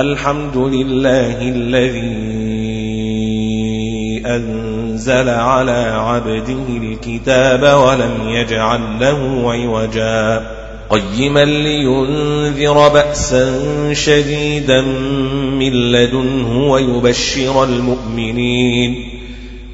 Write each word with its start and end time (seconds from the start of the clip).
الحمد 0.00 0.56
لله 0.56 1.42
الذي 1.42 2.22
أنزل 4.26 5.28
على 5.28 5.92
عبده 5.96 6.66
الكتاب 6.68 7.62
ولم 7.62 8.28
يجعل 8.28 8.80
له 9.00 9.52
عوجا. 9.52 10.46
قيما 10.90 11.44
لينذر 11.44 12.88
بأسا 12.88 13.62
شديدا 13.92 14.80
من 15.60 15.72
لدنه 15.72 16.70
ويبشر 16.70 17.64
المؤمنين 17.64 19.08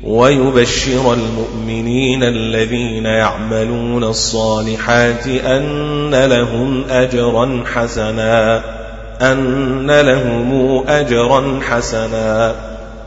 ويبشر 0.04 1.14
المؤمنين 1.14 2.22
الذين 2.22 3.04
يعملون 3.04 4.04
الصالحات 4.04 5.26
أن 5.26 6.14
لهم 6.14 6.84
أجرا 6.90 7.64
حسنا. 7.74 8.81
أن 9.22 9.90
لهم 9.90 10.82
أجرا 10.88 11.60
حسنا 11.70 12.54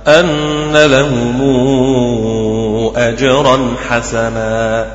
أن 0.07 0.73
لهم 0.73 1.41
أجرا 2.95 3.75
حسنا. 3.89 4.85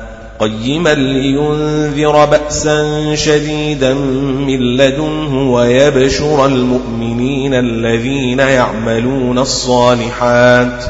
قيما 0.41 0.93
لينذر 0.93 2.25
بأسا 2.25 2.85
شديدا 3.15 3.93
من 4.47 4.77
لدنه 4.77 5.53
ويبشر 5.53 6.45
المؤمنين 6.45 7.53
الذين 7.53 8.39
يعملون 8.39 9.39
الصالحات 9.39 10.83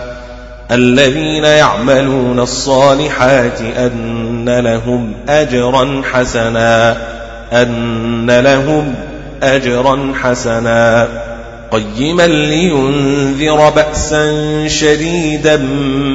الذين 0.72 1.44
يعملون 1.44 2.40
الصالحات 2.40 3.62
أن 3.62 4.50
لهم 4.60 5.14
أجرا 5.30 6.02
حسنا 6.12 6.98
أن 7.54 8.32
لهم 8.32 8.96
حسنا. 10.22 11.08
قيما 11.72 12.28
لينذر 12.28 13.70
بأسا 13.70 14.68
شديدا 14.68 15.58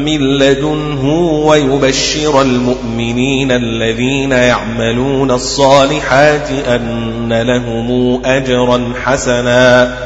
من 0.04 0.20
لدنه 0.20 1.04
ويبشر 1.46 2.42
المؤمنين 2.42 3.52
الذين 3.52 4.32
يعملون 4.32 5.30
الصالحات 5.30 6.50
أن 6.50 7.32
لهم 7.32 8.20
أجرا 8.24 8.92
حسنا. 9.04 9.96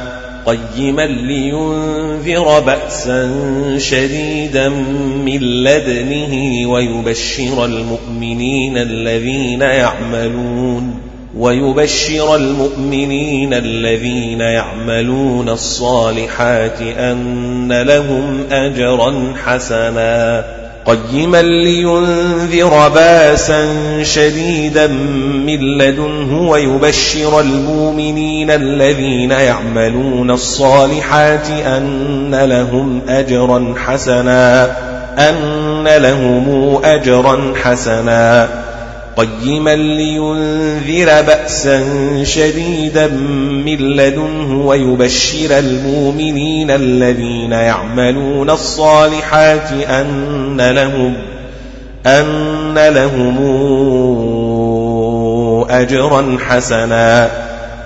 قيما 0.47 1.07
لينذر 1.07 2.61
بأسا 2.61 3.31
شديدا 3.79 4.69
من 5.25 5.41
لدنه 5.41 6.69
ويبشر 6.71 7.65
المؤمنين 7.65 8.79
الذين 8.79 9.61
يعملون 9.61 11.10
ويبشر 11.37 12.37
المؤمنين 12.37 13.55
الذين 13.55 14.41
يعملون 14.41 15.49
الصالحات 15.49 16.81
أن 16.99 17.83
لهم 17.83 18.45
أجرا 18.51 19.35
حسنا. 19.45 20.45
قيما 20.87 21.43
لينذر 21.43 22.89
باسا 22.89 23.67
شديدا 24.03 24.87
من 25.47 25.79
لدنه 25.79 26.51
ويبشر 26.51 27.41
المؤمنين 27.41 28.51
الذين 28.51 29.31
يعملون 29.31 30.31
الصالحات 30.31 31.51
أن 31.51 32.35
لهم 32.35 33.01
أجرا 33.09 33.75
حسنا. 33.87 34.77
أن 35.19 35.85
لهم 35.85 36.81
أجرا 36.85 37.55
حسنا. 37.63 38.49
قيما 39.21 39.77
لينذر 39.77 41.23
بأسا 41.23 41.85
شديدا 42.25 43.07
من 43.67 43.77
لدنه 43.77 44.67
ويبشر 44.67 45.59
المؤمنين 45.59 46.71
الذين 46.71 47.53
يعملون 47.53 48.51
الصالحات 48.51 49.73
أن 49.73 50.61
لهم 50.61 51.15
أن 52.07 52.75
لهم 52.79 53.37
أجرا 55.71 56.39
حسنا 56.49 57.31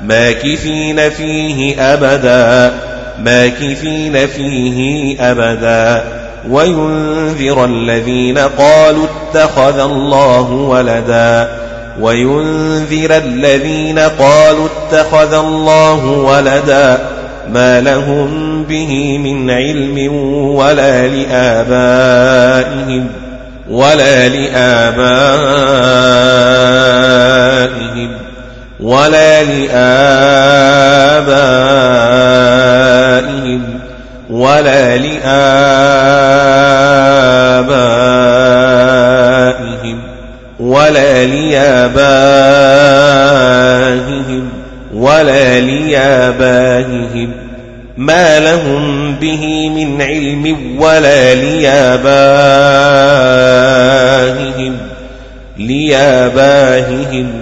ماكثين 0.02 1.10
فيه 1.10 1.80
أبدا 1.94 2.74
ماكثين 3.18 4.26
فيه 4.26 5.16
أبدا 5.30 6.04
وينذر 6.50 7.64
الذين 7.64 8.38
قالوا 8.38 9.06
اتخذ 9.06 9.78
الله 9.78 10.50
ولدا 10.50 11.48
وينذر 12.00 13.16
الذين 13.16 13.98
قالوا 13.98 14.68
اتخذ 14.68 15.34
الله 15.34 16.06
ولدا 16.06 16.98
ما 17.52 17.80
لهم 17.80 18.62
به 18.64 19.18
من 19.18 19.50
علم 19.50 20.14
ولا 20.54 21.08
لآبائهم 21.08 23.06
ولا 23.70 24.28
لآبائهم 24.28 25.64
ولا 28.80 29.44
لآبائهم 29.44 30.04
ولا 34.30 34.96
لآبائهم 34.96 35.34
ولا 40.60 41.26
لآبائهم 41.26 42.64
ولا 44.94 45.60
لآبائهم 45.60 47.32
ما 47.96 48.40
لهم 48.40 49.14
به 49.14 49.68
من 49.68 50.02
علم 50.02 50.76
ولا 50.80 51.34
لآبائهم 51.34 52.74
لآبائهم 55.58 57.32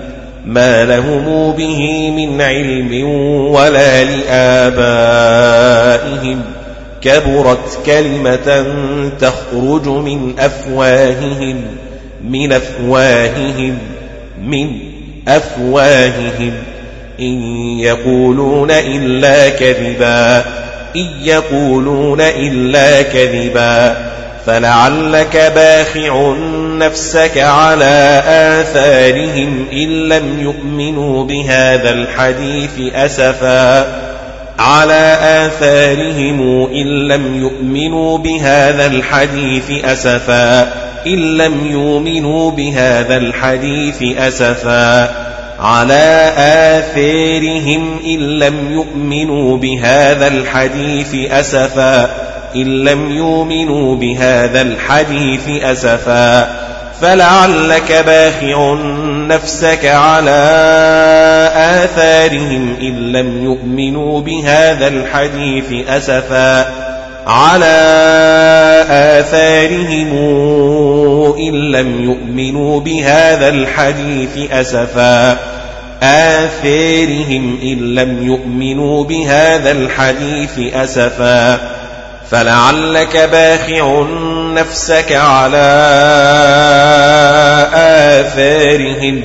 ما 0.46 0.84
لهم 0.84 1.52
به 1.52 2.10
من 2.10 2.40
علم 2.40 3.04
ولا 3.50 4.04
لآبائهم 4.04 5.42
كبرت 7.02 7.78
كلمة 7.86 8.66
تخرج 9.20 9.88
من 9.88 10.34
أفواههم 10.38 11.64
من 12.28 12.52
أفواههم 12.52 13.78
من 14.42 14.78
أفواههم. 15.28 16.52
إن 17.20 17.42
يقولون 17.78 18.70
إلا 18.70 19.48
كذبا 19.48 20.44
إن 20.96 21.08
يقولون 21.22 22.20
إلا 22.20 23.02
كذبا. 23.02 23.96
فلعلك 24.46 25.52
باخع 25.54 26.34
نفسك 26.78 27.38
على 27.38 28.22
آثارهم 28.26 29.66
إن 29.72 30.08
لم 30.08 30.40
يؤمنوا 30.40 31.24
بهذا 31.24 31.90
الحديث 31.90 32.94
أسفا. 32.94 34.11
على 34.58 35.18
آثارهم 35.20 36.66
إن 36.66 37.08
لم 37.08 37.34
يؤمنوا 37.34 38.18
بهذا 38.18 38.86
الحديث 38.86 39.84
أسفا. 39.84 40.62
إن 41.06 41.36
لم 41.36 41.66
يؤمنوا 41.66 42.50
بهذا 42.50 43.16
الحديث 43.16 44.02
أسفا. 44.18 45.10
على 45.60 46.32
آثارهم 46.36 48.00
إن 48.06 48.18
لم 48.38 48.72
يؤمنوا 48.72 49.56
بهذا 49.56 50.28
الحديث 50.28 51.14
أسفا. 51.14 52.10
إن 52.56 52.84
لم 52.84 53.10
يؤمنوا 53.10 53.96
بهذا 53.96 54.60
الحديث 54.62 55.48
أسفا. 55.48 56.71
فلعلك 57.02 57.92
باخع 58.06 58.74
نفسك 59.26 59.86
على 59.86 60.40
آثارهم 61.54 62.76
إن 62.80 63.12
لم 63.12 63.44
يؤمنوا 63.44 64.20
بهذا 64.20 64.88
الحديث 64.88 65.88
أسفا 65.88 66.66
على 67.26 67.74
آثارهم 68.90 70.12
إن 71.38 71.54
لم 71.54 72.04
يؤمنوا 72.04 72.80
بهذا 72.80 73.48
الحديث 73.48 74.50
أسفا 74.52 75.38
آثارهم 76.02 77.58
إن 77.62 77.94
لم 77.94 78.26
يؤمنوا 78.26 79.04
بهذا 79.04 79.70
الحديث 79.70 80.74
أسفا 80.74 81.58
فلعلك 82.30 83.16
باخع 83.16 84.04
نفسك 84.54 85.12
على 85.12 85.88
آثارهم. 87.74 89.22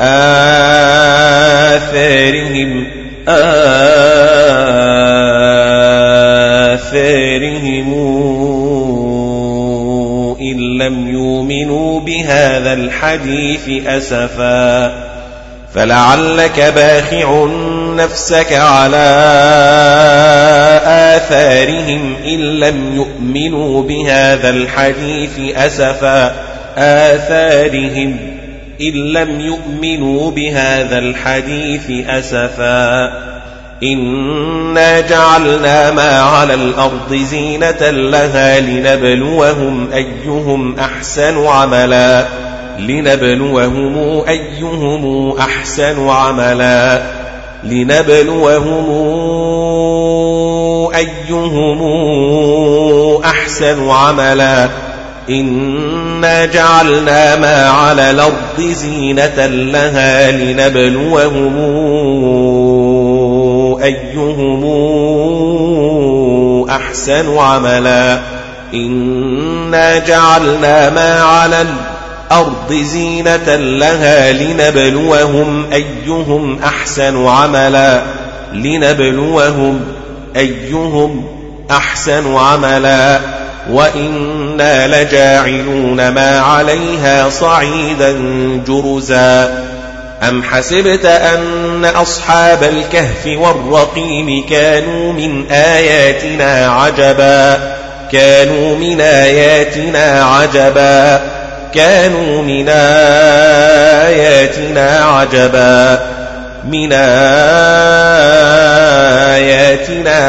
آثارهم. 0.00 2.86
آثارهم. 3.28 4.20
إن 10.40 10.78
لم 10.78 11.08
يؤمنوا 11.08 12.00
بهذا 12.00 12.72
الحديث 12.72 13.86
أسفا. 13.86 14.92
فلعلك 15.74 16.60
باخع 16.60 17.46
نفسك 17.96 18.52
على 18.52 19.20
آثارهم 20.84 22.14
إن 22.26 22.40
لم 22.40 22.96
يؤمنوا 22.96 23.09
بهذا 23.82 24.50
الحديث 24.50 25.56
أسفا 25.56 26.34
آثارهم 26.76 28.16
إن 28.80 28.94
لم 28.94 29.40
يؤمنوا 29.40 30.30
بهذا 30.30 30.98
الحديث 30.98 32.08
أسفا 32.08 33.12
إنا 33.82 35.00
جعلنا 35.00 35.90
ما 35.90 36.20
على 36.20 36.54
الأرض 36.54 37.14
زينة 37.14 37.90
لها 37.90 38.60
لنبلوهم 38.60 39.88
أيهم 39.92 40.78
أحسن 40.78 41.46
عملا 41.46 42.26
لنبلوهم 42.78 44.22
أيهم 44.28 45.36
أحسن 45.38 46.08
عملا 46.08 47.19
لنبلوهم 47.64 48.90
أيهم 50.94 51.82
أحسن 53.24 53.90
عملا. 53.90 54.68
إنا 55.30 56.46
جعلنا 56.46 57.36
ما 57.36 57.70
على 57.70 58.10
الأرض 58.10 58.60
زينة 58.60 59.46
لها 59.46 60.30
لنبلوهم 60.30 61.56
أيهم 63.82 64.64
أحسن 66.70 67.38
عملا. 67.38 68.20
إنا 68.74 69.98
جعلنا 69.98 70.90
ما 70.90 71.22
على 71.22 71.62
الأرض 71.62 71.89
زينة 72.70 73.56
لها 73.56 74.32
لنبلوهم 74.32 75.66
أيهم 75.72 76.58
أحسن 76.64 77.26
عملا 77.26 78.02
لنبلوهم 78.52 79.80
أيهم 80.36 81.24
أحسن 81.70 82.36
عملا. 82.36 83.20
وإنا 83.70 85.02
لجاعلون 85.02 86.08
ما 86.08 86.40
عليها 86.40 87.30
صعيدا 87.30 88.16
جرزا. 88.66 89.64
أم 90.28 90.42
حسبت 90.42 91.04
أن 91.04 91.84
أصحاب 91.84 92.62
الكهف 92.62 93.26
والرقيم 93.26 94.46
كانوا 94.50 95.12
من 95.12 95.50
آياتنا 95.50 96.66
عجبا؟ 96.72 97.58
كانوا 98.12 98.76
من 98.76 99.00
آياتنا 99.00 100.24
عجبا. 100.24 101.29
كانوا 101.74 102.42
من 102.42 102.68
آياتنا 104.08 105.04
عجبا. 105.04 105.98
من 106.64 106.92
آياتنا 106.92 107.36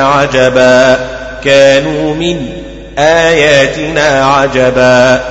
عجبا. 0.08 1.00
كانوا 1.44 2.16
من 2.16 2.48
آياتنا 2.98 4.26
عجبا. 4.26 5.22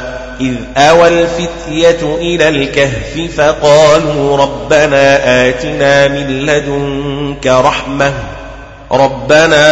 إذ 0.41 0.55
أوى 0.77 1.09
الفتية 1.09 2.17
إلى 2.17 2.49
الكهف 2.49 3.37
فقالوا 3.37 4.37
ربنا 4.37 5.19
آتنا 5.49 6.09
من 6.09 6.47
لدنك 6.47 7.47
رحمة. 7.47 8.13
ربنا 8.93 9.65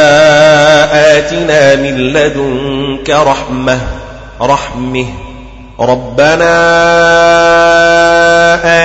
آتنا 1.19 1.75
من 1.75 2.13
لدنك 2.13 3.11
رحمة. 3.11 3.79
رحمه. 4.41 5.28
ربنا 5.81 6.55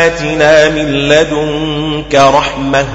آتنا 0.06 0.70
من 0.70 0.86
لدنك 1.10 2.16
رحمة 2.16 2.86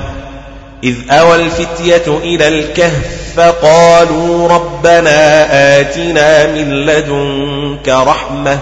إذ 0.85 0.95
أوى 1.11 1.37
الفتية 1.37 2.19
إلى 2.19 2.49
الكهف 2.49 3.19
فقالوا 3.37 4.49
ربنا 4.49 5.47
آتنا 5.81 6.47
من 6.47 6.71
لدنك 6.71 7.89
رحمة 7.89 8.59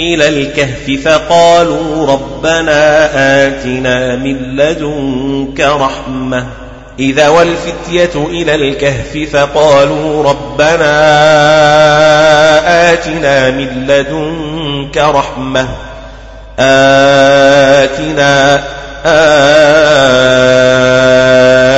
إلى 0.00 0.28
الكهف 0.28 1.08
فقالوا 1.08 2.06
ربنا 2.06 3.10
آتنا 3.46 4.16
من 4.16 4.36
لدنك 4.56 5.60
رحمة 5.60 6.46
إذا 6.98 7.28
والفتية 7.28 8.10
إلى 8.16 8.54
الكهف 8.54 9.28
فقالوا 9.32 10.30
ربنا 10.30 10.92
آتنا 12.92 13.50
من 13.50 13.86
لدنك 13.88 14.96
رحمة 14.96 15.68
آتنا 16.58 18.62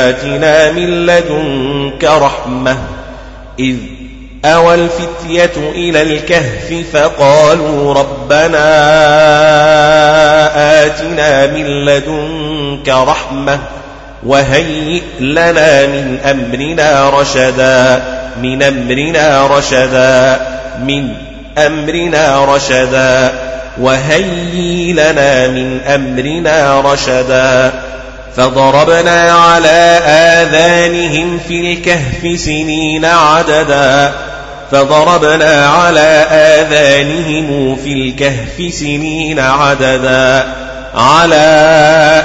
آتنا 0.08 0.72
من 0.72 1.06
لدنك 1.06 2.04
رحمة. 2.04 2.76
إذ 3.58 3.76
أوى 4.44 4.74
الفتية 4.74 5.52
إلى 5.56 6.02
الكهف 6.02 6.74
فقالوا 6.92 7.94
ربنا 7.94 8.64
آتنا 10.84 11.46
من 11.46 11.84
لدنك 11.84 12.88
رحمة. 12.88 13.58
وهيئ 14.24 15.02
لنا 15.20 15.86
من 15.86 16.18
أمرنا 16.24 17.10
رشدا 17.10 18.02
من 18.42 18.62
أمرنا 18.62 19.46
رشدا 19.46 20.40
من 20.86 21.08
أمرنا 21.58 22.44
رشدا. 22.44 23.32
وهيئ 23.80 24.92
لنا 24.92 25.48
من 25.48 25.80
أمرنا 25.94 26.80
رشدا. 26.80 27.72
فضربنا 28.36 29.32
على 29.32 30.00
آذانهم 30.06 31.40
في 31.48 31.72
الكهف 31.72 32.40
سنين 32.40 33.04
عددا. 33.04 34.12
فضربنا 34.70 35.68
على 35.68 36.26
آذانهم 36.30 37.76
في 37.84 37.92
الكهف 37.92 38.74
سنين 38.74 39.40
عددا. 39.40 40.46
على 40.94 41.34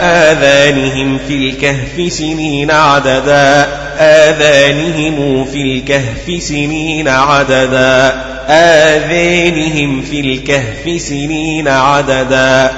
آذانهم 0.01 1.19
في 1.27 1.35
الكهف 1.35 2.13
سنين 2.13 2.71
عددا. 2.71 3.67
آذانهم 3.99 5.45
في 5.45 5.61
الكهف 5.61 6.43
سنين 6.43 7.07
عددا. 7.07 8.13
آذانهم 8.47 10.01
في 10.01 10.19
الكهف 10.19 11.01
سنين 11.01 11.67
عددا. 11.67 12.71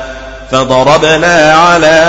فضربنا 0.51 1.53
على 1.53 2.01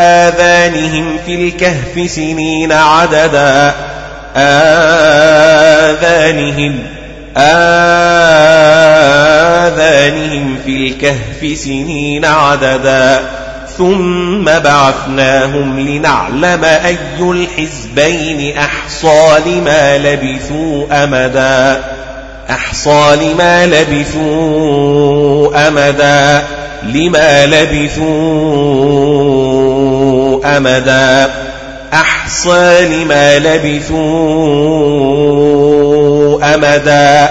آذانهم 0.00 1.18
في 1.26 1.34
الكهف 1.34 2.10
سنين 2.10 2.72
عددا. 2.72 3.74
آذانهم 4.36 5.32
آذانهم 7.36 8.92
في 10.64 10.76
الكهف 10.76 11.58
سنين 11.58 12.24
عددا 12.24 13.20
ثم 13.78 14.44
بعثناهم 14.44 15.80
لنعلم 15.80 16.64
أي 16.64 16.98
الحزبين 17.20 18.56
أحصى 18.56 19.38
لما 19.46 19.98
لبثوا 19.98 21.04
أمدا. 21.04 21.84
أحصى 22.50 23.16
لما 23.20 23.66
لبثوا 23.66 25.68
أمدا. 25.68 26.44
لما 26.82 27.46
لبثوا 27.46 28.06
أمدا. 30.56 31.30
أحصى 31.92 32.88
لما 32.88 33.38
لبثوا 33.38 35.41
أمدا 36.42 37.30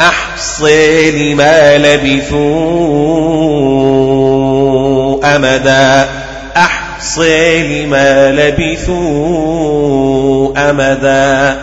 أحصى 0.00 1.10
لما 1.10 1.78
لبثوا 1.78 2.44
أمدا 5.36 6.08
أحصى 6.56 7.62
لما 7.62 8.30
لبثوا 8.30 9.74
أمدا 10.70 11.56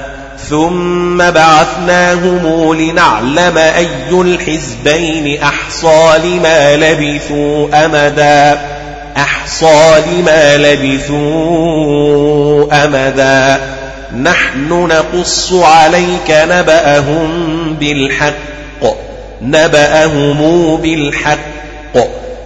ثم 0.50 1.18
بعثناهم 1.18 2.74
لنعلم 2.74 3.58
أي 3.58 3.88
الحزبين 4.12 5.42
أحصى 5.44 6.18
لما 6.24 6.76
لبثوا 6.76 7.86
أمدا 7.86 8.60
أحصى 9.18 10.02
لما 10.12 10.58
لبثوا 10.58 11.26
أمدا 12.86 13.60
نحن 14.16 14.70
نقص 14.70 15.54
عليك 15.54 16.30
نبأهم 16.30 17.30
بالحق 17.80 18.52
نبأهم 19.42 20.78
بالحق. 20.78 21.40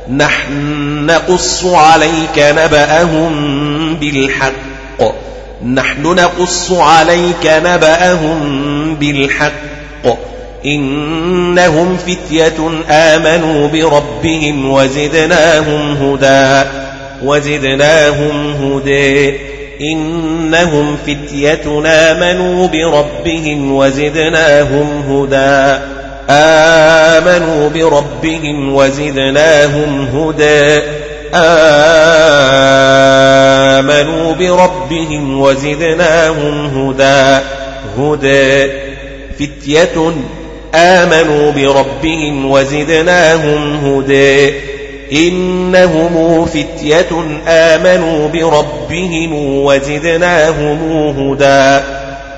نحن 0.10 1.06
نقص 1.06 1.66
عليك 1.66 2.38
نبأهم 2.38 3.96
بالحق. 3.96 4.52
نحن 5.66 6.02
نقص 6.04 6.72
عليك 6.72 7.46
نبأهم 7.66 8.96
بالحق. 8.96 9.52
إنهم 10.66 11.98
فتية 11.98 12.84
آمنوا 12.90 13.68
بربهم 13.68 14.72
وزدناهم 14.72 15.98
هدى 15.98 16.70
وزدناهم 17.24 18.52
هدى. 18.52 19.55
إنهم 19.82 20.98
فتية 21.08 21.82
آمنوا 21.86 22.68
بربهم 22.68 23.72
وزدناهم 23.72 25.04
هدى. 25.10 25.80
آمنوا 26.30 27.70
بربهم 27.70 28.74
وزدناهم 28.74 30.08
هدى. 30.16 30.82
آمنوا 33.74 34.34
بربهم 34.34 35.42
وزدناهم 35.42 36.66
هدى. 36.66 37.44
هدى. 37.98 38.72
فتية. 39.40 40.14
آمنوا 40.76 41.52
بربهم 41.52 42.52
وزدناهم 42.52 43.86
هدى. 43.86 44.54
إنهم 45.12 46.46
فتية 46.46 47.10
آمنوا 47.48 48.28
بربهم 48.28 49.34
وزدناهم 49.64 50.80
هدى 51.18 51.84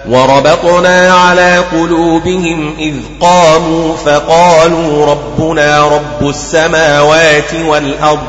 وربطنا 0.09 1.13
على 1.13 1.57
قلوبهم 1.71 2.75
إذ 2.79 2.93
قاموا 3.21 3.95
فقالوا 4.05 5.05
ربنا 5.05 5.88
رب 5.88 6.29
السماوات 6.29 7.53
والأرض 7.67 8.19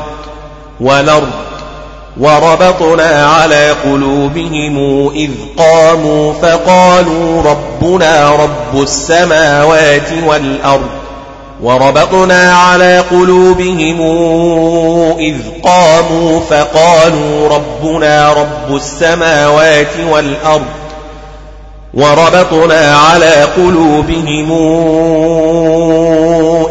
والأرض 0.79 1.29
وربطنا 2.19 3.25
على 3.25 3.71
قلوبهم 3.71 5.07
إذ 5.15 5.31
قاموا 5.57 6.33
فقالوا 6.33 7.43
ربنا 7.43 8.31
رب 8.31 8.81
السماوات 8.81 10.09
والأرض 10.27 10.89
وربطنا 11.63 12.53
على 12.53 13.03
قلوبهم 13.11 14.01
إذ 15.19 15.35
قاموا 15.63 16.39
فقالوا 16.49 17.49
ربنا 17.49 18.33
رب 18.33 18.75
السماوات 18.75 19.87
والأرض 20.11 20.65
وربطنا 21.93 22.97
على 22.97 23.47
قلوبهم 23.57 24.51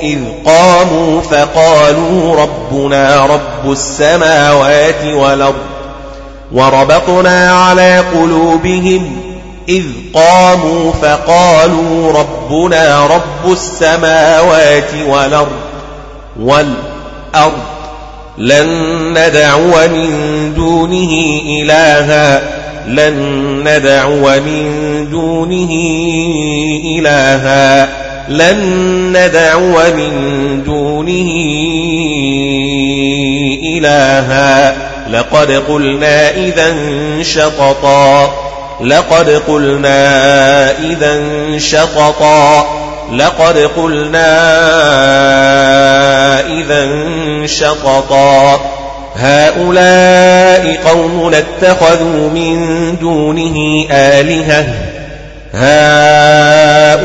إذ 0.02 0.18
قاموا 0.46 1.20
فقالوا 1.20 2.36
ربنا 2.42 3.26
رب 3.26 3.72
السماوات 3.72 5.04
والأرض 5.04 5.54
وربطنا 6.52 7.52
على 7.52 8.04
قلوبهم 8.14 9.27
إذ 9.68 9.84
قاموا 10.14 10.92
فقالوا 10.92 12.12
ربنا 12.12 13.06
رب 13.06 13.52
السماوات 13.52 14.90
والأرض 15.08 15.52
والأرض 16.40 17.52
لن 18.38 18.68
ندعو 19.18 19.88
من 19.88 20.52
دونه 20.54 21.40
إلها 21.62 22.42
لن 22.86 23.14
ندعو 23.68 24.40
من 24.40 25.06
دونه 25.10 25.70
إلها 26.98 27.88
لن 28.28 28.58
ندعو 29.16 29.94
من 29.96 30.12
دونه 30.64 31.30
إلها. 33.78 34.76
لقد 35.10 35.52
قلنا 35.52 36.30
إذا 36.30 36.74
شططا. 37.22 38.47
لقد 38.80 39.42
قلنا 39.48 40.70
إذا 40.70 41.20
شططا. 41.58 42.66
لقد 43.12 43.58
قلنا 43.76 44.40
إذا 46.40 46.86
شططا. 47.46 48.60
هؤلاء 49.16 50.78
قوم 50.84 51.34
اتخذوا 51.34 52.30
من 52.30 52.96
دونه 53.00 53.86
آلهة. 53.90 54.66
هؤلاء 55.54 56.98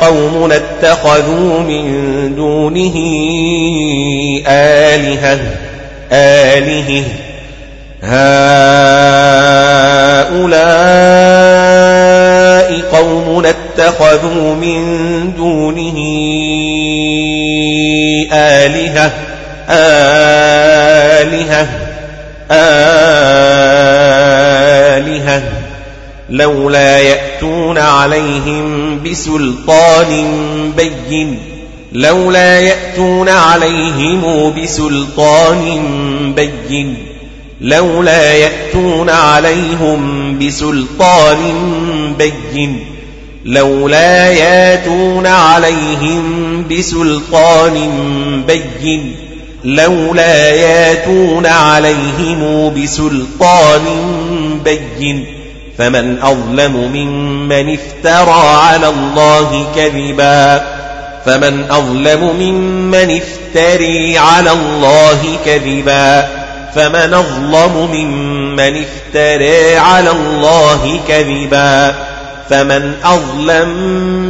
قوم 0.00 0.52
اتخذوا 0.52 1.60
من 1.60 2.34
دونه 2.36 2.96
آلهة. 4.48 5.38
آلهة. 6.12 7.04
هؤلاء 8.02 8.20
قوم 12.92 13.46
اتخذوا 13.46 14.54
من 14.54 14.82
دونه 15.36 15.98
آلهة 18.32 19.12
آلهة 19.70 21.68
آلهة. 22.50 22.90
لولا 26.30 26.98
يأتون 26.98 27.78
عليهم 27.78 29.00
بسلطان 29.02 30.24
بين 30.76 31.38
لولا 31.92 32.60
يأتون 32.60 33.28
عليهم 33.28 34.54
بسلطان 34.62 35.82
بين. 36.36 37.09
لولا 37.60 38.32
يأتون 38.32 39.10
عليهم 39.10 40.38
بسلطان 40.38 41.38
بين 42.18 42.86
لولا 43.44 44.30
يأتون 44.30 45.26
عليهم 45.26 46.64
بسلطان 46.70 47.74
بين 48.46 49.16
لولا 49.64 50.50
يأتون 50.50 51.46
عليهم 51.46 52.72
بسلطان 52.74 53.84
بين. 54.64 55.26
فمن 55.78 56.18
أظلم 56.22 56.72
ممن 56.72 57.74
افترى 57.74 58.48
على 58.48 58.88
الله 58.88 59.66
كذبا 59.76 60.64
فمن 61.26 61.64
أظلم 61.70 62.36
ممن 62.40 63.20
افتري 63.20 64.18
على 64.18 64.52
الله 64.52 65.38
كذبا. 65.44 66.39
فمن 66.74 67.14
أظلم 67.14 67.90
ممن 67.92 68.84
افترى 68.84 69.76
على 69.76 70.10
الله 70.10 71.00
كذبا 71.08 71.94
فمن 72.50 72.94
أظلم 73.04 73.68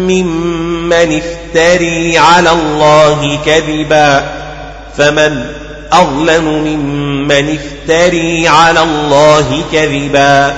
ممن 0.09 1.21
افتري 1.23 2.19
على 2.19 2.51
الله 2.51 3.39
كذبا 3.47 4.25
فمن 4.97 5.45
أظلم 5.93 6.45
ممن 6.45 7.59
افتري 7.59 8.49
على 8.49 8.83
الله 8.83 9.63
كذبا 9.73 10.55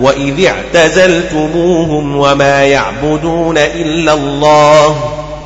وإذ 0.00 0.46
اعتزلتموهم 0.46 2.16
وما 2.16 2.64
يعبدون 2.64 3.58
إلا 3.58 4.12
الله 4.12 4.96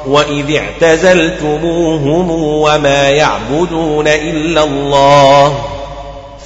وإذ 0.06 0.56
اعتزلتموهم 0.56 2.30
وما 2.40 3.08
يعبدون 3.08 4.08
إلا 4.08 4.64
الله 4.64 5.77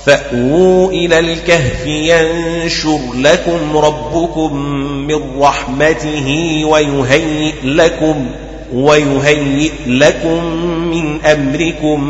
فأووا 0.07 0.91
إلى 0.91 1.19
الكهف 1.19 1.87
ينشر 1.87 2.99
لكم 3.15 3.77
ربكم 3.77 4.57
من 5.07 5.41
رحمته 5.41 6.61
ويهيئ 6.65 7.55
لكم 7.65 8.27
ويهيئ 8.75 9.73
لكم 9.87 10.45
من 10.91 11.25
أمركم 11.25 12.05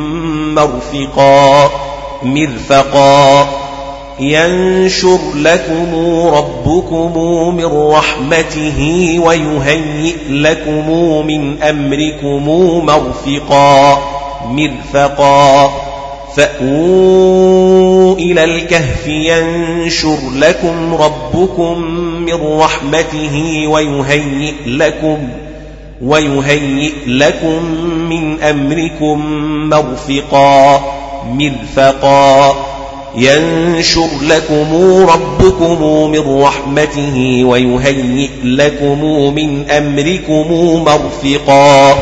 مرفقا 0.55 1.71
مرفقا 2.23 3.49
ينشر 4.21 5.19
لكم 5.35 5.95
ربكم 6.35 7.19
من 7.57 7.91
رحمته 7.93 9.17
ويهيئ 9.25 10.17
لكم 10.29 10.91
من 11.27 11.63
أمركم 11.63 12.49
مرفقا 12.87 13.99
مرفقا 14.45 15.92
فأووا 16.37 18.15
إلى 18.15 18.45
الكهف 18.45 19.07
ينشر 19.07 20.19
لكم 20.35 20.95
ربكم 20.95 21.81
من 22.27 22.59
رحمته 22.59 23.67
ويهيئ 23.67 24.55
لكم 24.67 25.19
ويهيئ 26.03 26.93
لكم 27.07 27.65
من 28.11 28.43
أمركم 28.43 29.27
مرفقا 29.69 30.81
مرفقا 31.29 32.55
ينشر 33.17 34.09
لكم 34.23 34.67
ربكم 35.09 36.11
من 36.11 36.43
رحمته 36.43 37.45
ويهيئ 37.45 38.31
لكم 38.45 39.05
من 39.35 39.71
أمركم 39.71 40.53
مرفقا 40.85 41.95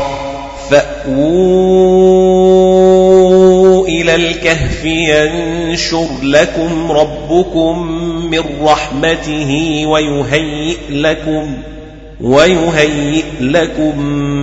فأووا 0.69 2.31
إلى 4.01 4.15
الكهف 4.15 4.85
ينشر 4.85 6.07
لكم 6.23 6.91
ربكم 6.91 7.91
من 8.31 8.43
رحمته 8.61 9.83
ويهيئ 9.85 10.77
لكم 10.89 11.57
ويهيئ 12.21 13.23
لكم 13.41 13.99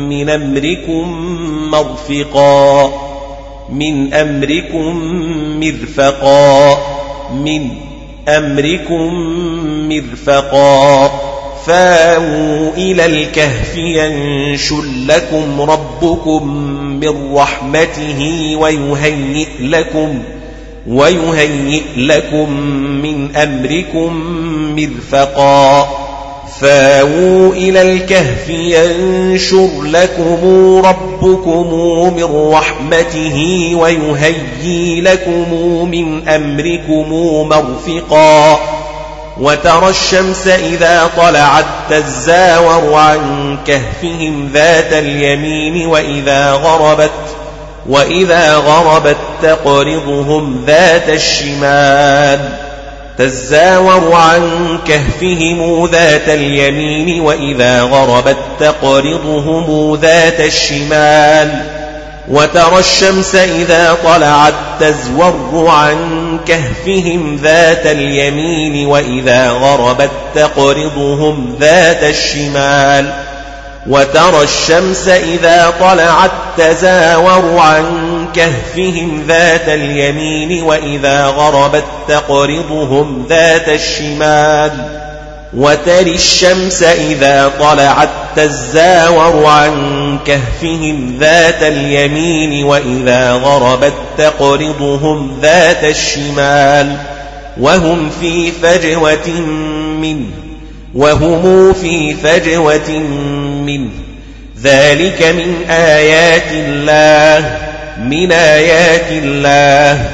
من 0.08 0.30
أمركم 0.30 1.08
مرفقا 1.70 2.92
من 3.72 4.14
أمركم 4.14 4.96
مرفقا 5.60 6.78
من 7.34 7.70
أمركم 8.28 9.14
مرفقا 9.88 11.10
فاووا 11.66 12.70
إلى 12.76 13.06
الكهف 13.06 13.76
ينشل 13.76 15.08
لكم 15.08 15.60
ربكم 15.60 16.68
من 17.00 17.34
رحمته 17.34 18.52
ويهيئ 18.56 19.46
لكم 19.60 20.22
ويهيئ 20.88 21.82
لكم 21.96 22.52
من 23.02 23.36
أمركم 23.36 24.12
مرفقا. 24.76 25.88
فاووا 26.60 27.52
إلى 27.52 27.82
الكهف 27.82 28.48
ينشر 28.48 29.82
لكم 29.82 30.38
ربكم 30.86 31.74
من 32.16 32.50
رحمته 32.52 33.70
ويهيي 33.74 35.00
لكم 35.00 35.54
من 35.90 36.28
أمركم 36.28 37.12
مرفقا. 37.48 38.58
وترى 39.40 39.88
الشمس 39.88 40.46
إذا 40.46 41.10
طلعت 41.16 41.64
تزاور 41.90 42.94
عن 42.94 43.58
كهفهم 43.66 44.50
ذات 44.54 44.92
اليمين 44.92 45.86
وإذا 45.86 46.52
غربت 46.52 47.10
وإذا 47.88 48.56
غربت 48.56 49.16
تقرضهم 49.42 50.64
ذات 50.66 51.08
الشمال 51.08 52.40
تزاور 53.18 54.12
عن 54.12 54.78
كهفهم 54.86 55.86
ذات 55.86 56.28
اليمين 56.28 57.20
وإذا 57.20 57.82
غربت 57.82 58.36
تقرضهم 58.60 59.94
ذات 59.94 60.40
الشمال 60.40 61.62
وترى 62.30 62.78
الشمس 62.78 63.34
إذا 63.34 63.96
طلعت 64.04 64.54
تزور 64.80 65.66
عن 65.68 65.96
كهفهم 66.48 67.36
ذات 67.36 67.86
اليمين 67.86 68.86
وإذا 68.86 69.50
غربت 69.50 70.10
تقرضهم 70.34 71.56
ذات 71.60 72.02
الشمال 72.02 73.12
وترى 73.86 74.42
الشمس 74.42 75.08
إذا 75.08 75.74
طلعت 75.80 76.30
تزاور 76.56 77.58
عن 77.58 77.84
كهفهم 78.34 79.24
ذات 79.28 79.68
اليمين 79.68 80.62
وإذا 80.62 81.26
غربت 81.26 81.84
تقرضهم 82.08 83.26
ذات 83.28 83.68
الشمال 83.68 84.72
وتري 85.54 86.14
الشمس 86.14 86.82
إذا 86.82 87.52
طلعت 87.60 88.08
تزاور 88.36 89.46
عن 89.46 90.18
كهفهم 90.26 91.16
ذات 91.20 91.62
اليمين 91.62 92.64
وإذا 92.64 93.32
غربت 93.32 93.92
تقرضهم 94.18 95.38
ذات 95.42 95.84
الشمال 95.84 96.96
وهم 97.60 98.10
في 98.20 98.52
فجوة 98.62 99.28
منه 100.00 100.26
وهم 100.94 101.72
في 101.72 102.14
فجوة 102.14 102.90
منه 103.66 103.90
ذلك 104.62 105.22
من 105.22 105.70
آيات 105.70 106.52
الله 106.52 107.56
من 107.98 108.32
آيات 108.32 109.06
الله 109.10 110.04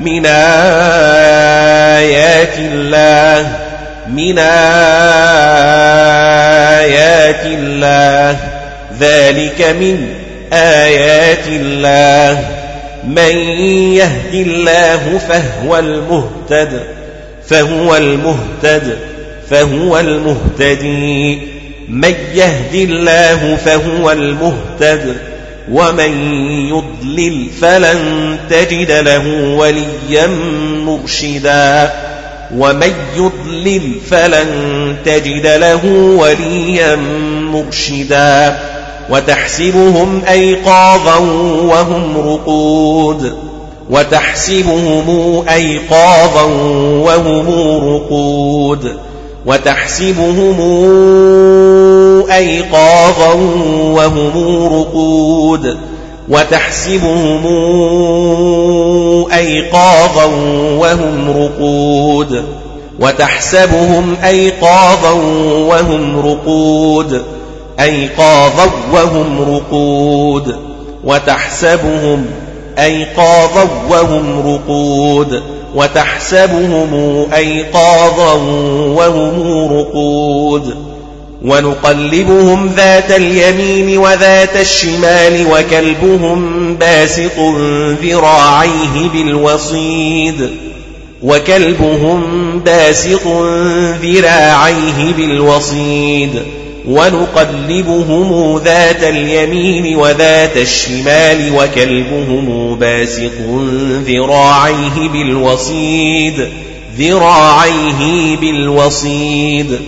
من 0.00 0.26
آيات 1.86 2.58
الله 2.58 3.61
من 4.12 4.38
آيات 4.38 4.46
الله 7.46 8.38
ذلك 9.00 9.62
من 9.80 10.14
آيات 10.52 11.46
الله. 11.46 12.48
من 13.08 13.36
يهد 13.94 14.34
الله 14.34 15.18
فهو 15.28 15.78
المهتد 15.78 16.82
فهو 17.48 17.96
المهتد 17.96 18.98
فهو 19.50 20.00
المهتدي. 20.00 21.38
من 21.88 22.14
يهد 22.34 22.74
الله 22.74 23.56
فهو 23.56 24.12
المهتد 24.12 25.16
ومن 25.70 26.34
يضلل 26.68 27.50
فلن 27.60 28.36
تجد 28.50 28.90
له 28.90 29.28
وليا 29.56 30.26
مرشدا. 30.86 31.92
ومن 32.56 32.92
يضلل 33.16 33.92
فلن 34.10 34.46
تجد 35.04 35.46
له 35.46 35.86
وليا 36.18 36.96
مرشدا 37.52 38.58
وتحسبهم 39.10 40.22
أيقاظا 40.28 41.18
وهم 41.62 42.16
رقود 42.16 43.32
وتحسبهم 43.90 45.44
أيقاظا 45.48 46.42
وهم 47.04 47.46
رقود 47.94 48.96
وتحسبهم 49.46 50.56
أيقاظا 52.30 53.32
وهم 53.92 54.66
رقود 54.74 55.76
وتحسبهم 56.28 57.46
أيقاظا 59.42 60.24
وهم 60.78 61.30
رقود 61.30 62.44
وتحسبهم 63.00 64.16
أيقاظا 64.24 65.12
وهم 65.68 66.20
رقود 66.26 67.22
أيقاظا 67.80 68.70
وهم 68.92 69.54
رقود 69.54 70.56
وتحسبهم 71.04 72.26
أيقاظا 72.78 73.68
وهم 73.90 74.54
رقود 74.54 75.42
وتحسبهم 75.74 77.26
أيقاظا 77.34 78.34
وهم 78.96 79.68
رقود 79.72 80.91
ونقلبهم 81.44 82.70
ذات 82.76 83.10
اليمين 83.10 83.98
وذات 83.98 84.56
الشمال 84.56 85.46
وكلبهم 85.50 86.74
باسط 86.74 87.38
ذراعيه 88.02 89.08
بالوصيد 89.12 90.50
وكلبهم 91.22 92.22
باسط 92.58 93.26
ذراعيه 94.02 95.12
بالوصيد 95.16 96.42
ونقلبهم 96.88 98.58
ذات 98.64 99.02
اليمين 99.02 99.96
وذات 99.96 100.56
الشمال 100.56 101.52
وكلبهم 101.56 102.74
باسط 102.74 103.32
ذراعيه 104.06 105.08
بالوصيد 105.12 106.48
ذراعيه 106.98 108.36
بالوصيد 108.36 109.78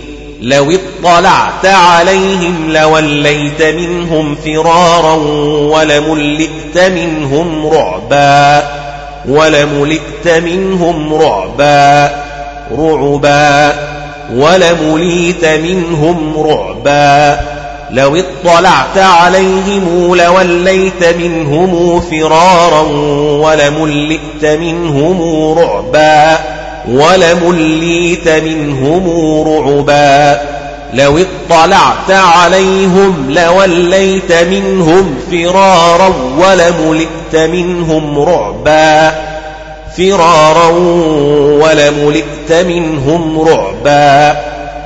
لو 0.41 0.71
اطلعت 0.71 1.65
عليهم 1.65 2.71
لوليت 2.71 3.61
منهم 3.61 4.35
فرارا 4.35 5.15
ولملئت 5.75 6.77
منهم 6.77 7.67
رعبا 7.67 8.63
ولملئت 9.27 10.27
منهم 10.27 11.13
رعبا 11.13 12.11
رعبا 12.71 13.73
ولمليت 14.33 15.45
منهم 15.45 16.33
رعبا. 16.37 17.39
لو 17.91 18.15
اطلعت 18.15 18.97
عليهم 18.97 20.15
لوليت 20.15 21.03
منهم 21.17 22.01
فرارا 22.01 22.81
ولملئت 23.41 24.45
منهم 24.45 25.21
رعبا. 25.59 26.54
ولمليت 26.87 28.29
منهم 28.29 29.09
رعبا 29.47 30.41
لو 30.93 31.17
اطلعت 31.17 32.11
عليهم 32.11 33.25
لوليت 33.29 34.31
منهم 34.31 35.15
فرارا 35.31 36.13
ولملئت 36.37 37.35
منهم 37.35 38.19
رعبا 38.19 39.15
فرارا 39.97 40.67
ولملئت 41.61 42.51
منهم 42.51 43.39
رعبا 43.39 44.37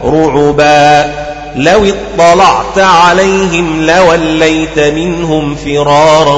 رعبا 0.04 1.12
لو 1.56 1.86
اطلعت 1.86 2.78
عليهم 2.78 3.82
لوليت 3.82 4.80
منهم 4.80 5.56
فرارا 5.56 6.36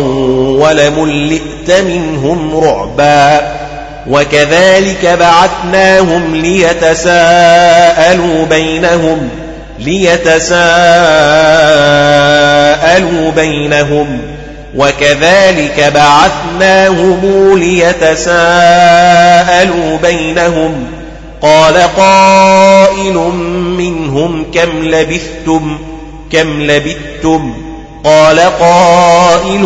ولملئت 0.60 1.72
منهم 1.72 2.60
رعبا 2.64 3.61
وكذلك 4.08 5.18
بعثناهم 5.20 6.36
ليتساءلوا 6.36 7.66
بينهم 8.46 9.30
ليتساءلوا 9.80 10.52
بينهم 13.32 14.22
وكذلك 14.76 15.92
بعثناهم 15.96 17.58
ليتساءلوا 17.58 18.38
بينهم. 19.98 20.88
قال 21.42 21.78
قائل 21.98 23.14
منهم 23.78 24.52
كم 24.54 24.70
لبثتم؟ 24.84 25.78
كم 26.32 26.62
لبثتم؟ 26.62 27.54
قال 28.04 28.40
قائل 28.40 29.64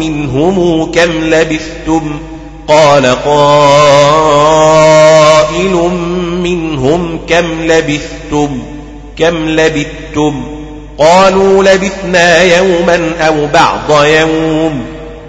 منهم 0.00 0.90
كم 0.92 1.10
لبثتم؟ 1.10 2.18
قال 2.68 3.06
قائل 3.06 4.54
منهم 6.42 7.20
كم 7.28 7.62
لبثتم 7.62 8.62
كم 9.18 9.48
لبثتم 9.48 10.44
قالوا 10.98 11.64
لبثنا 11.64 12.42
يوما 12.42 13.10
أو 13.20 13.46
بعض 13.46 14.04
يوم 14.04 14.84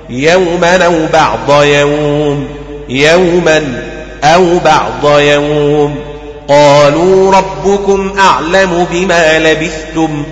يوما 0.09 0.85
أو 0.85 0.93
بعض 1.13 1.63
يوم 1.63 2.47
يوما 2.89 3.83
أو 4.23 4.59
بعض 4.59 5.19
يوم 5.19 5.95
قالوا 6.47 7.31
ربكم 7.31 8.13
أعلم 8.19 8.87
بما 8.91 9.39
لبثتم 9.39 10.23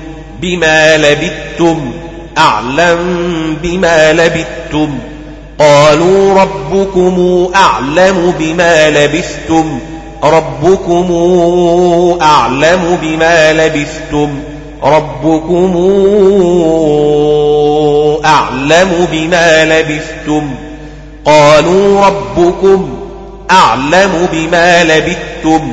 بما 0.41 0.97
لبثتم 0.97 1.91
أعلم 2.37 2.97
بما 3.63 4.13
لبثتم 4.13 4.99
قالوا 5.63 6.41
ربكم 6.41 7.47
أعلم 7.55 8.33
بما 8.39 8.89
لبثتم 8.89 9.79
ربكم 10.23 11.07
أعلم 12.21 12.97
بما 13.01 13.53
لبثتم 13.53 14.29
ربكم 14.83 15.73
أعلم 18.25 19.07
بما 19.11 19.65
لبثتم. 19.65 20.55
قالوا 21.25 22.05
ربكم 22.05 22.89
أعلم 23.51 24.27
بما 24.31 24.83
لبثتم. 24.83 25.71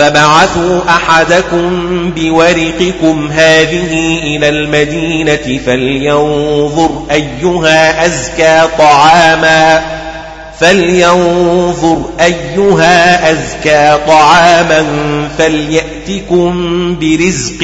فبعثوا 0.00 0.80
أحدكم 0.88 2.10
بورقكم 2.16 3.30
هذه 3.32 4.18
إلى 4.22 4.48
المدينة 4.48 5.60
فلينظر 5.66 6.90
أيها 7.10 8.06
أزكى 8.06 8.68
طعاما 8.78 9.82
فلينظر 10.60 12.02
أيها 12.20 13.32
أزكى 13.32 13.98
طعاما 14.06 14.84
فليأتكم 15.38 16.52
برزق 17.00 17.62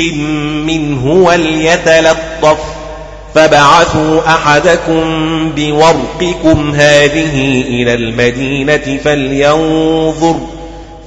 منه 0.67 1.07
وليتلطف. 1.07 2.59
فبعثوا 3.35 4.21
أحدكم 4.27 5.03
بورقكم 5.57 6.75
هذه 6.75 7.65
إلى 7.69 7.95
المدينة 7.95 8.99
فلينظر 9.05 10.56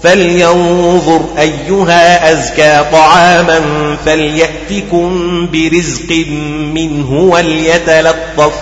فلينظر 0.03 1.21
أيها 1.39 2.31
أزكى 2.31 2.85
طعاما 2.91 3.61
فليأتكم 4.05 5.47
برزق 5.53 6.25
منه 6.73 7.11
وليتلطف 7.11 8.53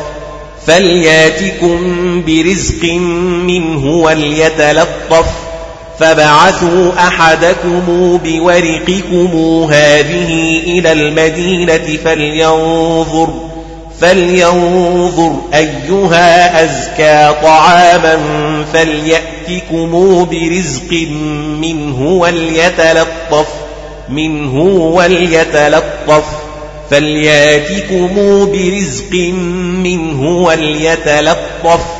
فليأتكم 0.67 1.78
برزق 2.28 2.84
منه 3.47 3.86
وليتلطف 3.86 5.26
فبعثوا 6.00 6.91
أحدكم 7.00 7.82
بورقكم 8.23 9.30
هذه 9.71 10.60
إلى 10.67 10.91
المدينة 10.91 11.97
فلينظر 12.06 13.34
فلينظر 14.02 15.36
أيها 15.54 16.64
أزكى 16.64 17.34
طعاما 17.44 18.18
فليأتكم 18.74 19.92
برزق 20.32 21.08
منه 21.62 22.02
وليتلطف 22.02 23.48
منه 24.10 24.60
وليتلطف 24.94 26.24
فليأتكم 26.90 28.16
برزق 28.52 29.14
منه 29.84 30.22
وليتلطف 30.22 31.97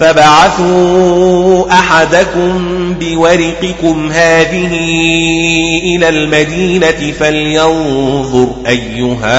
فبعثوا 0.00 1.72
أحدكم 1.72 2.94
بورقكم 3.00 4.10
هذه 4.12 4.72
إلى 5.84 6.08
المدينة 6.08 7.12
فلينظر 7.20 8.48
أيها 8.68 9.30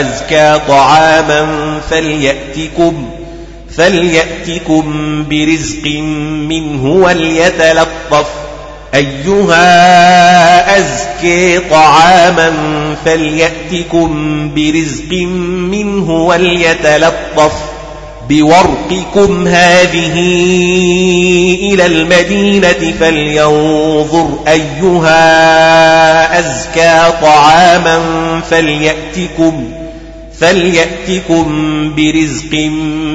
أزكى 0.00 0.60
طعاما 0.68 1.48
فليأتكم 1.90 3.06
فليأتكم 3.76 5.24
برزق 5.30 5.86
منه 6.48 6.84
وليتلطف 6.84 8.26
أيها 8.94 10.78
أزكي 10.78 11.58
طعاما 11.58 12.52
فليأتكم 13.04 14.10
برزق 14.54 15.12
منه 15.70 16.10
وليتلطف 16.10 17.77
بورقكم 18.28 19.46
هذه 19.46 20.14
إلى 21.72 21.86
المدينة 21.86 22.94
فلينظر 23.00 24.28
أيها 24.48 25.18
أزكى 26.38 27.12
طعاما 27.22 28.00
فليأتكم 28.50 29.64
فليأتكم 30.40 31.46
برزق 31.96 32.54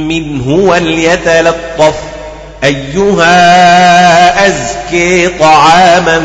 منه 0.08 0.49
وليتلطف 0.49 1.95
أيها 2.63 4.47
أزكي 4.47 5.28
طعاما 5.28 6.21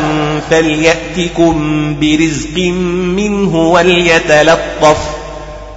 فليأتكم 0.49 1.55
برزق 1.99 2.57
منه 3.15 3.55
وليتلطف 3.55 5.18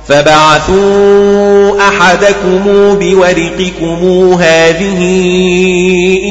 فبعثوا 0.09 1.81
أحدكم 1.89 2.65
بورقكم 2.99 4.33
هذه 4.41 4.99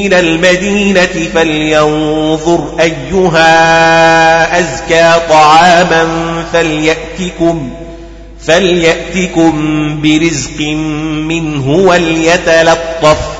إلى 0.06 0.20
المدينة 0.20 1.28
فلينظر 1.34 2.64
أيها 2.80 4.58
أزكى 4.58 5.12
طعاما 5.28 6.06
فليأتكم 6.52 7.70
فليأتكم 8.40 9.52
برزق 10.02 10.60
منه 11.28 11.68
وليتلطف 11.68 13.31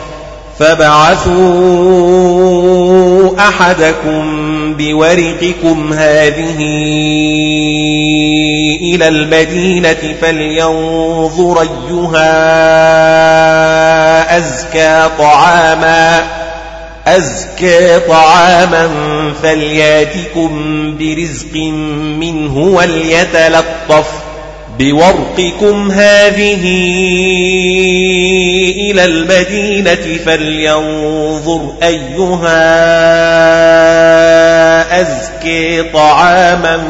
فبعثوا 0.58 2.12
أحدكم 3.38 4.52
بورقكم 4.74 5.92
هذه 5.92 6.56
إلى 8.94 9.08
المدينة 9.08 10.14
فلينظر 10.20 11.60
أيها 11.60 12.32
أزكى 14.38 15.08
طعاما 15.18 16.22
أزكى 17.06 18.00
طعاما 18.08 18.90
فلياتكم 19.42 20.50
برزق 20.98 21.56
منه 22.20 22.58
وليتلطف 22.58 24.06
بورقكم 24.78 25.90
هذه 25.90 26.64
إلى 28.90 29.04
المدينة 29.04 30.18
فلينظر 30.24 31.72
أيها 31.82 32.60
أزكي 35.00 35.82
طعاما 35.82 36.82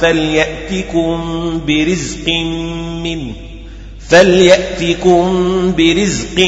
فليأتكم 0.00 1.20
برزق 1.66 2.28
منه 3.02 3.32
فليأتكم 4.08 5.26
برزق 5.76 6.38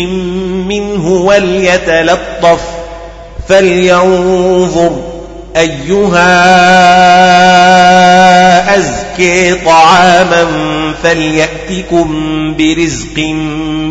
منه 0.68 1.09
وليتلطف 1.09 2.61
فلينظر 3.49 5.14
أيها 5.57 6.35
أزكي 8.76 9.54
طعاما 9.54 10.46
فليأتكم 11.02 12.08
برزق 12.58 13.18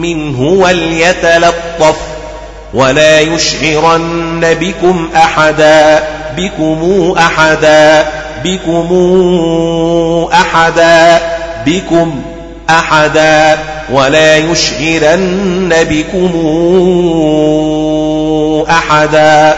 منه 0.01 0.41
وليتلطف 0.41 1.95
ولا 2.73 3.19
يشعرن 3.19 4.41
بكم 4.61 5.09
أحدا 5.15 6.03
بكم 6.37 7.13
أحدا 7.17 8.05
بكم 8.43 8.89
أحدا 10.33 11.19
بكم 11.65 12.21
أحدا 12.69 13.57
ولا 13.91 14.37
يشعرن 14.37 15.73
بكم 15.89 16.33
أحدا. 18.69 19.57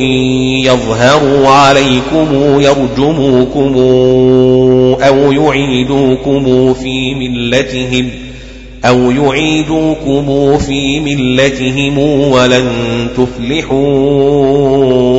إن 0.00 0.10
يظهروا 0.64 1.48
عليكم 1.48 2.60
يرجموكم 2.60 3.74
أو 5.02 5.32
يعيدوكم 5.32 6.74
في 6.74 7.14
ملتهم 7.14 8.10
أو 8.84 9.10
يعيدوكم 9.10 10.58
في 10.58 11.00
ملتهم 11.00 11.98
ولن 12.32 12.66
تفلحوا 13.16 13.80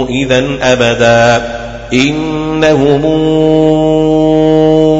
إذا 0.07 0.43
أبدا 0.61 1.61
إنهم 1.93 3.05
إن 3.05 4.90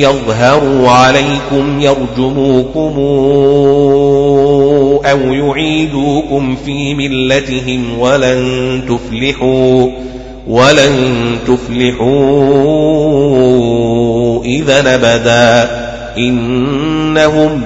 يظهروا 0.00 0.90
عليكم 0.90 1.80
يرجموكم 1.80 2.94
أو 5.10 5.18
يعيدوكم 5.18 6.56
في 6.64 6.94
ملتهم 6.94 7.98
ولن 7.98 8.82
تفلحوا 8.88 9.86
ولن 10.48 10.96
تفلحوا 11.46 12.10
إذا 14.44 14.94
أبدا. 14.94 15.70
إنهم 16.18 17.62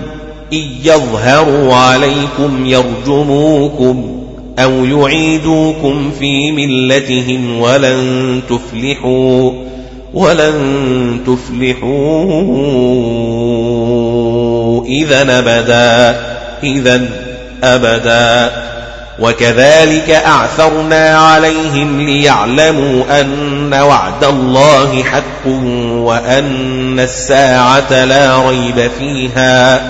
إن 0.53 0.69
يظهروا 0.85 1.75
عليكم 1.75 2.67
يرجموكم 2.67 4.11
أو 4.59 4.85
يعيدوكم 4.85 6.11
في 6.19 6.53
ملتهم 6.53 7.61
ولن 7.61 8.41
تفلحوا. 8.49 9.51
ولن 10.15 11.21
تفلحوا 11.27 11.85
إذا 14.85 15.39
أبدا 15.39 16.21
إذا 16.63 17.03
أبدا. 17.65 18.51
وكذلك 19.19 20.11
أعثرنا 20.11 21.19
عليهم 21.19 22.01
ليعلموا 22.01 23.21
أن 23.21 23.75
وعد 23.75 24.25
الله 24.25 25.03
حق 25.03 25.47
وأن 25.91 27.01
الساعة 27.01 28.05
لا 28.05 28.49
ريب 28.49 28.91
فيها 28.99 29.83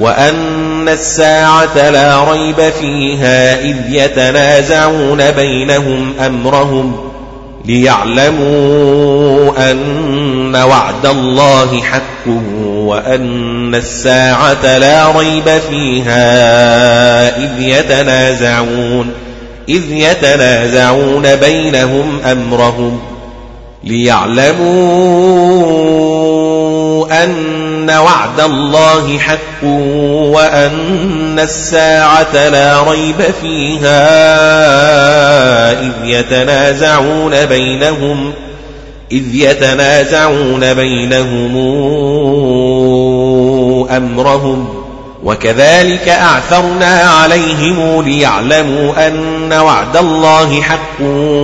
وأن 0.00 0.88
الساعة 0.88 1.90
لا 1.90 2.24
ريب 2.24 2.60
فيها 2.80 3.60
إذ 3.60 3.76
يتنازعون 3.88 5.30
بينهم 5.30 6.12
أمرهم. 6.26 7.07
ليعلموا 7.64 9.52
أن 9.70 10.56
وعد 10.56 11.06
الله 11.06 11.82
حق 11.82 12.28
وأن 12.66 13.74
الساعة 13.74 14.78
لا 14.78 15.10
ريب 15.18 15.48
فيها 15.70 16.26
إذ 17.36 17.62
يتنازعون 17.62 19.12
إذ 19.68 19.92
يتنازعون 19.92 21.36
بينهم 21.36 22.20
أمرهم 22.24 23.00
ليعلموا 23.84 25.38
أن 27.24 27.90
وعد 27.90 28.40
الله 28.40 29.18
حق 29.18 29.64
وأن 30.34 31.38
الساعة 31.38 32.48
لا 32.48 32.82
ريب 32.82 33.22
فيها 33.40 33.98
إذ 35.80 35.92
يتنازعون 36.04 37.46
بينهم 37.46 38.32
إذ 39.12 39.34
يتنازعون 39.34 40.74
بينهم 40.74 41.56
أمرهم 43.96 44.77
وكذلك 45.24 46.08
أعثرنا 46.08 47.00
عليهم 47.00 48.02
ليعلموا 48.02 49.06
أن 49.06 49.52
وعد 49.52 49.96
الله 49.96 50.62
حق 50.62 51.00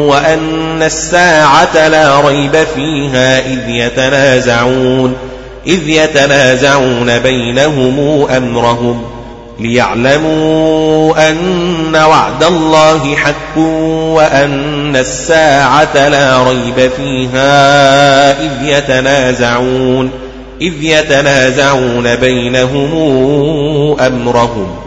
وأن 0.09 0.83
الساعة 0.83 1.89
لا 1.89 2.21
ريب 2.21 2.57
فيها 2.75 3.39
إذ 3.39 3.69
يتنازعون 3.69 5.17
إذ 5.67 5.89
يتنازعون 5.89 7.19
بينهم 7.19 8.27
أمرهم 8.37 9.05
ليعلموا 9.61 11.29
أن 11.29 11.97
وعد 11.97 12.45
الله 12.45 13.17
حق 13.17 13.59
وأن 14.15 14.97
الساعة 14.97 16.09
لا 16.09 16.43
ريب 16.43 16.91
فيها 16.97 18.31
إذ 18.41 18.53
يتنازعون. 18.63 20.11
إذ 20.61 20.83
يتنازعون 20.83 22.15
بينهم 22.17 22.91
أمرهم 24.01 24.85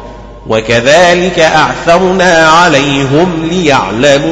وكذلك 0.47 1.39
أعثرنا 1.39 2.47
عليهم 2.47 3.49
ليعلموا 3.51 4.27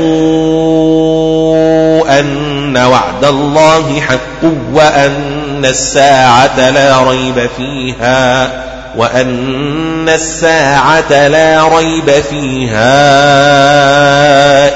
أن 2.19 2.77
وعد 2.77 3.25
الله 3.25 4.01
حق 4.01 4.43
وأن 4.73 5.65
الساعة 5.65 6.69
لا 6.69 7.03
ريب 7.03 7.49
فيها 7.57 8.51
وأن 8.97 10.09
الساعة 10.09 11.27
لا 11.27 11.67
ريب 11.77 12.11
فيها 12.29 12.95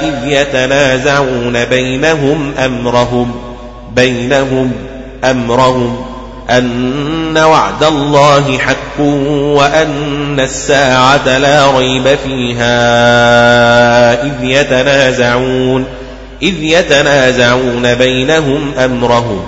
إذ 0.00 0.32
يتنازعون 0.32 1.64
بينهم 1.64 2.52
أمرهم 2.58 3.34
بينهم 3.94 4.72
أمرهم 5.24 6.09
أن 6.50 7.38
وعد 7.38 7.84
الله 7.84 8.58
حق 8.58 9.00
وأن 9.56 10.40
الساعة 10.40 11.38
لا 11.38 11.70
ريب 11.70 12.18
فيها 12.24 12.72
إذ 14.22 14.44
يتنازعون 14.44 15.84
إذ 16.42 16.62
يتنازعون 16.62 17.94
بينهم 17.94 18.72
أمرهم 18.78 19.42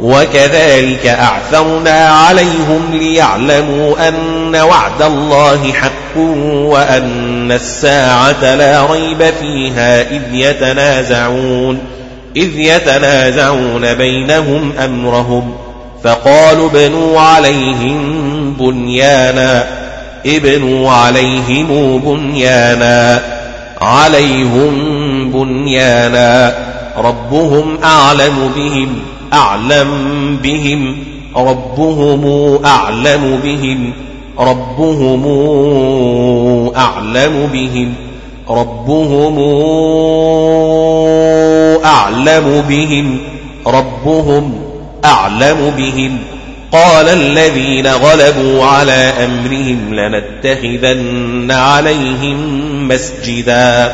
وكذلك 0.00 1.06
أعثرنا 1.06 2.08
عليهم 2.08 2.90
ليعلموا 2.92 4.08
أن 4.08 4.56
وعد 4.56 5.02
الله 5.02 5.72
حق 5.72 6.16
وأن 6.46 7.52
الساعة 7.52 8.54
لا 8.54 8.86
ريب 8.86 9.24
فيها 9.40 10.00
إذ 10.00 10.22
يتنازعون 10.32 11.78
إذ 12.36 12.58
يتنازعون 12.58 13.94
بينهم 13.94 14.72
أمرهم. 14.84 15.54
فقالوا 16.04 16.70
ابنوا 16.70 17.20
عليهم 17.20 17.98
بنيانا 18.60 19.66
ابنوا 20.26 20.90
عليهم 20.90 21.98
بنيانا 21.98 23.22
عليهم 23.80 24.74
بنيانا. 25.32 26.54
ربهم 26.98 27.78
أعلم 27.84 28.52
بهم 28.56 28.96
أعلم 29.32 29.88
بهم. 30.42 30.96
ربهم 31.36 32.58
أعلم 32.64 33.40
بهم 33.44 33.92
ربهم 34.38 35.26
أعلم 36.76 37.50
بهم. 37.52 37.94
ربهم 38.50 39.38
أعلم 41.84 42.64
بهم 42.68 43.18
ربهم 43.66 44.63
أعلم 45.04 45.72
بهم 45.76 46.18
قال 46.72 47.08
الذين 47.08 47.86
غلبوا 47.86 48.64
على 48.64 49.12
أمرهم 49.24 49.94
لنتخذن 49.94 51.50
عليهم 51.50 52.38
مسجدا 52.88 53.92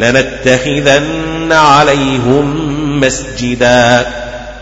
لنتخذن 0.00 1.52
عليهم 1.52 2.54
مسجدا 3.00 4.06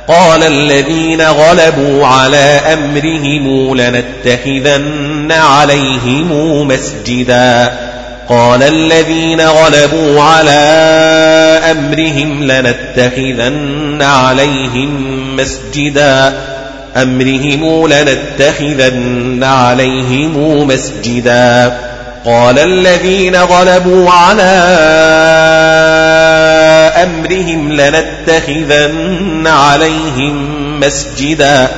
قال 0.09 0.42
الذين 0.42 1.22
غلبوا 1.22 2.07
على 2.07 2.61
أمرهم 2.72 3.76
لنتخذن 3.76 5.33
عليهم 5.33 6.28
مسجدا 6.68 7.72
قال 8.28 8.62
الذين 8.62 9.40
غلبوا 9.40 10.20
على 10.20 10.50
أمرهم 11.70 12.42
لنتخذن 12.42 14.02
عليهم 14.02 15.23
مسجدا. 15.37 16.33
أمرهم 16.97 17.87
لنتخذن 17.87 19.44
عليهم 19.44 20.66
مسجدا. 20.66 21.79
قال 22.25 22.59
الذين 22.59 23.37
غلبوا 23.37 24.11
على 24.11 24.42
أمرهم 27.03 27.73
لنتخذن 27.73 29.47
عليهم 29.47 30.47
مسجدا. 30.81 31.68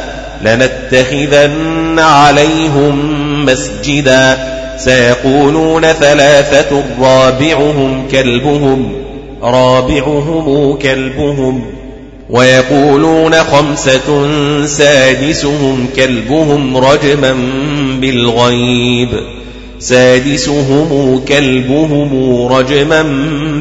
لنتخذن 0.43 1.99
عليهم 1.99 3.45
مسجدا. 3.45 4.39
سيقولون 4.79 5.93
ثلاثة 5.93 6.83
رابعهم 7.01 8.09
كلبهم. 8.09 8.93
رابعهم 9.43 10.79
كلبهم. 10.79 11.76
ويقولون 12.31 13.35
خمسة 13.35 14.27
سادسهم 14.67 15.89
كلبهم 15.97 16.77
رجما 16.77 17.37
بالغيب. 18.01 19.09
سادسهم 19.79 21.21
كلبهم 21.29 22.47
رجما 22.53 23.03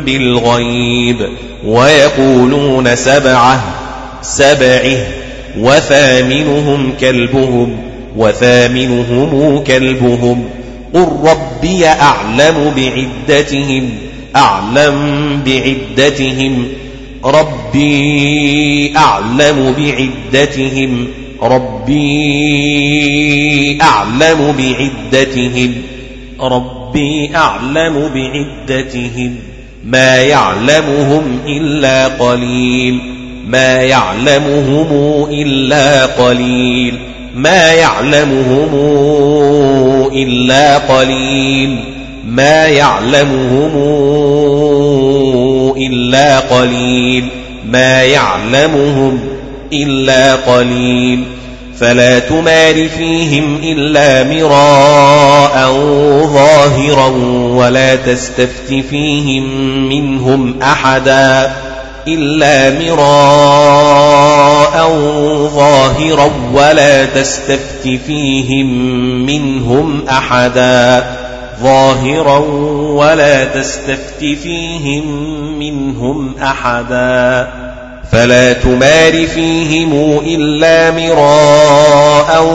بالغيب. 0.05 1.17
ويقولون 1.65 2.95
سبعة 2.95 3.63
سبعه 4.21 4.97
وثامنهم 5.59 6.93
كلبهم 7.01 7.77
وثامنهم 8.17 9.63
كلبهم. 9.63 10.43
قل 10.93 11.07
ربي 11.23 11.85
أعلم 11.87 12.73
بعدتهم 12.75 13.89
أعلم 14.35 14.95
بعدتهم. 15.45 16.67
ربي 17.25 18.93
أعلم 18.97 19.75
بعدتهم. 19.77 21.07
ربي 21.43 22.01
أعلم 23.81 24.55
بعدتهم. 24.57 25.73
ربي 26.41 27.35
أعلم 27.35 28.09
بعدتهم. 28.15 29.35
ما 29.85 30.15
يعلمهم 30.15 31.39
إلا 31.47 32.07
قليل. 32.07 32.99
ما 33.47 33.81
يعلمهم 33.81 34.87
إلا 35.29 36.05
قليل. 36.05 36.99
ما 37.35 37.73
يعلمهم 37.73 38.75
إلا 40.13 40.77
قليل. 40.77 41.94
ما 42.25 42.65
يعلمهم 42.65 43.71
إلا 45.77 46.39
قليل. 46.39 47.27
ما 47.65 48.03
يعلمهم 48.03 49.19
إلا 49.73 50.35
قليل. 50.35 51.23
فلا 51.79 52.19
تمار 52.19 52.89
فيهم 52.89 53.59
إلا 53.63 54.23
مراء 54.23 55.73
ظاهرا 56.33 57.07
ولا 57.55 57.95
تستفت 57.95 58.73
فيهم 58.89 59.43
منهم 59.89 60.61
أحدا 60.61 61.53
إلا 62.07 62.79
مراء 62.79 63.95
ظاهرا 65.55 66.31
ولا 66.53 67.05
تستفت 67.05 67.99
فيهم 68.07 68.67
منهم 69.25 70.05
أحدا 70.09 71.14
ظاهرا 71.63 72.37
ولا 72.95 73.45
تستفت 73.45 74.19
فيهم 74.19 75.05
منهم 75.59 76.35
أحدا 76.41 77.47
فلا 78.11 78.53
تمار 78.53 79.27
فيهم 79.27 80.19
إلا 80.25 80.91
مراء 80.91 82.45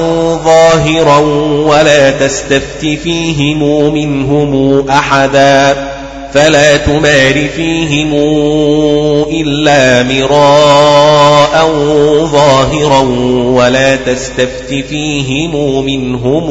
ظاهرا 0.45 1.19
ولا 1.67 2.11
تستفت 2.11 2.81
فيهم 2.81 3.95
منهم 3.95 4.85
أحدا 4.91 5.90
فلا 6.35 6.77
تمار 6.77 7.49
فيهم 7.57 8.15
إلا 9.31 10.03
مراء 10.03 11.71
ظاهرا 12.33 13.01
ولا 13.55 13.97
تستفت 13.97 14.69
فيهم 14.89 15.85
منهم 15.85 16.51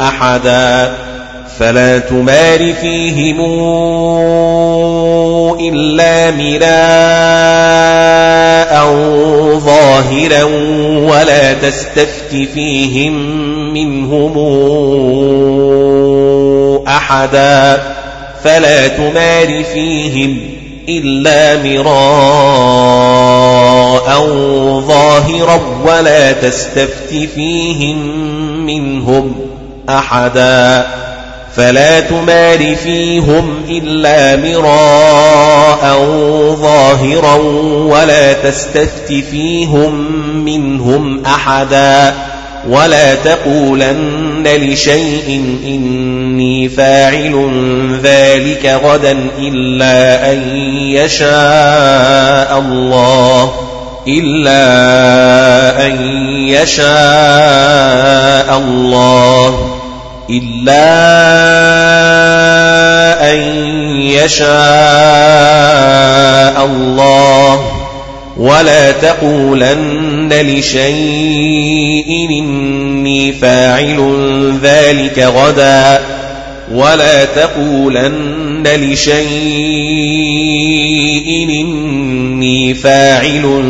أحدا 0.00 0.94
فلا 1.58 1.98
تمار 1.98 2.72
فيهم 2.72 3.40
إلا 5.60 6.30
مراء 6.30 7.56
ظاهرا 9.58 10.44
ولا 11.10 11.52
تستفت 11.52 12.30
فيهم 12.54 13.14
منهم 13.72 14.36
أحدا 16.88 17.95
فلا 18.46 18.88
تمار 18.88 19.64
فيهم 19.64 20.38
إلا 20.88 21.56
مراء 21.62 21.96
ظاهرا 24.80 25.60
ولا 25.84 26.32
تستفت 26.32 27.14
فيهم 27.34 27.98
منهم 28.66 29.34
أحدا 29.88 30.86
فلا 31.56 32.00
تمار 32.00 32.76
فيهم 32.76 33.54
إلا 33.68 34.36
مراء 34.36 35.98
ظاهرا 36.54 37.34
ولا 37.94 38.32
تستفت 38.32 39.12
فيهم 39.30 39.94
منهم 40.44 41.24
أحدا 41.26 42.14
ولا 42.68 43.14
تقولن 43.14 44.44
لشيء 44.46 45.58
إني 45.66 46.68
فاعل 46.68 47.50
ذلك 48.02 48.80
غدا 48.84 49.16
إلا 49.38 50.32
أن 50.32 50.42
يشاء 50.76 52.58
الله 52.58 53.52
إلا 54.08 54.56
أن 55.86 55.96
يشاء 56.48 56.86
الله 58.56 59.76
إلا 60.30 60.86
أن 63.32 63.38
يشاء 64.00 64.46
الله 66.64 67.60
ولا 68.36 68.90
تقولن 68.90 70.15
لشيء 70.32 72.06
إني 72.30 73.32
فاعل 73.32 74.00
ذلك 74.62 75.18
غدا 75.18 76.00
ولا 76.72 77.24
تقولن 77.24 78.62
لشيء 78.66 79.16
إني 81.50 82.74
فاعل 82.74 83.62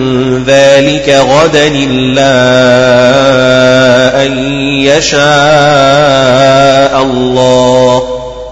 ذلك 0.47 1.09
غدا 1.09 1.67
إلا 1.67 2.37
أن 4.27 4.39
يشاء 4.83 5.17
الله 7.03 8.03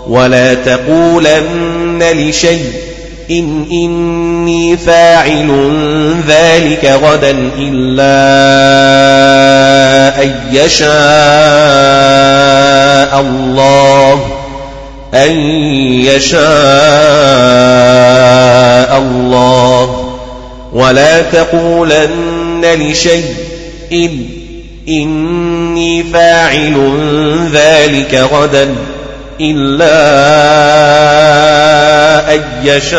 ولا 0.09 0.55
تقولن 0.55 2.03
لشيء 2.03 2.94
إن 3.31 3.67
إني 3.71 4.77
فاعل 4.77 5.51
ذلك 6.29 6.85
غدا 6.85 7.51
إلا 7.59 8.15
أن 10.23 10.35
يشاء 10.53 10.91
الله 13.21 14.27
أن 15.15 15.31
يشاء 16.05 16.39
الله. 18.99 20.01
ولا 20.73 21.23
تقولن 21.23 22.65
لشيء 22.65 23.25
إن 23.93 24.45
إني 24.89 26.03
فاعل 26.03 26.99
ذلك 27.53 28.15
غدا 28.15 28.75
إلا 29.41 29.95
أن 32.35 32.43
يشاء 32.63 32.99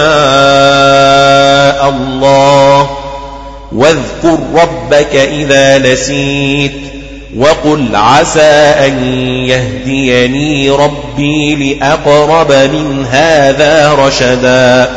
الله. 1.89 2.89
واذكر 3.71 4.37
ربك 4.55 5.15
إذا 5.15 5.77
نسيت 5.77 6.71
وقل 7.37 7.95
عسى 7.95 8.73
أن 8.85 9.03
يهديني 9.47 10.69
ربي 10.69 11.55
لأقرب 11.55 12.51
من 12.51 13.05
هذا 13.11 13.93
رشدا. 13.93 14.89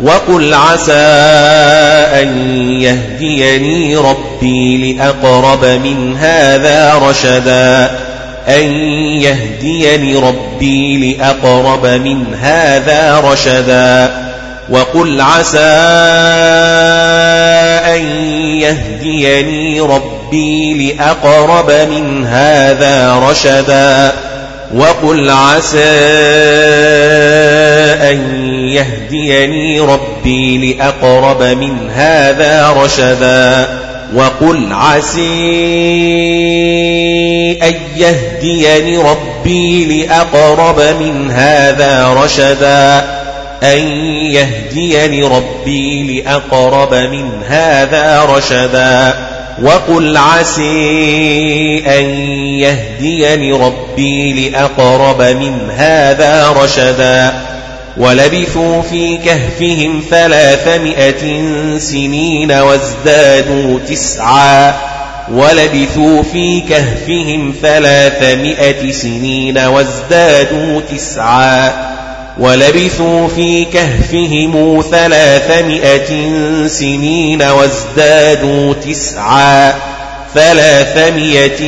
وقل 0.00 0.54
عسى 0.54 0.92
أن 2.22 2.60
يهديني 2.80 3.96
ربي 3.96 4.92
لأقرب 4.92 5.64
من 5.64 6.16
هذا 6.16 6.94
رشدا. 6.94 7.90
أن 8.48 8.72
يهديني 9.20 10.16
ربي 10.16 11.14
لأقرب 11.16 11.86
من 11.86 12.34
هذا 12.34 13.20
رشدا 13.20 14.24
وقل 14.70 15.20
عسى 15.20 15.58
أن 17.94 18.04
يهديني 18.60 19.80
ربي 19.80 20.92
لأقرب 20.92 21.70
من 21.70 22.26
هذا 22.26 23.14
رشدا 23.14 24.12
وقل 24.74 25.30
عسى 25.30 25.78
أن 28.10 28.44
يهديني 28.68 29.80
ربي 29.80 30.72
لأقرب 30.72 31.42
من 31.42 31.90
هذا 31.90 32.70
رشدا 32.70 33.83
وقل 34.14 34.72
عسي 34.72 35.20
أن 37.62 37.74
يهديني 37.96 38.96
ربي 38.96 39.84
لأقرب 39.84 40.80
من 40.80 41.30
هذا 41.30 42.08
رشدا. 42.24 43.04
أن 43.62 43.78
يهديني 44.30 45.22
ربي 45.22 46.02
لأقرب 46.02 46.94
من 46.94 47.42
هذا 47.48 48.24
رشدا. 48.24 49.14
وقل 49.62 50.16
عسي 50.16 51.82
أن 51.86 52.04
يهديني 52.58 53.52
ربي 53.52 54.48
لأقرب 54.48 55.22
من 55.22 55.70
هذا 55.70 56.54
رشدا. 56.62 57.53
ولبثوا 57.96 58.82
في 58.82 59.16
كهفهم 59.16 60.02
ثلاثمائة 60.10 61.42
سنين 61.78 62.52
وازدادوا 62.52 63.78
تسعا. 63.88 64.74
ولبثوا 65.32 66.22
في 66.22 66.60
كهفهم 66.60 67.54
ثلاثمائة 67.62 68.90
سنين 68.92 69.58
وازدادوا 69.58 70.80
تسعا. 70.80 71.72
ولبثوا 72.38 73.28
في 73.28 73.64
كهفهم 73.64 74.82
ثلاثمائة 74.90 76.08
سنين 76.66 77.42
وازدادوا 77.42 78.74
تسعا. 78.74 79.74
ثلاثمائة 80.34 81.60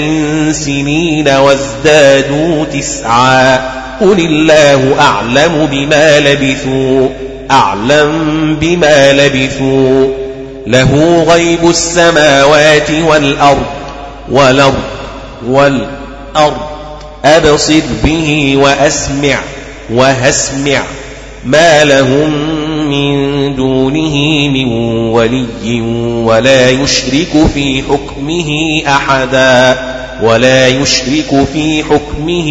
سنين 0.52 1.28
وازدادوا 1.28 2.64
تسعا. 2.64 3.75
قل 4.00 4.18
الله 4.18 5.00
أعلم 5.00 5.68
بما 5.72 6.20
لبثوا 6.20 7.08
أعلم 7.50 8.56
بما 8.60 9.12
لبثوا. 9.12 10.06
له 10.66 11.24
غيب 11.28 11.70
السماوات 11.70 12.90
والأرض 12.90 13.66
والأرض 14.30 14.74
والأرض. 15.46 16.56
أبصر 17.24 17.80
به 18.04 18.56
وأسمع 18.56 19.38
وهسمع. 19.92 20.82
ما 21.44 21.84
لهم 21.84 22.30
من 22.90 23.56
دونه 23.56 24.48
من 24.48 24.68
ولي 25.08 25.80
ولا 26.24 26.70
يشرك 26.70 27.46
في 27.54 27.82
حكمه 27.82 28.82
أحدا. 28.86 29.85
ولا 30.22 30.68
يشرك 30.68 31.46
في 31.52 31.84
حكمه 31.84 32.48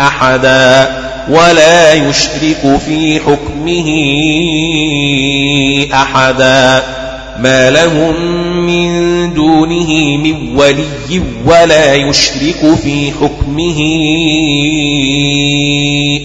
أحدا 0.00 0.90
ولا 1.30 1.92
يشرك 1.92 2.80
في 2.86 3.20
حكمه 3.20 3.88
أحدا 5.94 6.82
ما 7.38 7.70
لهم 7.70 8.14
من 8.66 9.34
دونه 9.34 10.16
من 10.16 10.56
ولي 10.56 11.22
ولا 11.46 11.94
يشرك 11.94 12.74
في 12.82 13.12
حكمه 13.12 13.80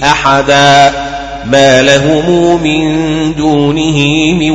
أحدا 0.04 0.94
ما 1.46 1.82
لهم 1.82 2.64
من 2.64 3.34
دونه 3.36 3.98
من 4.34 4.52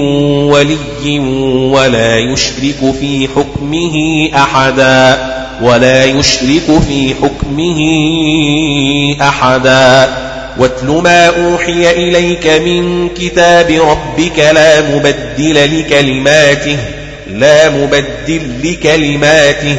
ولي 0.50 1.18
ولا 1.72 2.18
يشرك 2.18 2.94
في 3.00 3.28
حكمه 3.36 4.28
أحدا 4.34 5.37
ولا 5.62 6.04
يشرك 6.04 6.80
في 6.88 7.14
حكمه 7.22 7.78
أحدا. 9.28 10.08
واتل 10.58 10.86
ما 10.86 11.26
أوحي 11.26 11.90
إليك 11.90 12.46
من 12.46 13.08
كتاب 13.08 13.70
ربك 13.70 14.38
لا 14.38 14.80
مبدل 14.80 15.78
لكلماته 15.78 16.76
لا 17.30 17.70
مبدل 17.70 18.42
لكلماته. 18.64 19.76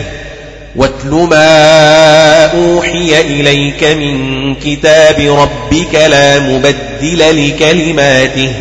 واتل 0.75 1.09
ما 1.09 2.45
أوحي 2.45 3.21
إليك 3.21 3.83
من 3.83 4.55
كتاب 4.55 5.19
ربك 5.19 5.95
لا 5.95 6.39
مبدل 6.39 7.47
لكلماته. 7.47 8.51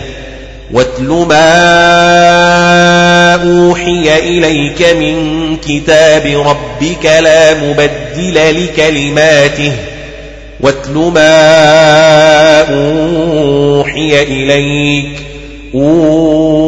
واتل 0.73 1.27
ما 1.29 1.45
أوحي 3.35 4.19
إليك 4.19 4.83
من 4.83 5.57
كتاب 5.57 6.27
ربك 6.27 7.05
لا 7.05 7.55
مبدل 7.55 8.65
لكلماته. 8.65 9.73
واتل 10.61 10.93
ما 10.93 12.61
أوحي 12.61 14.23
إليك 14.23 15.11
أوحي 15.75 16.65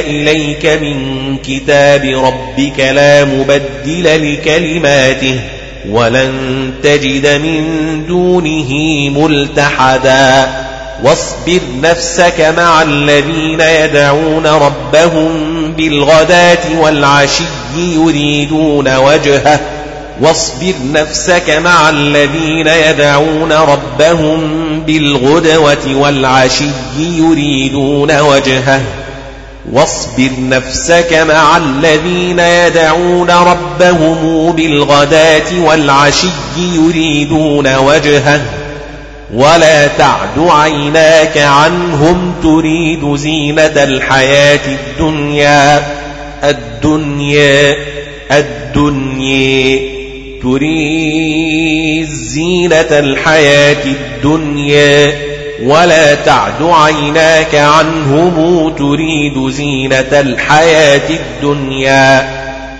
إليك 0.00 0.66
من 0.66 0.96
كتاب 1.36 2.04
ربك 2.04 2.80
لا 2.80 3.24
مبدل 3.24 4.32
لكلماته. 4.32 5.40
ولن 5.90 6.32
تجد 6.82 7.26
من 7.26 7.64
دونه 8.06 8.70
ملتحدا. 9.10 10.63
واصبر 11.04 11.60
نفسك 11.82 12.54
مع 12.56 12.82
الذين 12.82 13.60
يدعون 13.60 14.46
ربهم 14.46 15.30
بالغداة 15.72 16.80
والعشي 16.80 17.44
يريدون 17.76 18.96
وجهه. 18.96 19.60
واصبر 20.20 20.74
نفسك 20.92 21.50
مع 21.50 21.90
الذين 21.90 22.66
يدعون 22.66 23.52
ربهم 23.52 24.40
بالغدوة 24.80 25.94
والعشي 25.94 26.68
يريدون 26.98 28.20
وجهه. 28.20 28.80
واصبر 29.72 30.30
نفسك 30.38 31.12
مع 31.28 31.56
الذين 31.56 32.38
يدعون 32.38 33.30
ربهم 33.30 34.52
بالغداة 34.52 35.60
والعشي 35.64 36.28
يريدون 36.56 37.76
وجهه. 37.76 38.63
ولا 39.32 39.86
تعد 39.86 40.38
عيناك 40.38 41.38
عنهم 41.38 42.34
تريد 42.42 43.14
زينة 43.14 43.62
الحياة 43.62 44.60
الدنيا. 44.66 45.82
الدنيا 46.44 47.76
الدنيا 48.30 49.80
تريد 50.42 52.08
زينة 52.08 52.76
الحياة 52.90 53.84
الدنيا. 53.84 55.12
ولا 55.62 56.14
تعد 56.14 56.62
عيناك 56.62 57.54
عنهم 57.54 58.68
تريد 58.78 59.50
زينة 59.50 60.20
الحياة 60.20 61.10
الدنيا. 61.10 62.33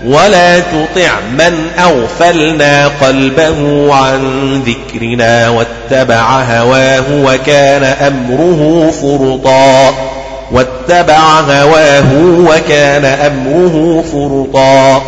ولا 0.05 0.59
تطع 0.59 1.19
من 1.31 1.67
أغفلنا 1.79 2.87
قلبه 2.87 3.93
عن 3.95 4.21
ذكرنا 4.63 5.49
واتبع 5.49 6.41
هواه 6.41 7.03
وكان 7.11 7.83
أمره 7.83 8.91
فرطا. 9.01 9.95
واتبع 10.51 11.39
هواه 11.39 12.13
وكان 12.47 13.05
أمره 13.05 14.03
فرطا. 14.11 15.01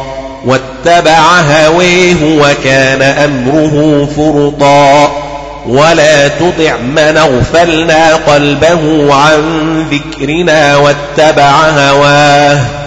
واتبع 0.46 1.22
هويه 1.40 2.40
وكان 2.42 3.02
أمره 3.02 4.08
فرطا. 4.18 5.12
ولا 5.68 6.28
تطع 6.28 6.78
من 6.78 7.18
أغفلنا 7.18 8.16
قلبه 8.16 9.14
عن 9.16 9.42
ذكرنا 9.92 10.78
واتبع 10.78 11.52
هواه. 11.52 12.87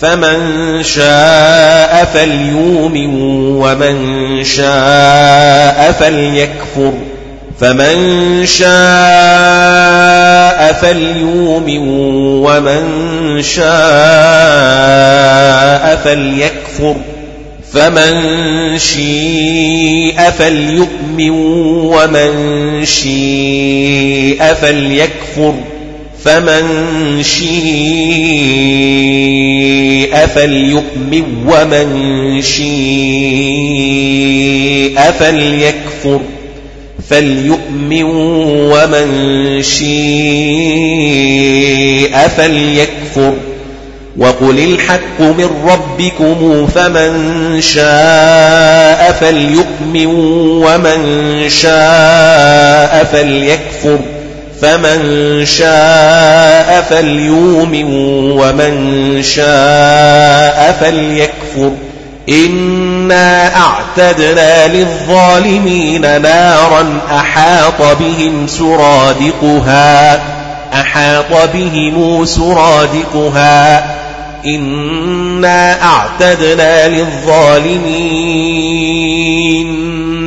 فمن 0.00 0.82
شاء 0.82 2.08
فليؤمن 2.14 3.10
ومن 3.56 4.44
شاء 4.44 5.92
فليكفر. 6.00 6.92
فمن 7.60 7.96
شاء 8.46 8.66
فليؤمن 10.72 11.88
ومن 12.46 12.82
شاء 13.42 13.66
فليكفر. 16.04 16.94
فمن 17.72 18.14
شيء 18.78 20.30
فليؤمن 20.38 21.30
ومن 21.70 22.84
شيء 22.84 24.54
فليكفر. 24.54 25.54
فمن 26.26 27.22
شيء 27.22 27.46
فليؤمن 30.26 31.24
ومن 31.46 32.42
شيء 32.42 32.66
فليكفر 35.18 36.20
فليؤمن 37.10 38.02
ومن 38.72 39.08
شيء 39.62 39.86
فليكفر 42.36 43.34
وقل 44.18 44.58
الحق 44.58 45.20
من 45.20 45.50
ربكم 45.66 46.66
فمن 46.66 47.12
شاء 47.60 49.16
فليؤمن 49.20 50.06
ومن 50.64 51.00
شاء 51.48 53.08
فليكفر 53.12 54.15
فمن 54.62 55.46
شاء 55.46 56.86
فليؤمن 56.90 57.84
ومن 58.30 59.22
شاء 59.22 60.76
فليكفر. 60.80 61.72
إنا 62.28 63.50
أعتدنا 63.56 64.68
للظالمين 64.68 66.22
نارا 66.22 67.00
أحاط 67.10 67.82
بهم 67.98 68.46
سرادقها 68.46 70.20
أحاط 70.72 71.48
بهم 71.54 72.24
سرادقها. 72.24 73.84
إنا 74.46 75.78
أعتدنا 75.82 76.88
للظالمين 76.88 78.06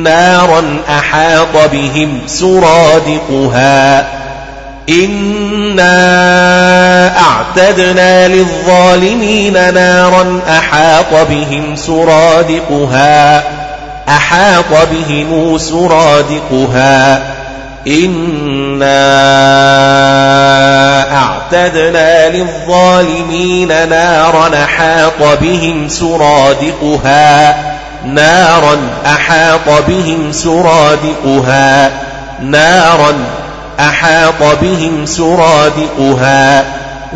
نارا 0.02 0.78
أحاط 0.88 1.70
بهم 1.72 2.18
سرادقها. 2.26 4.19
إنا 4.90 5.90
أعتدنا 7.18 8.28
للظالمين 8.28 9.74
نارا 9.74 10.40
أحاط 10.48 11.26
بهم 11.28 11.76
سرادقها 11.76 13.42
أحاط 14.08 14.88
بهم 14.92 15.58
سرادقها 15.58 17.22
إنا 17.86 19.00
أعتدنا 21.14 22.28
للظالمين 22.28 23.68
نارا 23.68 24.50
أحاط 24.64 25.38
بهم 25.40 25.88
سرادقها 25.88 27.56
نارا 28.04 28.76
أحاط 29.06 29.82
بهم 29.88 30.32
سرادقها 30.32 31.90
نارا 32.42 33.14
أحاط 33.80 34.60
بهم 34.62 35.06
سرادقها 35.06 36.64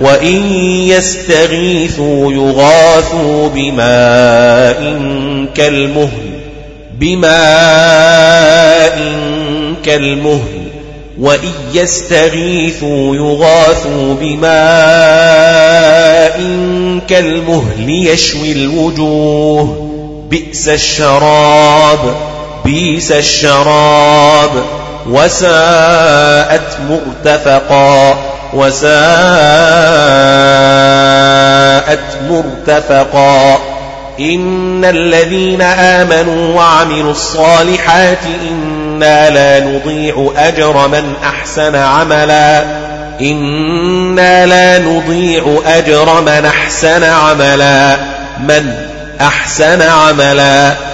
وإن 0.00 0.52
يستغيثوا 0.88 2.32
يغاثوا 2.32 3.48
بماء 3.48 5.00
كالمهل 5.54 6.34
بماء 6.98 7.34
كالمهل 9.84 10.64
وإن 11.20 11.52
يستغيثوا 11.74 13.16
يغاثوا 13.16 14.14
بماء 14.20 14.44
كالمهل 17.08 17.88
يشوي 17.88 18.52
الوجوه. 18.52 19.90
بئس 20.30 20.68
الشراب 20.68 22.14
بئس 22.64 23.12
الشراب. 23.12 24.50
وساءت 25.06 26.76
مرتفقا 26.90 28.18
وساءت 28.54 28.94
مرتفقا. 32.30 33.58
إن 34.20 34.84
الذين 34.84 35.62
آمنوا 35.62 36.56
وعملوا 36.56 37.10
الصالحات 37.10 38.18
إنا 38.50 39.30
لا 39.30 39.60
نضيع 39.60 40.32
أجر 40.36 40.88
من 40.88 41.12
أحسن 41.24 41.76
عملا. 41.76 42.64
إنا 43.20 44.46
لا 44.46 44.78
نضيع 44.78 45.60
أجر 45.66 46.20
من 46.20 46.44
أحسن 46.46 47.04
عملا 47.04 47.96
من 48.40 48.74
أحسن 49.20 49.82
عملا. 49.82 50.93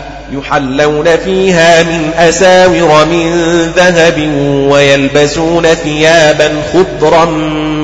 يحلون 0.31 1.17
فيها 1.25 1.83
من 1.83 2.09
أساور 2.17 3.05
من 3.05 3.31
ذهب 3.75 4.31
ويلبسون 4.69 5.67
ثيابا 5.67 6.51
خضرا 6.73 7.25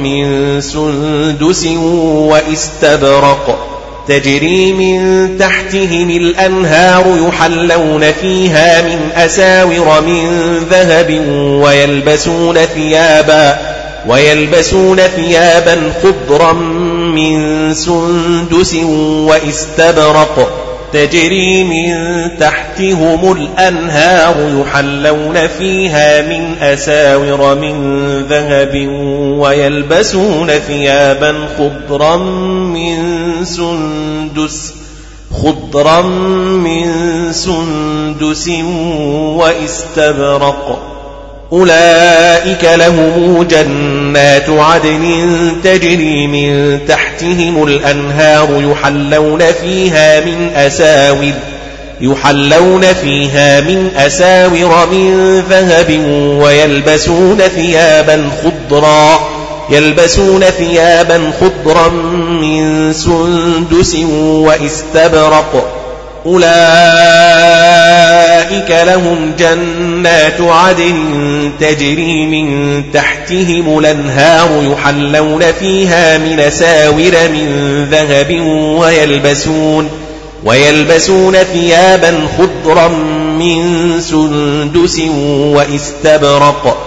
من 0.03 0.61
سندس 0.61 1.65
واستبرق. 2.05 3.73
تجري 4.07 4.73
من 4.73 5.37
تحتهم 5.37 6.09
الأنهار 6.09 7.05
يحلون 7.27 8.11
فيها 8.11 8.81
من 8.81 8.99
أساور 9.15 10.01
من 10.01 10.57
ذهب 10.71 11.11
ويلبسون 11.63 12.57
ثيابا 12.65 13.57
ويلبسون 14.07 14.97
ثيابا 14.97 15.93
خضرا 16.03 16.53
من 17.13 17.73
سندس 17.73 18.75
واستبرق. 19.03 20.66
تجري 20.93 21.63
من 21.63 21.93
تحتهم 22.39 23.31
الأنهار 23.31 24.35
يحلون 24.61 25.47
فيها 25.47 26.21
من 26.21 26.55
أساور 26.61 27.55
من 27.55 27.75
ذهب 28.29 28.87
ويلبسون 29.39 30.47
ثيابا 30.47 31.35
خضرا 31.57 32.17
من 32.17 33.05
سندس 33.45 34.73
خضرا 35.43 36.01
من 36.01 36.93
سندس 37.31 38.49
وإستبرق 39.37 40.96
أولئك 41.53 42.63
لهم 42.75 43.43
جنات 43.43 44.49
عدن 44.49 45.05
تجري 45.63 46.27
من 46.27 46.79
تحتهم 46.87 47.63
الأنهار 47.63 48.71
يحلون 48.71 49.43
فيها 49.61 50.19
من 50.19 50.51
أساور 50.55 51.33
يحلون 52.01 52.93
فيها 52.93 53.61
من 53.61 53.91
أساور 53.97 54.87
من 54.91 55.39
ذهب 55.49 55.99
ويلبسون 56.41 57.37
ثيابا 57.37 58.29
خضرا 58.43 59.19
يلبسون 59.69 60.43
ثيابا 60.43 61.31
خضرا 61.41 61.89
من 62.41 62.93
سندس 62.93 63.95
وإستبرق. 64.19 65.76
أولئك 66.27 66.47
لهم 68.87 69.31
جنات 69.39 70.41
عدن 70.41 71.51
تجري 71.59 72.25
من 72.25 72.83
تحتهم 72.93 73.79
الأنهار 73.79 74.73
يحلون 74.73 75.51
فيها 75.59 76.17
من 76.17 76.49
ساور 76.49 77.11
من 77.33 77.47
ذهب 77.91 78.41
ويلبسون 78.79 79.89
ويلبسون 80.43 81.33
ثيابا 81.33 82.13
خضرا 82.37 82.87
من 83.39 83.91
سندس 84.01 85.01
واستبرق 85.29 86.77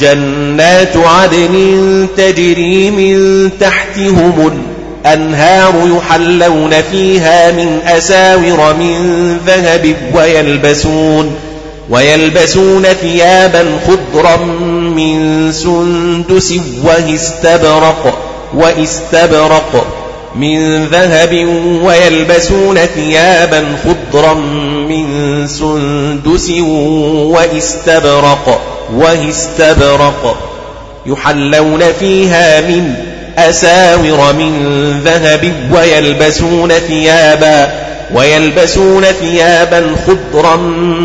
جنات 0.00 0.96
عدن 0.96 2.06
تجري 2.16 2.90
من 2.90 3.50
تحتهم 3.60 4.75
أنهار 5.06 5.74
يحلون 5.96 6.82
فيها 6.90 7.50
من 7.50 7.78
أساور 7.86 8.74
من 8.74 9.36
ذهب 9.46 9.96
ويلبسون 10.14 11.34
ويلبسون 11.90 12.82
ثيابا 12.82 13.64
خضرا 13.86 14.36
من 14.96 15.52
سندس 15.52 16.54
واستبرق 16.84 18.18
واستبرق 18.54 19.86
من 20.34 20.86
ذهب 20.86 21.48
ويلبسون 21.82 22.76
ثيابا 22.76 23.64
خضرا 23.84 24.34
من 24.88 25.46
سندس 25.46 26.50
واستبرق 27.30 28.60
واستبرق 28.94 30.36
يحلون 31.06 31.80
فيها 32.00 32.60
من 32.60 32.94
أساور 33.38 34.32
من 34.32 34.52
ذهب 35.04 35.52
ويلبسون 35.72 36.72
ثيابا 36.72 37.86
ويلبسون 38.14 39.04
ثيابا 39.04 39.96
خضرا 40.06 40.56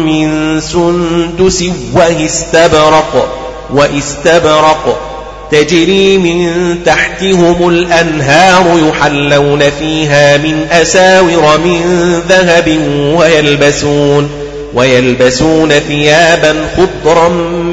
من 0.05 0.59
سندس 0.61 1.65
واستبرق 1.93 3.27
واستبرق. 3.73 5.07
تجري 5.51 6.17
من 6.17 6.49
تحتهم 6.86 7.69
الأنهار 7.69 8.79
يحلون 8.89 9.69
فيها 9.79 10.38
من 10.38 10.67
أساور 10.71 11.57
من 11.57 11.82
ذهب 12.29 12.79
ويلبسون 13.17 14.29
ويلبسون 14.73 15.69
ثيابا 15.69 16.55
خضرا 16.77 17.29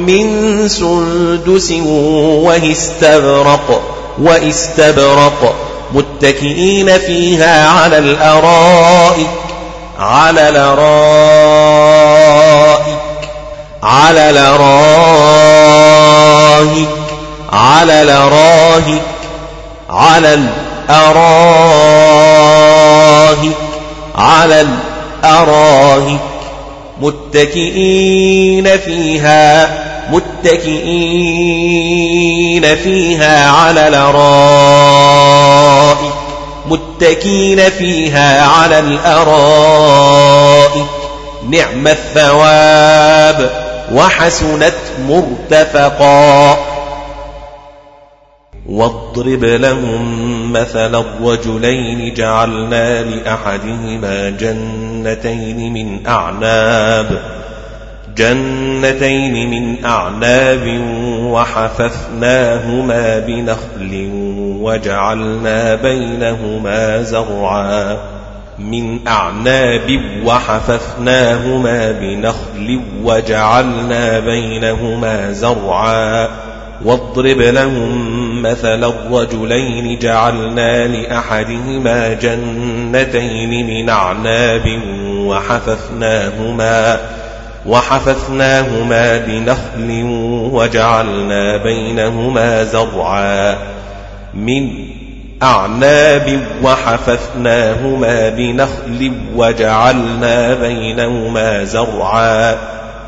من 0.07 0.67
سندس 0.67 1.71
واستبرق. 2.43 3.98
واستبرق. 4.19 5.69
متكئين 5.93 6.97
فيها 6.97 7.69
على 7.69 7.97
الأرائك 7.97 9.27
على 9.99 10.49
الأرائك 10.49 10.89
على 13.83 14.29
الأرائك 14.29 15.39
على 17.53 18.01
الأراهك 18.01 19.01
على 19.89 20.33
الأراهك 20.89 21.39
على 24.15 24.65
الأراهك 25.23 26.19
متكئين 27.01 28.77
فيها 28.77 29.88
متكئين 30.11 30.65
فيها 32.75 33.51
على 33.51 33.87
الأرائك 33.87 35.39
متكئين 36.69 37.69
فيها 37.69 38.45
على 38.45 38.79
الأرائك. 38.79 39.89
نعم 41.49 41.87
الثواب 41.87 43.49
وحسنت 43.93 44.73
مرتفقا. 45.09 46.57
واضرب 48.69 49.43
لهم 49.43 50.53
مثل 50.53 50.95
الرجلين 50.95 52.13
جعلنا 52.13 53.03
لأحدهما 53.03 54.29
جنتين 54.29 55.73
من 55.73 56.07
أعناب. 56.07 57.39
جنتين 58.19 59.49
من 59.49 59.85
أعناب 59.85 60.81
وحففناهما 61.23 63.19
بنخل 63.19 64.09
وجعلنا 64.61 65.75
بينهما 65.75 67.01
زرعا 67.01 67.97
من 68.59 69.07
أعناب 69.07 70.01
وحففناهما 70.25 71.91
بنخل 71.91 72.81
وجعلنا 73.03 74.19
بينهما 74.19 75.31
زرعا 75.31 76.27
واضرب 76.85 77.39
لهم 77.39 78.41
مثل 78.41 78.83
الرجلين 78.83 79.99
جعلنا 79.99 80.87
لأحدهما 80.87 82.13
جنتين 82.13 83.67
من 83.67 83.89
أعناب 83.89 84.81
وحففناهما 85.09 86.99
وحففناهما 87.65 89.17
بنخل 89.17 90.03
وجعلنا 90.53 91.57
بينهما 91.57 92.63
زرعا. 92.63 93.57
من 94.33 94.69
أعناب 95.43 96.39
وحففناهما 96.63 98.29
بنخل 98.29 99.11
وجعلنا 99.35 100.53
بينهما 100.53 101.63
زرعا. 101.63 102.57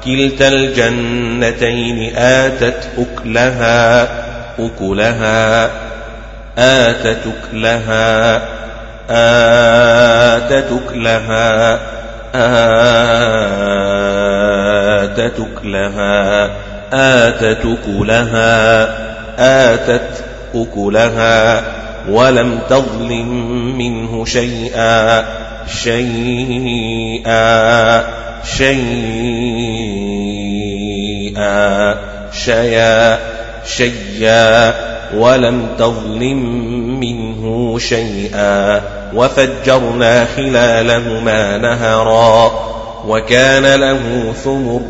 كلتا 0.06 0.48
الجنتين 0.48 2.16
آتت 2.16 2.88
أكلها 2.98 4.08
أكلها 4.60 5.70
آتت 6.58 7.24
أكلها 7.28 8.36
آتت 8.38 8.42
أكلها. 8.42 8.42
آتت 9.10 10.68
أكلها 10.72 12.01
آتت 16.94 17.66
أكلها 17.66 18.90
آتت 19.74 20.24
أكلها 20.56 21.64
ولم 22.10 22.60
تظلم 22.70 23.78
منه 23.78 24.26
شيئا 24.26 25.26
شيئا 25.84 27.32
شيئا 28.58 29.12
شيئا 32.34 33.20
شيئا. 33.66 34.74
ولم 35.18 35.68
تظلم 35.80 36.40
منه 37.00 37.80
شيئا 37.80 38.82
وفجرنا 39.16 40.26
خلالهما 40.26 41.58
نهرا 41.58 42.52
وكان 43.08 43.76
له 43.80 44.34
ثمر 44.44 44.82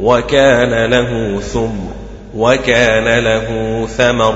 وكان 0.00 0.90
له 0.90 1.40
ثمر 1.40 1.92
وكان 2.36 3.18
له 3.24 3.46
ثمر 3.86 4.34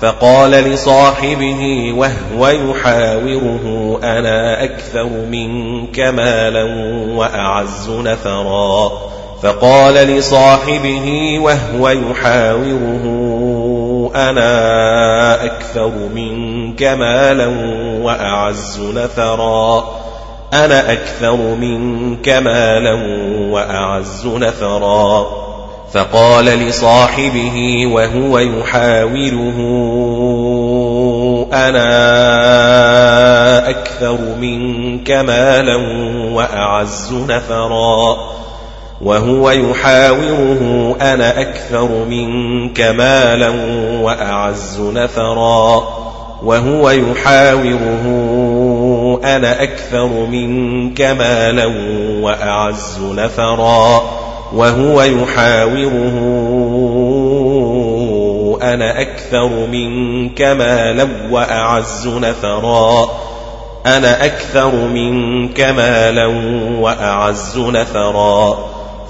فقال 0.00 0.50
لصاحبه 0.50 1.92
وهو 1.96 2.48
يحاوره 2.48 3.98
أنا 4.02 4.64
أكثر 4.64 5.08
منك 5.30 6.00
مالا 6.00 6.64
وأعز 7.14 7.90
نفرا؟ 7.90 8.92
فقال 9.42 9.94
لصاحبه 9.94 11.38
وهو 11.42 11.88
يحاوره 11.88 13.04
أنا 14.14 15.44
أكثر 15.44 15.90
منك 16.14 16.82
مالا 16.82 17.46
وأعز 18.02 18.80
نفرا 18.80 19.84
أنا 20.52 20.92
أكثر 20.92 21.36
منك 21.36 22.28
مالا 22.28 22.94
وأعز 23.50 24.26
نفرا 24.26 25.26
فقال 25.92 26.44
لصاحبه 26.44 27.86
وهو 27.92 28.38
يحاوره 28.38 29.58
أنا 31.52 31.84
أكثر 33.70 34.18
منك 34.40 35.10
مالا 35.10 35.76
وأعز 36.32 37.12
نفرا 37.12 38.33
وهو 39.00 39.50
يحاوره 39.50 40.96
أنا 41.00 41.40
أكثر 41.40 41.88
منك 42.04 42.80
مالا 42.80 43.52
وأعز 44.00 44.80
نفرا. 44.80 45.84
وهو 46.42 46.90
يحاوره 46.90 48.04
أنا 49.24 49.62
أكثر 49.62 50.06
منك 50.06 51.00
مالا 51.00 51.66
وأعز 52.20 52.98
نفرا. 53.00 54.02
وهو 54.54 55.02
يحاوره 55.02 56.18
أنا 58.62 59.00
أكثر 59.00 59.48
منك 59.66 60.42
مالا 60.42 61.08
وأعز 61.30 62.08
نفرا. 62.08 63.08
أنا 63.86 64.24
أكثر 64.24 64.74
منك 64.74 65.60
مالا 65.60 66.26
وأعز 66.80 67.58
نفرا. 67.58 68.73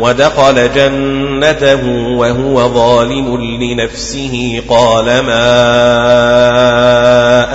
ودخل 0.00 0.72
جنته 0.74 1.88
وهو 2.16 2.68
ظالم 2.68 3.36
لنفسه 3.62 4.62
قال 4.68 5.04
ما 5.04 5.46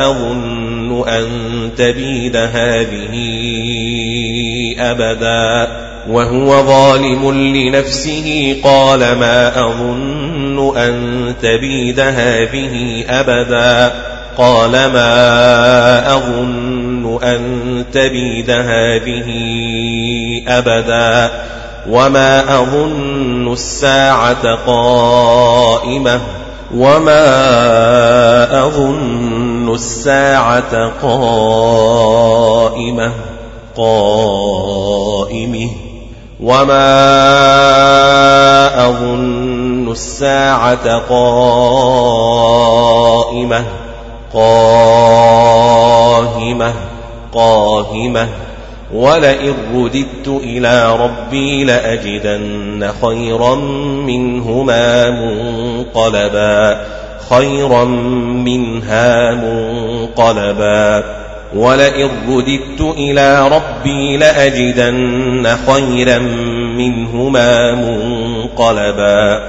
أظن 0.09 1.07
أن 1.07 1.25
تبيد 1.77 2.35
هذه 2.35 3.13
أبدا 4.79 5.67
وهو 6.09 6.63
ظالم 6.63 7.31
لنفسه 7.55 8.57
قال 8.63 8.99
ما 8.99 9.65
أظن 9.65 10.77
أن 10.77 10.95
تبيد 11.41 11.99
هذه 11.99 13.05
أبدا 13.09 13.93
قال 14.37 14.71
ما 14.71 16.13
أظن 16.15 17.23
أن 17.23 17.41
تبيد 17.93 18.49
هذه 18.49 19.31
أبدا 20.47 21.31
وما 21.89 22.59
أظن 22.61 23.53
الساعة 23.53 24.55
قائمة 24.67 26.21
وما 26.75 27.25
أظن 28.65 29.73
الساعة 29.73 30.91
قائمة 31.01 31.91
قائمه 33.77 35.69
وما 36.39 36.95
أظن 38.89 39.91
الساعة 39.91 40.99
قائمة 41.09 42.05
قاهمة 45.65 46.73
قاهمة 47.33 48.44
ولئن 48.93 49.53
رددت 49.75 50.27
إلى 50.27 50.95
ربي 50.95 51.63
لأجدن 51.63 52.91
خيرا 53.01 53.55
منهما 54.05 55.09
منقلبا 55.09 56.85
خيرا 57.29 57.85
منها 58.45 59.33
منقلبا. 59.33 61.03
ولئن 61.55 62.09
رددت 62.29 62.81
إلى 62.81 63.47
ربي 63.47 64.17
لأجدن 64.17 65.57
خيرا 65.67 66.19
منهما 66.77 67.75
منقلبا. 67.75 69.43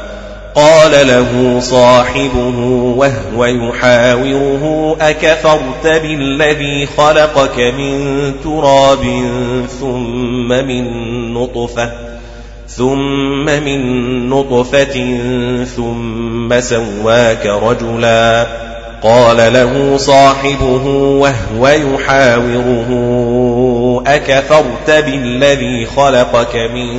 قال 0.56 0.90
له 0.90 1.60
صاحبه 1.60 2.58
وهو 2.96 3.44
يحاوره 3.44 4.96
أكفرت 5.00 5.86
بالذي 5.86 6.86
خلقك 6.86 7.58
من 7.58 8.32
تراب 8.44 9.04
ثم 9.80 10.48
من 10.48 10.84
نطفة 11.34 11.92
ثم 12.68 13.44
من 13.44 13.80
نطفة 14.28 15.18
ثم 15.64 16.60
سواك 16.60 17.46
رجلا. 17.46 18.46
قال 19.02 19.52
له 19.52 19.96
صاحبه 19.96 20.86
وهو 20.96 21.68
يحاوره 21.68 22.90
أكفرت 24.06 24.90
بالذي 24.90 25.86
خلقك 25.86 26.56
من 26.56 26.90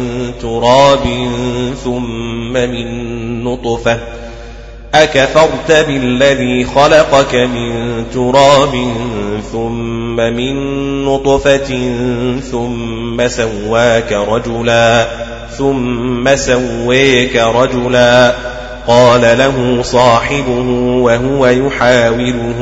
تراب 0.42 1.04
ثم 1.84 2.54
من 2.54 3.27
نطفة 3.44 4.00
أكفرت 4.94 5.72
بالذي 5.72 6.66
خلقك 6.66 7.36
من 7.36 8.04
تراب 8.14 8.74
ثم 9.52 10.16
من 10.16 10.56
نطفة 11.06 11.92
ثم 12.52 13.28
سواك 13.28 14.12
رجلا 14.12 15.08
ثم 15.58 16.36
سويك 16.36 17.36
رجلا 17.36 18.36
قال 18.88 19.22
له 19.22 19.82
صاحبه 19.82 20.70
وهو 21.02 21.48
يحاوره 21.48 22.60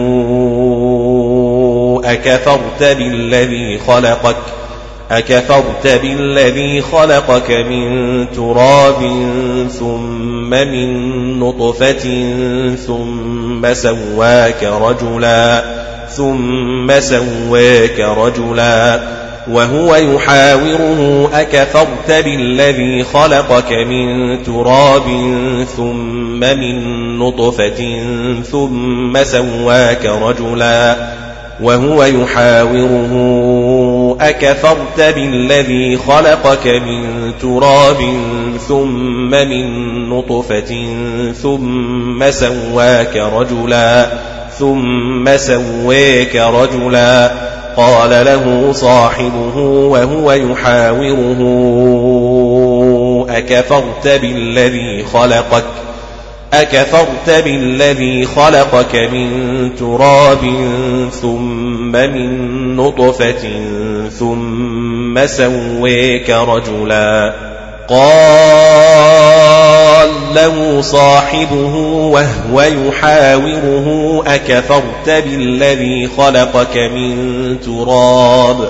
أكفرت 2.06 2.84
بالذي 2.84 3.80
خلقك 3.88 4.36
أكفرت 5.12 5.88
بالذي 5.88 6.82
خلقك 6.82 7.52
من 7.52 8.26
تراب 8.32 9.00
ثم 9.80 10.50
من 10.50 11.40
نطفة 11.40 12.26
ثم 12.76 13.74
سواك 13.74 14.64
رجلا 14.64 15.64
ثم 16.10 17.00
سواك 17.00 18.00
رجلا. 18.00 19.00
وهو 19.52 19.96
يحاوره 19.96 21.30
أكفرت 21.34 22.12
بالذي 22.12 23.04
خلقك 23.04 23.72
من 23.72 24.44
تراب 24.44 25.04
ثم 25.78 26.40
من 26.40 27.18
نطفة 27.20 28.00
ثم 28.52 29.24
سواك 29.24 30.06
رجلا. 30.06 30.96
وهو 31.62 32.04
يحاوره 32.04 33.12
أكفرت 34.22 35.02
بالذي 35.16 35.98
خلقك 35.98 36.68
من 36.68 37.32
تراب 37.42 37.98
ثم 38.68 39.30
من 39.30 40.10
نطفة 40.10 40.88
ثم 41.42 42.32
سواك 42.32 43.18
رجلا 43.18 44.10
ثم 44.60 45.38
سويك 45.38 46.36
رجلا 46.36 47.32
قال 47.78 48.10
له 48.10 48.72
صاحبه 48.72 49.58
وهو 49.58 50.32
يحاوره 50.32 51.42
أكفرت 53.30 54.08
بالذي 54.08 55.04
خلقك 55.14 55.85
أكفرت 56.62 57.30
بالذي 57.30 58.26
خلقك 58.26 58.96
من 58.96 59.30
تراب 59.76 60.40
ثم 61.22 61.92
من 61.92 62.76
نطفة 62.76 63.62
ثم 64.10 65.26
سويك 65.26 66.30
رجلا 66.30 67.34
قال 67.90 69.16
له 70.36 70.82
صاحبه 70.82 71.76
وهو 71.86 72.62
يحاوره 72.62 74.24
أكفرت 74.28 75.10
بالذي 75.10 76.10
خلقك 76.18 76.78
من 76.78 77.16
تراب 77.60 78.70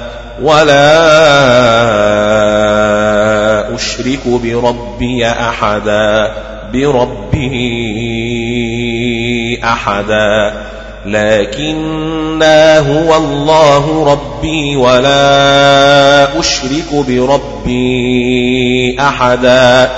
ولا 0.41 0.95
أشرك 3.75 4.27
بربي 4.27 5.27
أحدا 5.27 6.31
بربه 6.73 7.57
أحدا. 9.63 10.53
لكنا 11.05 12.79
هو 12.79 13.15
الله 13.17 14.11
ربي 14.11 14.75
ولا 14.75 16.39
أشرك 16.39 16.93
بربي 17.07 18.97
أحدا 18.99 19.89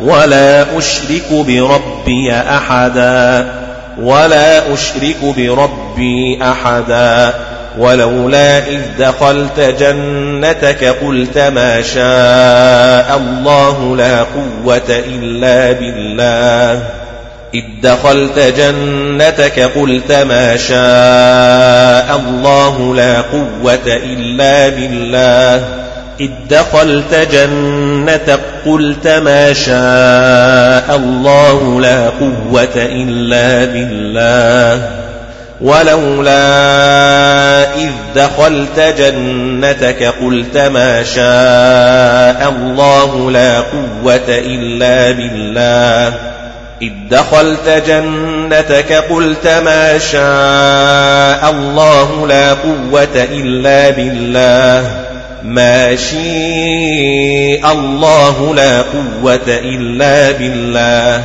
ولا 0.00 0.78
أشرك 0.78 1.32
بربي 1.32 2.32
أحدا 2.32 3.52
ولا 4.00 4.74
أشرك 4.74 5.16
بربي 5.36 6.38
أحدا. 6.42 7.34
ولولا 7.80 8.58
إذ 8.58 8.80
دخلت 8.98 9.60
جنتك 9.60 10.84
قلت 10.84 11.38
ما 11.38 11.82
شاء 11.82 13.16
الله 13.16 13.96
لا 13.96 14.18
قوة 14.22 14.88
إلا 14.88 15.72
بالله. 15.72 16.82
إذ 17.54 17.64
دخلت 17.82 18.38
جنتك 18.38 19.60
قلت 19.60 20.12
ما 20.12 20.56
شاء 20.56 22.20
الله 22.20 22.94
لا 22.94 23.20
قوة 23.20 23.86
إلا 23.86 24.68
بالله. 24.68 25.64
إذ 26.20 26.30
دخلت 26.50 27.14
جنتك 27.32 28.40
قلت 28.66 29.06
ما 29.06 29.52
شاء 29.52 30.96
الله 30.96 31.80
لا 31.80 32.08
قوة 32.08 32.76
إلا 32.76 33.64
بالله. 33.64 34.99
ولولا 35.60 36.40
إذ 37.74 37.90
دخلت 38.14 38.80
جنتك 38.98 40.02
قلت 40.02 40.56
ما 40.56 41.02
شاء 41.04 42.54
الله 42.56 43.30
لا 43.30 43.60
قوة 43.60 44.28
إلا 44.28 45.10
بالله. 45.10 46.14
إذ 46.82 46.92
دخلت 47.10 47.82
جنتك 47.86 48.92
قلت 48.92 49.46
ما 49.46 49.98
شاء 49.98 51.50
الله 51.50 52.26
لا 52.26 52.52
قوة 52.52 53.26
إلا 53.32 53.90
بالله. 53.90 54.90
ما 55.44 55.96
شاء 55.96 57.72
الله 57.72 58.54
لا 58.54 58.78
قوة 58.78 59.48
إلا 59.48 60.30
بالله. 60.30 61.24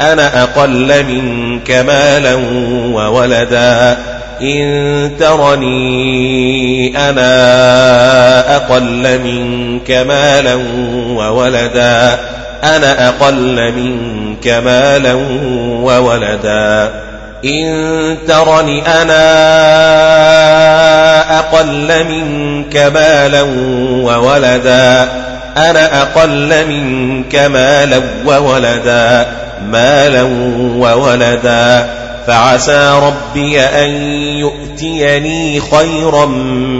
أنا 0.00 0.42
أقل 0.42 1.04
منك 1.04 1.70
مالا 1.70 2.34
وولدا. 2.92 3.98
إن 4.42 5.10
ترني 5.18 6.98
أنا 7.10 8.56
أقل 8.56 9.18
منك 9.18 9.90
مالا 9.90 10.54
وولدا. 11.14 12.18
أنا 12.64 13.08
أقل 13.08 13.72
منك 13.72 14.48
مالا 14.48 15.14
وولدا. 15.82 16.90
إن 17.44 18.18
ترني 18.28 18.82
أنا 19.02 19.20
أقل 21.38 22.04
منك 22.04 22.76
مالا 22.76 23.42
وولدا. 24.02 25.08
أنا 25.56 26.02
أقل 26.02 26.66
منك 26.66 27.34
مالا 27.34 28.00
وولدا. 28.26 29.26
مالا 29.62 30.22
وولدا 30.76 31.90
فعسى 32.26 33.00
ربي 33.02 33.60
أن 33.60 33.90
يؤتيني 34.38 35.60
خيرا 35.60 36.26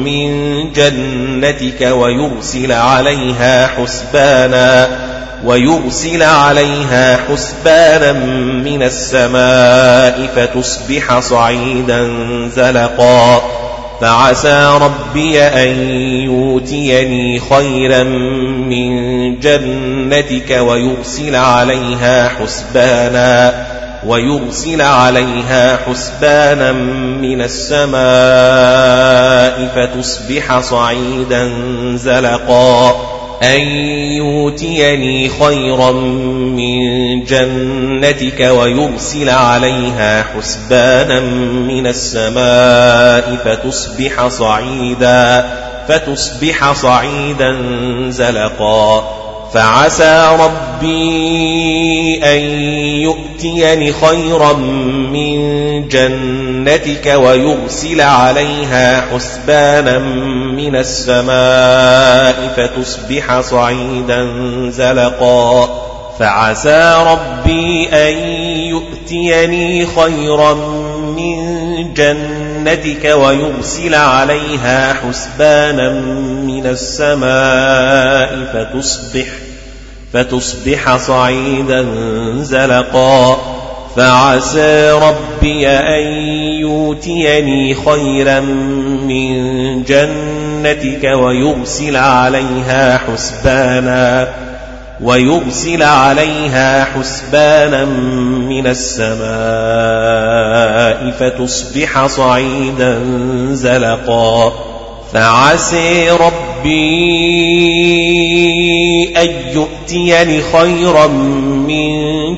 من 0.05 0.33
جنتك 0.73 1.81
ويرسل 1.81 2.73
عليها 2.73 3.67
حسبانا 3.67 4.89
ويرسل 5.45 6.23
عليها 6.23 7.19
حسبانا 7.29 8.13
من 8.65 8.83
السماء 8.83 10.29
فتصبح 10.37 11.19
صعيدا 11.21 12.11
زلقا 12.57 13.43
فعسى 14.01 14.79
ربي 14.83 15.41
أن 15.41 15.91
يؤتيني 16.25 17.41
خيرا 17.41 18.03
من 18.03 18.91
جنتك 19.41 20.51
ويرسل 20.61 21.37
عليها 21.37 22.29
حسبانا 22.29 23.67
ويرسل 24.07 24.83
عليها 24.83 25.77
حسبانا 25.77 26.73
من 27.23 27.43
السماء 27.43 28.01
فتصبح 29.75 30.61
صعيدا 30.61 31.53
زلقا 31.97 33.10
أن 33.43 33.61
يؤتيني 34.17 35.29
خيرا 35.29 35.93
من 35.93 36.81
جنتك 37.25 38.41
ويرسل 38.41 39.29
عليها 39.29 40.23
حسبانا 40.23 41.21
من 41.21 41.87
السماء 41.87 43.37
فتصبح 43.45 44.29
صعيدا 44.29 45.51
فتصبح 45.89 46.73
صعيدا 46.73 47.57
زلقا. 48.09 49.20
فعسى 49.55 50.37
ربي 50.41 52.21
أن 52.25 52.41
يؤتيني 53.03 53.93
خيرا 53.93 54.53
من 55.13 55.89
جنتك 55.89 57.15
ويرسل 57.17 58.01
عليها 58.01 59.01
حسبانا 59.01 59.99
من 60.57 60.77
السماء 60.77 62.55
فتصبح 62.57 63.41
صعيدا 63.41 64.29
زلقا. 64.71 65.69
فعسى 66.19 67.05
ربي 67.07 67.89
أن 67.89 68.19
يؤتيني 68.59 69.87
خيرا 69.87 70.55
من 71.17 71.95
جنتك 71.95 72.40
ويرسل 73.05 73.95
عليها 73.95 74.95
حسبانا 74.95 75.91
من 76.41 76.67
السماء 76.67 78.31
فتصبح 78.53 79.27
فتصبح 80.13 80.97
صعيدا 80.97 81.87
زلقا. 82.43 83.41
فعسى 83.97 84.91
ربي 84.91 85.69
أن 85.69 86.03
يؤتيني 86.61 87.75
خيرا 87.75 88.41
من 88.41 89.33
جنتك 89.83 91.05
ويرسل 91.05 91.97
عليها 91.97 92.99
حسبانا. 92.99 94.29
ويرسل 95.03 95.83
عليها 95.83 96.85
حسبانا 96.85 97.85
من 97.85 98.67
السماء 98.67 99.21
فتصبح 101.21 102.07
صعيدا 102.07 103.01
زلقا. 103.53 104.53
فعسي 105.13 106.11
ربي 106.11 107.41
أن 109.17 109.31
يؤتيني 109.55 110.43
خيرا 110.53 111.07
من 111.07 111.91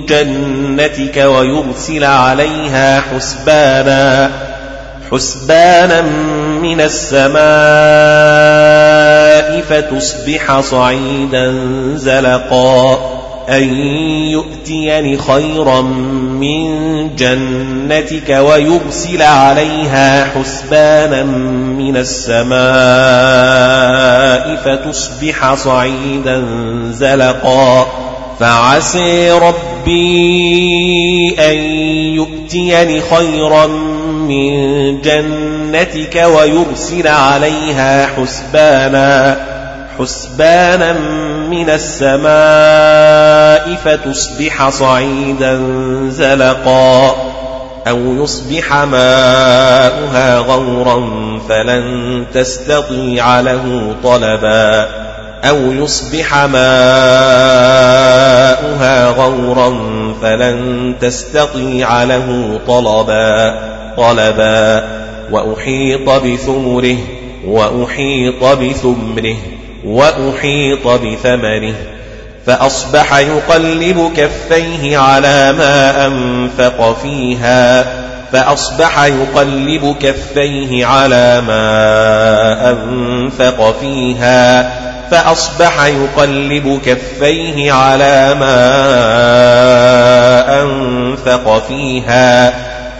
جنتك 0.06 1.16
ويرسل 1.16 2.04
عليها 2.04 3.00
حسبانا 3.00 4.30
حسبانا 5.12 6.00
من 6.62 6.80
السماء 6.80 7.32
فتصبح 9.60 10.60
صعيدا 10.60 11.54
زلقا. 11.94 12.98
أن 13.48 13.74
يؤتيني 14.24 15.18
خيرا 15.18 15.80
من 15.80 17.16
جنتك 17.16 18.30
ويرسل 18.30 19.22
عليها 19.22 20.24
حسبانا 20.24 21.22
من 21.22 21.96
السماء 21.96 22.62
فتصبح 24.64 25.54
صعيدا 25.54 26.44
زلقا. 26.92 27.86
فعسي 28.40 29.30
ربي 29.30 31.34
أن 31.38 31.58
يؤتيني 32.14 33.00
خيرا 33.00 33.66
من 34.32 35.00
جنتك 35.00 36.24
ويرسل 36.36 37.08
عليها 37.08 38.06
حسبانا 38.06 39.36
حسبانا 39.98 40.92
من 41.50 41.70
السماء 41.70 42.32
فتصبح 43.84 44.68
صعيدا 44.68 45.60
زلقا 46.08 47.14
أو 47.88 47.98
يصبح 47.98 48.74
ماؤها 48.74 50.38
غورا 50.38 51.02
فلن 51.48 52.24
تستطيع 52.34 53.40
له 53.40 53.94
طلبا 54.04 54.88
أو 55.44 55.72
يصبح 55.72 56.34
ماؤها 56.36 56.62
غورا 59.10 59.74
فلن 60.22 60.94
تستطيع 61.00 62.02
له 62.02 62.60
طلبا. 62.66 63.71
طلبا 63.96 64.84
وأحيط 65.30 66.10
بثمره 66.10 66.96
وأحيط 67.46 68.44
بثمره 68.44 69.36
وأحيط 69.84 70.88
بثمره 70.88 71.74
فأصبح 72.46 73.18
يقلب 73.18 74.12
كفيه 74.16 74.98
على 74.98 75.52
ما 75.52 76.06
أنفق 76.06 76.98
فيها 77.02 77.86
فأصبح 78.32 79.04
يقلب 79.04 79.96
كفيه 80.00 80.86
على 80.86 81.42
ما 81.46 82.70
أنفق 82.70 83.80
فيها 83.80 84.72
فأصبح 85.10 85.84
يقلب 85.84 86.80
كفيه 86.84 87.72
على 87.72 88.34
ما 88.40 88.62
أنفق 90.62 91.66
فيها 91.68 92.71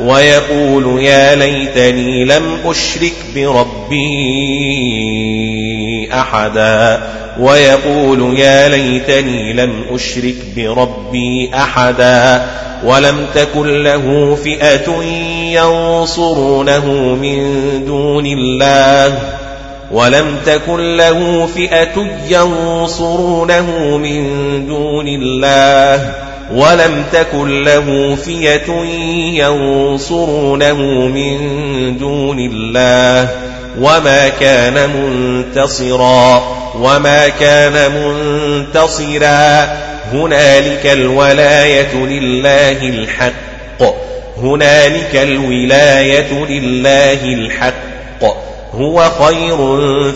ويقول 0.00 1.02
يا 1.02 1.34
ليتني 1.34 2.24
لم 2.24 2.58
أشرك 2.64 3.12
بربي 3.34 3.98
أحدا. 6.12 7.02
ويقول 7.40 8.38
يا 8.38 8.68
ليتني 8.68 9.52
لم 9.52 9.72
أشرك 9.90 10.34
بربي 10.56 11.50
أحدا. 11.54 12.46
ولم 12.84 13.26
تكن 13.34 13.82
له 13.82 14.38
فئة 14.44 15.02
ينصرونه 15.52 16.86
من 17.22 17.62
دون 17.86 18.26
الله. 18.26 19.18
ولم 19.92 20.36
تكن 20.46 20.96
له 20.96 21.48
فئة 21.54 22.06
ينصرونه 22.28 23.96
من 23.96 24.26
دون 24.66 25.08
الله. 25.08 26.14
ولم 26.50 27.04
تكن 27.12 27.64
له 27.64 28.16
فئة 28.24 28.72
ينصرونه 29.34 30.76
من 31.06 31.38
دون 31.98 32.38
الله 32.38 33.28
وما 33.80 34.28
كان 34.28 34.90
منتصرا 34.90 36.42
وما 36.74 37.28
كان 37.28 37.92
منتصرا 37.92 39.68
هنالك 40.12 40.86
الولاية 40.86 41.94
لله 41.94 42.82
الحق 42.82 43.32
هنالك 44.42 45.16
الولاية 45.16 46.44
لله 46.44 47.24
الحق 47.24 47.92
هو 48.74 49.10
خير 49.20 49.56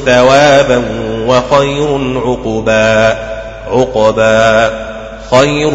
ثوابا 0.06 0.84
وخير 1.26 2.18
عقبا 2.26 3.18
عقبا 3.66 4.85
خير 5.30 5.70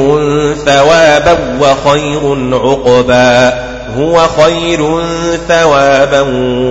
ثوابا 0.65 1.37
وخير 1.59 2.49
عقبا. 2.53 3.53
هو 3.97 4.27
خير 4.27 5.01
ثوابا 5.47 6.21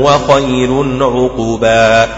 وخير 0.05 0.85
عقبا. 1.01 2.09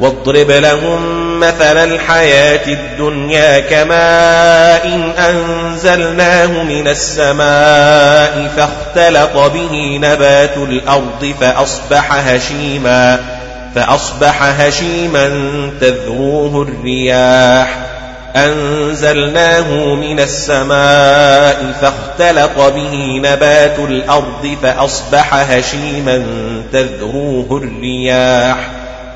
واضرب 0.00 0.50
لهم 0.50 1.00
مثل 1.40 1.76
الحياة 1.76 2.66
الدنيا 2.66 3.60
كماء 3.60 4.86
إن 4.86 5.10
أنزلناه 5.10 6.62
من 6.62 6.88
السماء 6.88 8.50
فاختلط 8.56 9.36
به 9.36 9.98
نبات 10.02 10.56
الأرض 10.56 11.34
فأصبح 11.40 12.12
هشيما 12.28 13.18
فأصبح 13.74 14.42
هشيما 14.42 15.30
تذروه 15.80 16.62
الرياح. 16.62 17.87
أنزلناه 18.36 19.94
من 19.94 20.20
السماء 20.20 21.72
فاختلط 21.80 22.58
به 22.58 23.20
نبات 23.22 23.78
الأرض 23.78 24.56
فأصبح 24.62 25.34
هشيما 25.34 26.22
تذروه 26.72 27.62
الرياح. 27.62 28.70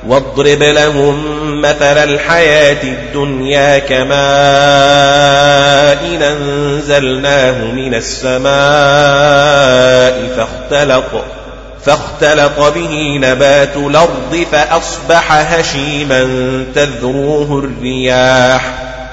واضرب 0.09 0.63
لهم 0.63 1.17
مثل 1.61 1.99
الحياة 1.99 2.83
الدنيا 2.83 3.79
كماء 3.79 4.13
أنزلناه 6.33 7.65
من 7.65 7.95
السماء 7.95 8.53
فاختلط 10.37 11.25
فاختلط 11.85 12.61
به 12.61 13.19
نبات 13.21 13.77
الأرض 13.77 14.47
فأصبح 14.53 15.33
هشيما 15.33 16.25
تذروه 16.75 17.59
الرياح. 17.59 18.92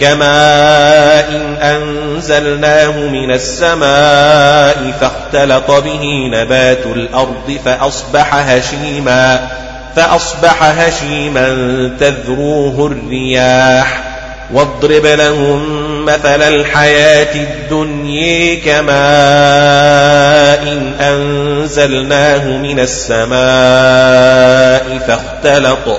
كما 0.00 1.28
إن 1.28 1.56
أنزلناه 1.56 2.90
من 2.90 3.30
السماء 3.30 4.92
فاختلط 5.00 5.70
به 5.70 6.30
نبات 6.32 6.86
الأرض 6.86 7.58
فأصبح 7.64 8.34
هشيما 8.34 9.48
فأصبح 9.96 10.62
هشيما 10.62 11.46
تذروه 12.00 12.86
الرياح 12.86 14.00
واضرب 14.52 15.06
لهم 15.06 15.60
مثل 16.04 16.42
الحياة 16.42 17.34
الدنيا 17.34 18.60
كما 18.64 19.02
إن 20.62 20.92
أنزلناه 21.00 22.46
من 22.46 22.80
السماء 22.80 23.38
فاختلط 25.06 25.98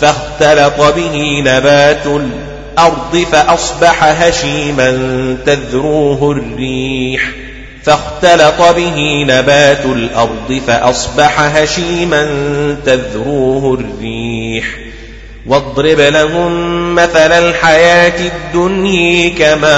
فاختلط 0.00 0.80
به 0.80 1.42
نبات 1.46 2.06
الأرض 2.06 2.57
الأرض 2.78 3.26
فأصبح 3.32 4.04
هشيما 4.04 4.90
تذروه 5.46 6.32
الريح 6.32 7.30
فاختلط 7.84 8.62
به 8.76 9.24
نبات 9.28 9.84
الأرض 9.84 10.60
فأصبح 10.66 11.40
هشيما 11.40 12.26
تذروه 12.86 13.74
الريح. 13.74 14.64
واضرب 15.46 16.00
لهم 16.00 16.94
مثل 16.94 17.32
الحياة 17.32 18.30
الدنيا 18.30 19.38
كماء 19.38 19.68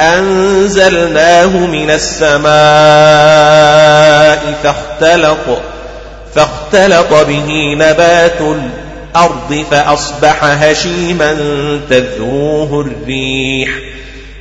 أنزلناه 0.00 1.66
من 1.66 1.90
السماء 1.90 2.46
فاختلط 4.62 5.58
فاختلط 6.34 7.14
به 7.14 7.74
نبات 7.78 8.40
الأرض 8.40 8.85
الأرض 9.16 9.64
فأصبح 9.70 10.44
هشيما 10.44 11.36
تذروه 11.90 12.80
الريح. 12.80 13.70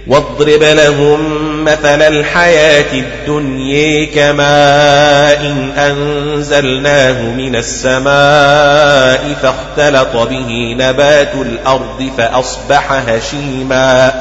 واضرب 0.08 0.64
لهم 0.64 1.20
مثل 1.64 2.02
الحياة 2.02 2.94
الدنيا 2.94 4.06
كماء 4.06 5.42
إن 5.42 5.72
أنزلناه 5.78 7.22
من 7.22 7.56
السماء 7.56 9.36
فاختلط 9.42 10.16
به 10.16 10.76
نبات 10.80 11.34
الأرض 11.36 12.10
فأصبح 12.18 12.92
هشيما 12.92 14.14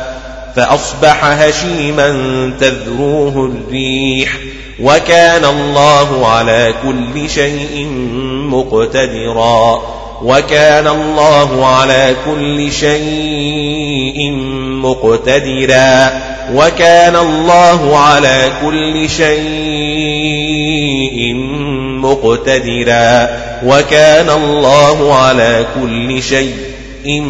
فأصبح 0.57 1.25
هشيما 1.25 2.11
تذروه 2.61 3.53
الريح. 3.53 4.39
وكان 4.81 5.45
الله 5.45 6.29
على 6.29 6.75
كل 6.83 7.31
شيء 7.31 7.87
مقتدرا. 8.51 10.04
وكان 10.23 10.87
الله 10.87 11.67
على 11.67 12.17
كل 12.27 12.73
شيء 12.73 14.33
مقتدرا. 14.83 16.11
وكان 16.55 17.17
الله 17.17 17.99
على 17.99 18.43
كل 18.65 19.11
شيء 19.11 19.35
مقتدرا. 22.01 23.29
وكان 23.67 24.31
الله 24.31 25.15
على 25.15 25.67
كل 25.75 26.23
شيء 26.23 27.23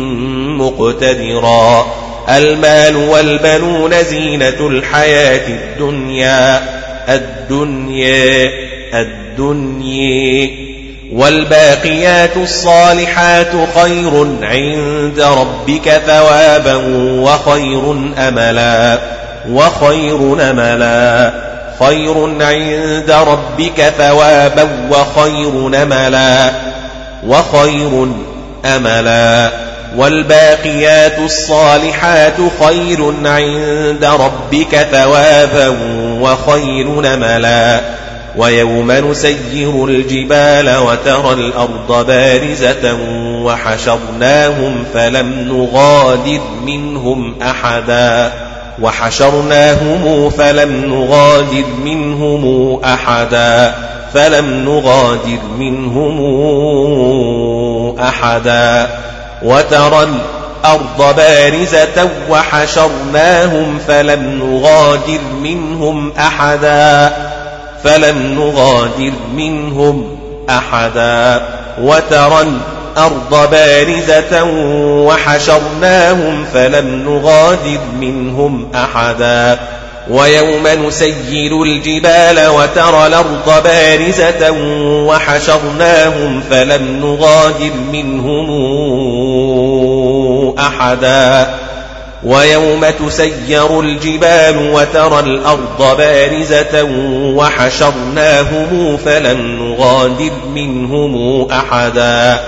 مقتدرا. 0.59 1.87
المال 2.29 2.97
والبنون 2.97 4.05
زينة 4.05 4.67
الحياة 4.69 5.49
الدنيا. 5.49 6.63
الدنيا 7.09 8.51
الدنيا. 8.95 10.64
والباقيات 11.13 12.37
الصالحات 12.37 13.53
خير 13.75 14.27
عند 14.43 15.21
ربك 15.21 16.03
ثوابا 16.07 16.77
وخير 17.21 18.13
أملا 18.19 18.99
وخير 19.51 20.51
أملا 20.51 21.33
خير 21.81 22.43
عند 22.43 23.11
ربك 23.11 23.93
ثوابا 23.99 24.69
وخير 24.91 25.83
أملا 25.83 26.51
وخير 27.27 28.09
أملا. 28.65 29.51
والباقيات 29.97 31.19
الصالحات 31.19 32.37
خير 32.61 33.15
عند 33.25 34.05
ربك 34.05 34.87
ثوابا 34.93 35.77
وخير 36.21 36.87
نملا. 37.01 37.81
ويوم 38.37 38.93
نسير 38.93 39.85
الجبال 39.85 40.77
وترى 40.77 41.33
الأرض 41.33 42.07
بارزة 42.07 42.97
وحشرناهم 43.45 44.85
فلم 44.95 45.33
نغادر 45.49 46.41
منهم 46.67 47.35
أحدا 47.43 48.33
وحشرناهم 48.83 50.31
فلم 50.31 50.85
نغادر 50.85 51.65
منهم 51.85 52.75
أحدا 52.85 53.75
فلم 54.15 54.65
نغادر 54.65 55.39
منهم 55.59 56.19
أحدا 57.99 58.89
وترى 59.43 60.03
الأرض 60.65 61.17
بارزة 61.17 62.09
وحشرناهم 62.31 63.79
فلم 63.89 64.23
نغادر 64.43 65.21
منهم 65.43 66.13
أحدا 66.19 67.13
فلم 67.85 68.19
نغادر 68.19 69.13
منهم 69.37 70.17
أحدا 70.51 71.43
وترى 71.83 72.41
الأرض 72.41 73.51
بارزة 73.51 74.45
وحشرناهم 75.07 76.45
فلم 76.55 77.03
نغادر 77.07 77.81
منهم 78.01 78.69
أحدا 78.75 79.59
ويوم 80.11 80.69
نسير 80.87 81.63
الجبال 81.63 82.49
وترى 82.49 83.07
الأرض 83.07 83.63
بارزة 83.65 84.51
وحشرناهم 85.07 86.41
فلم 86.51 87.01
نغادر 87.03 87.73
منهم 87.93 88.49
أحدا 90.59 91.64
ويوم 92.25 92.87
تسير 92.91 93.81
الجبال 93.81 94.71
وترى 94.73 95.21
الأرض 95.21 95.97
بارزة 95.99 96.83
وحشرناهم 97.37 98.97
فلم 98.97 99.41
نغادر 99.63 100.33
منهم 100.55 101.47
أحدا 101.51 102.41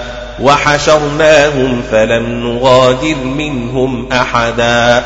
وحشرناهم 0.43 1.83
فلم 1.91 2.23
نغادر 2.45 3.17
منهم 3.25 4.09
أحدا 4.13 5.05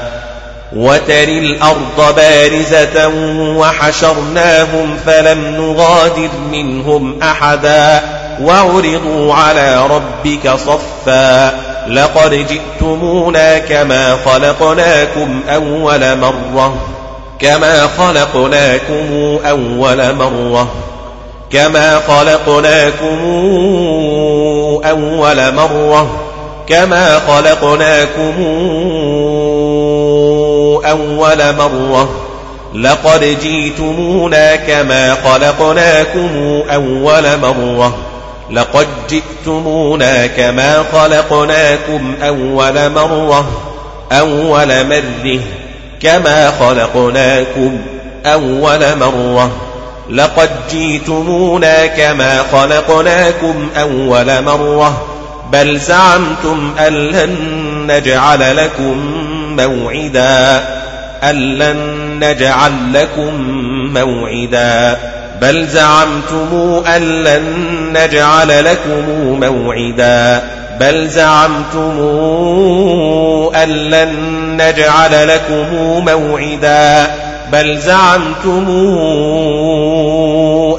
وتري 0.77 1.39
الأرض 1.39 2.15
بارزة 2.17 3.09
وحشرناهم 3.57 4.97
فلم 5.07 5.39
نغادر 5.57 6.31
منهم 6.53 7.23
أحدا 7.23 8.03
وعرضوا 8.43 9.35
على 9.35 9.87
ربك 9.87 10.51
صفا 10.51 11.70
لقد 11.91 12.47
جئتمونا 12.49 13.59
كما 13.59 14.17
خلقناكم 14.25 15.41
أول 15.49 16.19
مرة. 16.19 16.75
كما 17.41 17.87
خلقناكم 17.99 19.39
أول 19.49 20.15
مرة. 20.15 20.69
كما 21.53 22.01
خلقناكم 22.09 23.19
أول 24.85 25.55
مرة. 25.55 26.21
كما 26.69 27.19
خلقناكم 27.19 28.35
أول 30.85 31.57
مرة. 31.57 32.09
لقد 32.75 33.39
جئتمونا 33.43 34.57
كما 34.57 35.15
خلقناكم 35.25 36.63
أول 36.71 37.39
مرة. 37.39 38.10
لقد 38.51 38.87
جئتمونا 39.11 40.27
كما 40.27 40.85
خلقناكم 40.93 42.15
أول 42.23 42.91
مرة 42.91 43.49
أول 44.13 44.87
مرة 44.87 45.41
كما 46.03 46.51
خلقناكم 46.51 47.81
أول 48.27 48.97
مرة. 48.97 49.51
لقد 50.11 50.51
جئتمونا 50.71 51.87
كما 51.87 52.43
خلقناكم 52.53 53.69
أول 53.81 54.43
مرة 54.43 55.07
بل 55.53 55.81
زعمتم 55.81 56.75
أن 56.79 56.93
لن 56.93 57.37
نجعل 57.87 58.57
لكم 58.57 58.97
موعدا 59.57 60.65
أن 61.23 61.59
لن 61.59 61.79
نجعل 62.25 62.73
لكم 62.93 63.35
موعدا. 63.95 64.99
بل 65.41 65.67
زعمتم 65.67 66.83
أن 66.97 67.03
لن 67.03 67.45
نجعل 67.93 68.65
لكم 68.65 69.05
موعدا 69.41 70.43
بل 70.81 71.09
زعمتم 71.09 71.99
أن 73.55 73.69
لن 73.69 74.13
نجعل 74.63 75.29
لكم 75.29 75.75
موعدا 76.05 77.11
بل 77.53 77.79
زعمتم 77.79 78.67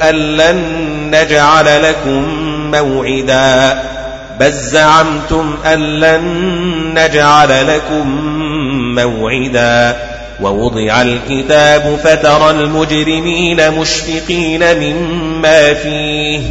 أن 0.09 0.15
لن 0.15 0.61
نجعل 1.11 1.83
لكم 1.83 2.23
موعدا 2.71 3.81
بل 4.39 4.51
زعمتم 4.51 5.55
أن 5.65 5.79
لن 5.79 6.23
نجعل 6.93 7.67
لكم 7.67 8.07
موعدا 8.95 9.97
ووضع 10.41 11.01
الكتاب 11.01 11.99
فترى 12.03 12.49
المجرمين 12.49 13.71
مشفقين 13.71 14.77
مما 14.79 15.73
فيه. 15.73 16.41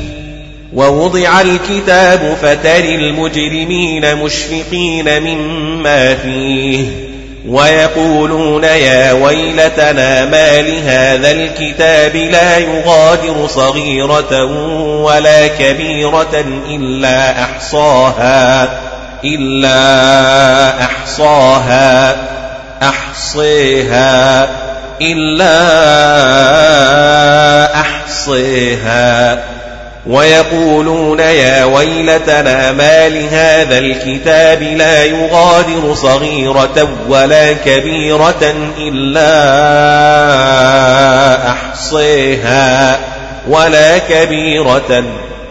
ووضع 0.74 1.40
الكتاب 1.40 2.36
فترى 2.42 2.94
المجرمين 2.94 4.16
مشفقين 4.16 5.22
مما 5.22 6.14
فيه. 6.14 6.86
ويقولون 7.48 8.64
يا 8.64 9.12
ويلتنا 9.12 10.24
ما 10.24 10.62
لهذا 10.62 11.30
الكتاب 11.30 12.16
لا 12.16 12.58
يغادر 12.58 13.46
صغيرة 13.46 14.44
ولا 15.02 15.46
كبيرة 15.46 16.44
إلا 16.68 17.42
أحصاها 17.42 18.80
إلا 19.24 20.84
أحصاها. 20.84 22.39
أحصيها 22.82 24.48
إلا 25.00 25.80
أحصيها. 27.80 29.38
ويقولون 30.06 31.20
يا 31.20 31.64
ويلتنا 31.64 32.72
ما 32.72 33.08
لهذا 33.08 33.78
الكتاب 33.78 34.62
لا 34.62 35.04
يغادر 35.04 35.94
صغيرة 35.94 36.88
ولا 37.08 37.52
كبيرة 37.52 38.54
إلا 38.78 39.30
أحصيها 41.50 42.98
ولا 43.48 43.98
كبيرة 43.98 45.04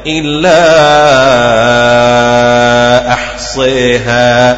إلا 0.08 0.60
أحصيها. 3.14 4.58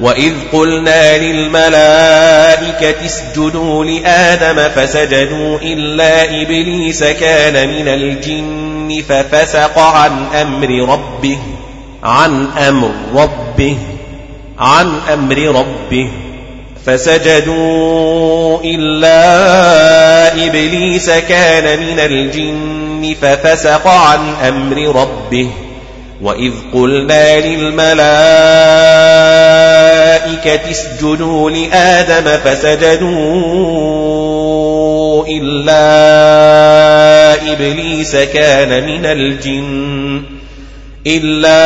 وإذ 0.00 0.32
قلنا 0.52 1.18
للملائكة 1.18 3.06
اسجدوا 3.06 3.84
لآدم 3.84 4.68
فسجدوا 4.68 5.58
إلا 5.62 6.42
إبليس 6.42 7.04
كان 7.04 7.68
من 7.68 7.88
الجن 7.88 9.02
ففسق 9.08 9.78
عن 9.78 10.26
أمر 10.40 10.92
ربه 10.92 11.38
عن 12.02 12.46
أمر 12.68 12.90
ربه 13.14 13.76
عن 14.58 14.98
أمر 15.12 15.38
ربه. 15.38 16.08
فسجدوا 16.86 18.58
إلا 18.64 20.46
إبليس 20.46 21.10
كان 21.10 21.78
من 21.78 21.98
الجن 21.98 23.14
ففسق 23.22 23.88
عن 23.88 24.34
أمر 24.48 25.00
ربه. 25.00 25.48
وإذ 26.22 26.52
قلنا 26.74 27.40
للملائكة 27.40 28.00
اسجدوا 30.70 31.50
لآدم 31.50 32.36
فسجدوا 32.44 33.72
إلا 35.28 35.82
إبليس 37.52 38.16
كان 38.16 38.86
من 38.86 39.06
الجن 39.06 40.22
إلا 41.06 41.62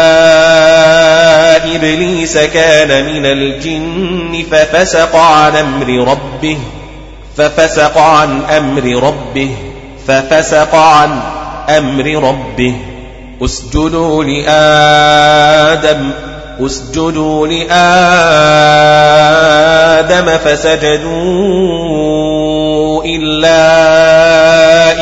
إبليس 1.76 2.38
كان 2.38 3.04
من 3.04 3.26
الجن 3.26 4.44
ففسق 4.50 5.16
عن 5.16 5.56
أمر 5.56 6.08
ربه 6.08 6.58
ففسق 7.36 7.98
عن 7.98 8.40
أمر 8.44 9.02
ربه 9.02 9.50
ففسق 10.06 10.74
عن 10.74 11.20
أمر 11.68 12.28
ربه 12.28 12.74
اسجدوا 13.42 14.24
لآدم 14.24 16.10
اسجدوا 16.60 17.46
لآدم 17.46 17.68
فسجدوا 20.44 21.44
إلا 23.04 23.58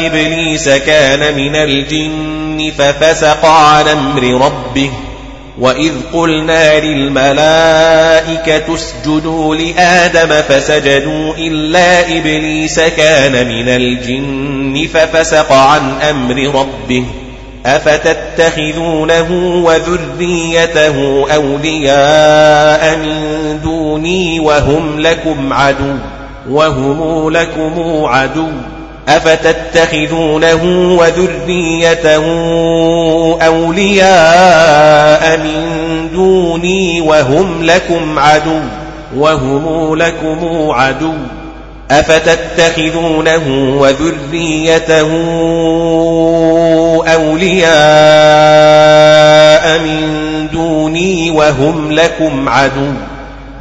إبليس 0.06 0.68
كان 0.68 1.36
من 1.36 1.56
الجن 1.56 2.72
ففسق 2.78 3.46
عن 3.46 3.88
أمر 3.88 4.44
ربه. 4.46 4.90
وإذ 5.58 5.92
قلنا 6.12 6.80
للملائكة 6.80 8.74
اسجدوا 8.74 9.56
لآدم 9.56 10.42
فسجدوا 10.48 11.34
إلا 11.38 12.18
إبليس 12.18 12.80
كان 12.80 13.48
من 13.48 13.68
الجن 13.68 14.88
ففسق 14.94 15.52
عن 15.52 15.90
أمر 16.02 16.60
ربه. 16.60 17.04
أفتتخذونه 17.66 19.32
وذريته 19.64 21.26
أولياء 21.34 22.96
من 22.96 23.60
دوني 23.62 24.40
وهم 24.40 25.00
لكم 25.00 25.52
عدو 25.52 25.94
وهم 26.50 27.30
لكم 27.30 28.04
عدو 28.04 28.48
أفتتخذونه 29.08 30.64
وذريته 30.98 32.24
أولياء 33.46 35.38
من 35.38 35.64
دوني 36.12 37.00
وهم 37.00 37.62
لكم 37.62 38.18
عدو 38.18 38.60
وهم 39.16 39.94
لكم 39.96 40.70
عدو 40.70 41.14
أفتتخذونه 41.90 43.74
وذريته 43.80 45.08
أولياء 47.14 47.74
من 49.78 50.48
دوني 50.52 51.30
وهم 51.30 51.92
لكم 51.92 52.48
عدو 52.48 52.92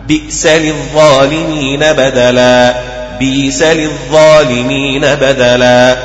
بئس 0.07 0.47
للظالمين 0.47 1.79
بدلا 1.79 2.75
بئس 3.19 3.63
للظالمين 3.63 5.01
بدلا 5.01 5.97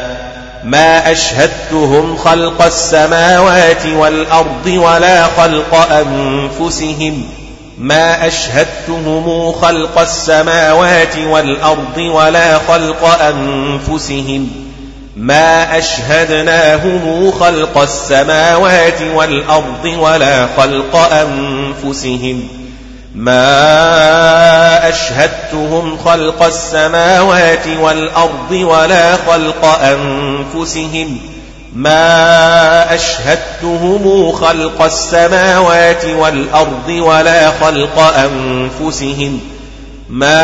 ما 0.64 1.12
أشهدتهم 1.12 2.16
خلق 2.16 2.62
السماوات 2.62 3.86
والأرض 3.86 4.66
ولا 4.66 5.24
خلق 5.24 5.74
أنفسهم 5.74 7.24
ما 7.78 8.26
أشهدتهم 8.26 9.52
خلق 9.52 9.98
السماوات 9.98 11.16
والأرض 11.18 11.96
ولا 11.98 12.58
خلق 12.58 13.04
أنفسهم 13.04 14.50
ما 15.16 15.78
أشهدناهم 15.78 17.32
خلق 17.40 17.78
السماوات 17.78 19.02
والأرض 19.14 19.84
ولا 19.84 20.48
خلق 20.56 20.96
أنفسهم 20.96 22.48
ما 23.14 24.88
أشهدتهم 24.88 25.98
خلق 26.04 26.42
السماوات 26.42 27.66
والأرض 27.80 28.50
ولا 28.50 29.16
خلق 29.16 29.64
أنفسهم 29.64 31.18
ما 31.78 32.94
أشهدتهم 32.94 34.32
خلق 34.32 34.82
السماوات 34.82 36.04
والأرض 36.04 36.88
ولا 36.88 37.50
خلق 37.50 37.98
أنفسهم 37.98 39.40
ما 40.08 40.36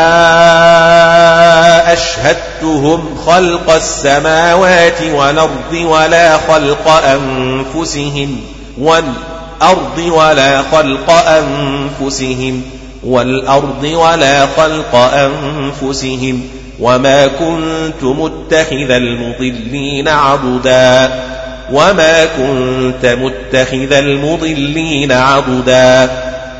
أشهدتهم 1.93 3.17
خلق 3.25 3.69
السماوات 3.73 5.01
والأرض 5.01 5.73
ولا 5.73 6.37
خلق 6.37 6.87
أنفسهم 6.87 8.41
والأرض 8.77 9.97
ولا 9.97 10.61
خلق 10.71 11.11
أنفسهم 11.11 12.63
والأرض 13.03 13.83
ولا 13.83 14.47
خلق 14.57 14.95
أنفسهم 14.95 16.49
وما 16.79 17.27
كنت 17.27 18.03
متخذ 18.03 18.91
المضلين 18.91 20.07
عضدا 20.07 21.23
وما 21.71 22.25
كنت 22.25 23.05
متخذ 23.05 23.93
المضلين 23.93 25.11
عضدا 25.11 26.09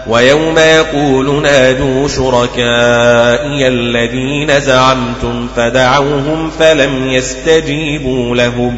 ويوم 0.07 0.59
يقول 0.59 1.41
نادوا 1.41 2.07
شركائي 2.07 3.67
الذين 3.67 4.59
زعمتم 4.59 5.47
فدعوهم 5.55 6.49
فلم 6.59 7.07
يستجيبوا 7.07 8.35
لهم 8.35 8.77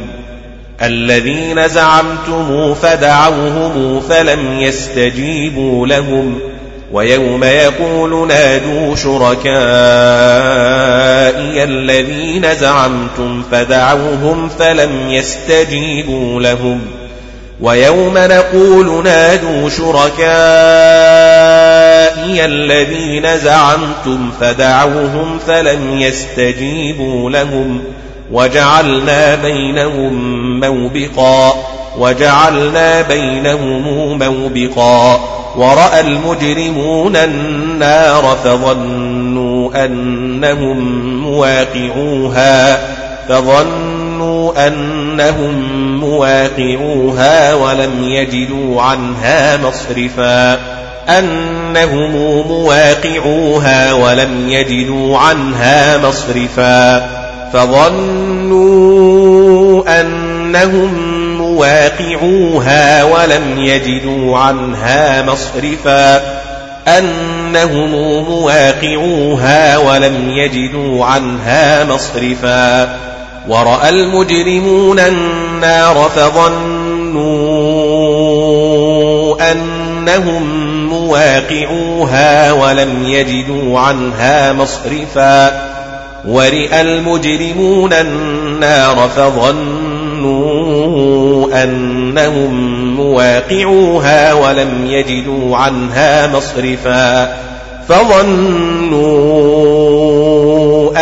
الذين 0.81 1.67
زعمتم 1.67 2.73
فدعوهم 2.73 4.01
فلم 4.01 4.59
يستجيبوا 4.59 5.87
لهم 5.87 6.39
ويوم 6.91 7.43
يقول 7.43 8.27
نادوا 8.27 8.95
شركائي 8.95 9.47
الذين 11.63 12.55
زعمتم 12.55 13.43
فدعوهم 13.51 14.49
فلم 14.49 15.09
يستجيبوا 15.09 16.41
لهم. 16.41 16.81
ويوم 17.61 18.13
نقول 18.17 19.03
نادوا 19.03 19.69
شركائي 19.69 20.17
الذين 22.45 23.37
زعمتم 23.37 24.31
فدعوهم 24.41 25.39
فلم 25.47 25.99
يستجيبوا 26.01 27.29
لهم. 27.29 27.83
وجعلنا 28.31 29.35
بينهم 29.35 30.59
موبقا 30.59 31.53
وجعلنا 31.97 33.01
بينهم 33.01 34.17
موبقا. 34.17 35.36
ورأى 35.57 35.99
المجرمون 35.99 37.15
النار 37.15 38.37
فظنوا 38.43 39.85
أنهم 39.85 40.79
مواقعوها 41.21 42.79
فظنوا 43.29 44.67
أنهم 44.67 45.61
مواقعوها 45.99 47.53
ولم 47.53 48.03
يجدوا 48.03 48.81
عنها 48.81 49.57
مصرفا 49.57 50.59
أنهم 51.09 52.11
مواقعوها 52.47 53.93
ولم 53.93 54.49
يجدوا 54.49 55.17
عنها 55.17 55.97
مصرفا 55.97 57.09
فظنوا 57.53 58.77
أنهم 60.01 61.17
واقعوها 61.57 63.03
ولم 63.03 63.59
يجدوا 63.59 64.37
عنها 64.37 65.21
مصرفا 65.21 66.21
أنهم 66.87 67.91
مواقعوها 68.23 69.77
ولم 69.77 70.29
يجدوا 70.29 71.05
عنها 71.05 71.83
مصرفا. 71.83 72.97
ورأى 73.47 73.89
المجرمون 73.89 74.99
النار 74.99 76.11
فظنوا 76.15 77.17
أنهم 79.51 80.43
مواقعوها 80.89 82.51
ولم 82.51 83.05
يجدوا 83.05 83.79
عنها 83.79 84.53
مصرفا. 84.53 85.67
ورئ 86.27 86.81
المجرمون 86.81 87.93
النار 87.93 89.09
فظنوا 89.15 89.76
أنهم 91.63 92.77
مواقعوها 92.95 94.33
ولم 94.33 94.87
يجدوا 94.89 95.57
عنها 95.57 96.27
مصرفا 96.27 97.37
فظنوا 97.89 99.37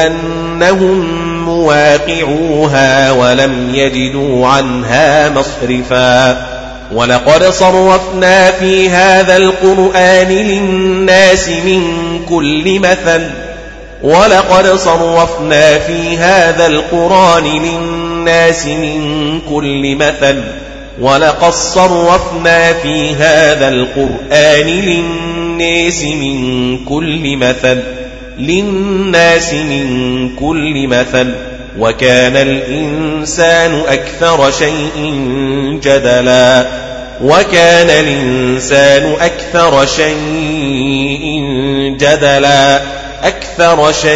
أنهم 0.07 1.25
مواقعوها 1.45 3.11
ولم 3.11 3.71
يجدوا 3.73 4.47
عنها 4.47 5.29
مصرفا 5.29 6.45
ولقد 6.91 7.45
صرفنا 7.45 8.51
في 8.51 8.89
هذا 8.89 9.37
القرآن 9.37 10.27
للناس 10.27 11.49
من 11.49 11.81
كل 12.29 12.79
مثل 12.79 13.29
ولقد 14.03 14.67
صرفنا 14.75 15.79
في 15.79 16.17
هذا 16.17 16.67
القرآن 16.67 17.43
للناس 17.43 18.04
من 18.67 19.41
كل 19.49 19.95
مثل 19.95 20.43
ولقد 21.01 21.53
صرفنا 21.53 22.73
في 22.73 23.15
هذا 23.15 23.69
القرآن 23.69 24.65
للناس 24.65 26.03
من 26.03 26.77
كل 26.85 27.37
مثل 27.37 27.79
للناس 28.39 29.53
من 29.53 30.29
كل 30.39 30.87
مثل 30.87 31.33
وكان 31.79 32.35
الإنسان 32.35 33.81
أكثر 33.87 34.51
شيء 34.51 35.13
جدلا 35.83 36.65
وكان 37.23 37.89
الإنسان 37.89 39.13
أكثر 39.21 39.85
شيء 39.85 41.41
جدلا 41.99 42.81
أكثر 43.23 43.91
شيء 43.91 44.15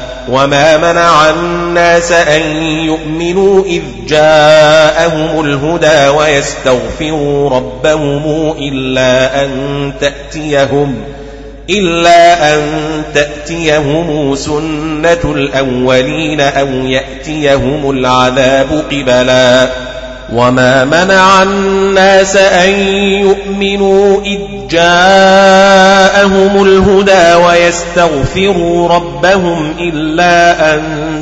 وما 0.31 0.77
منع 0.77 1.29
الناس 1.29 2.11
أن 2.11 2.41
يؤمنوا 2.63 3.63
إذ 3.65 3.81
جاءهم 4.07 5.45
الهدى 5.45 6.07
ويستغفروا 6.17 7.49
ربهم 7.49 8.55
إلا 8.59 9.43
أن 9.43 9.51
تأتيهم 10.01 10.95
إلا 11.69 12.53
أن 12.53 12.61
تأتيهم 13.13 14.35
سنة 14.35 15.31
الأولين 15.35 16.41
أو 16.41 16.67
يأتيهم 16.67 17.89
العذاب 17.89 18.83
قبلا 18.91 19.69
وما 20.31 20.85
منع 20.85 21.43
الناس 21.43 22.35
أن 22.35 22.69
يؤمنوا 22.99 24.21
إذ 24.21 24.39
جاءهم 24.69 26.63
الهدى 26.63 27.33
ويستغفروا 27.45 28.89
ربهم 28.89 29.73
إلا 29.79 30.75
أن 30.75 30.81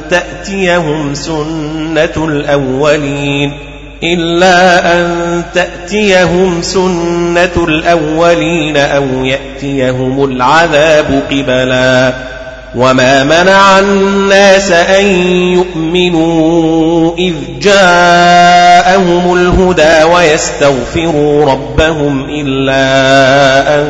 تأتيهم 0.10 1.14
سنة 1.14 2.26
الأولين 2.26 3.70
إلا 4.04 4.94
أن 4.94 5.44
تأتيهم 5.54 6.62
سنة 6.62 7.66
الأولين 7.68 8.78
أو 8.78 9.04
يأتيهم 9.26 10.24
العذاب 10.24 11.24
قبلا 11.32 12.14
وما 12.76 13.24
منع 13.24 13.80
الناس 13.80 14.72
أن 14.72 15.06
يؤمنوا 15.54 17.18
إذ 17.18 17.34
جاءهم 17.62 19.34
الهدى 19.34 20.04
ويستغفروا 20.14 21.46
ربهم 21.46 22.30
إلا 22.30 22.82
أن 23.76 23.88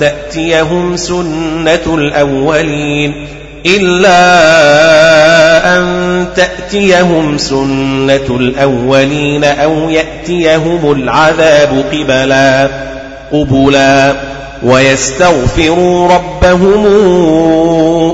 تأتيهم 0.00 0.96
سنة 0.96 1.94
الأولين 1.94 3.26
إلا 3.66 4.18
أن 5.78 6.26
تأتيهم 6.36 7.38
سنة 7.38 8.36
الأولين 8.36 9.44
أو 9.44 9.90
يأتيهم 9.90 10.92
العذاب 10.92 11.84
قبلا 11.92 12.68
قبلا 13.32 14.14
ويستغفروا 14.64 16.08
ربهم 16.08 16.86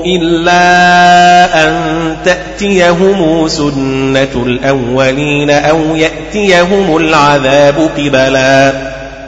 إلا 0.05 0.63
أن 1.63 1.73
تأتيهم 2.25 3.47
سنة 3.47 4.43
الأولين 4.45 5.49
أو 5.49 5.79
يأتيهم 5.95 6.97
العذاب 6.97 7.89
قبلا. 7.97 8.73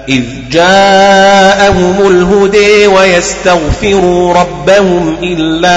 إذ 0.10 0.23
جاءهم 0.52 2.07
الهدي 2.07 2.88
ويستغفروا 2.88 4.34
ربهم 4.34 5.15
إلا 5.23 5.76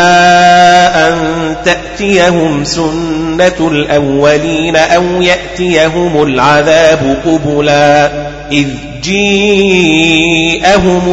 أن 1.08 1.16
تأتيهم 1.64 2.64
سنة 2.64 3.68
الأولين 3.70 4.76
أو 4.76 5.02
يأتيهم 5.02 6.22
العذاب 6.22 7.16
قبلا. 7.26 8.33
إذ 8.52 8.68
جيءهم 9.02 10.36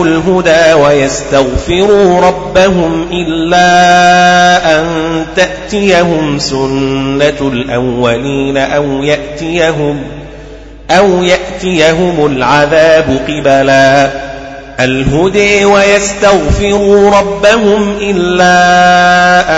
الهدى 0.04 0.74
ويستغفروا 0.74 2.22
ربهم 2.22 3.08
إلا 3.12 4.80
أن 4.80 4.86
تأتيهم 5.36 6.40
سنة 6.40 7.52
الأولين 7.54 8.58
أو 8.58 9.04
يأتيهم 9.04 10.04
أو 10.92 11.24
يأتيهم 11.24 12.26
العذاب 12.26 13.20
قبلا. 13.28 14.12
الهدي 14.80 15.66
ويستغفروا 15.66 17.10
ربهم 17.10 17.98
إلا 18.02 18.54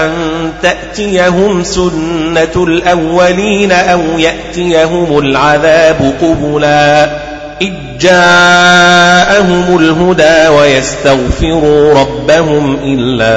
أن 0.06 0.12
تأتيهم 0.62 1.64
سنة 1.64 2.64
الأولين 2.64 3.72
أو 3.72 4.02
يأتيهم 4.18 5.20
العذاب 5.20 6.14
قبلا. 6.22 7.23
إذ 7.62 7.74
جاءهم 8.00 9.78
الهدى 9.80 10.48
ويستغفروا 10.48 11.94
ربهم 11.94 12.78
إلا 12.84 13.34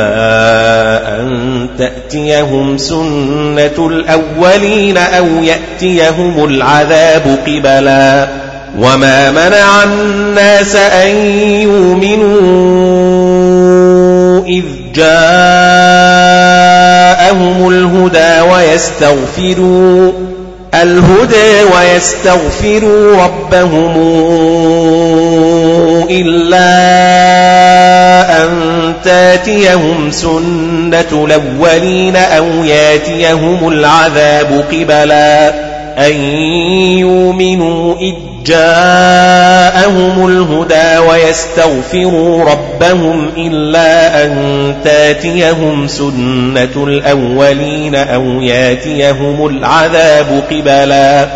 أن 1.20 1.68
تأتيهم 1.78 2.78
سنة 2.78 3.86
الأولين 3.86 4.96
أو 4.96 5.26
يأتيهم 5.26 6.44
العذاب 6.44 7.38
قبلا. 7.46 8.28
وما 8.78 9.30
منع 9.30 9.82
الناس 9.84 10.76
أن 10.76 11.16
يؤمنوا 11.62 12.46
إذ 14.46 14.64
جاءهم 14.94 15.06
الهدى 17.68 18.40
ويستغفروا. 18.40 20.12
الهدى 20.82 21.62
ويستغفروا 21.74 23.22
ربهم 23.24 23.96
إلا 26.10 26.66
أن 28.42 28.52
تاتيهم 29.04 30.10
سنة 30.10 31.24
الأولين 31.24 32.16
أو 32.16 32.64
ياتيهم 32.64 33.68
العذاب 33.68 34.64
قبلا. 34.72 35.65
أن 35.98 36.14
يؤمنوا 36.98 37.94
إذ 38.00 38.14
جاءهم 38.46 40.26
الهدى 40.28 40.98
ويستغفروا 41.08 42.44
ربهم 42.44 43.28
إلا 43.36 44.24
أن 44.24 44.74
تاتيهم 44.84 45.86
سنة 45.86 46.84
الأولين 46.84 47.94
أو 47.94 48.22
ياتيهم 48.22 49.46
العذاب 49.46 50.42
قبلا. 50.50 51.26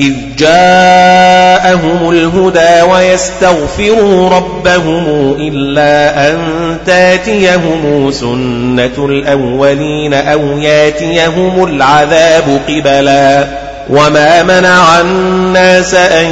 إذ 0.00 0.12
جاءهم 0.38 2.10
الهدى 2.10 2.92
ويستغفروا 2.92 4.30
ربهم 4.30 5.36
إلا 5.40 6.28
أن 6.28 6.38
تاتيهم 6.86 8.10
سنة 8.10 9.06
الأولين 9.06 10.14
أو 10.14 10.40
ياتيهم 10.58 11.64
العذاب 11.64 12.60
قبلا. 12.68 13.61
وما 13.90 14.42
منع 14.42 15.00
الناس 15.00 15.94
أن 15.94 16.26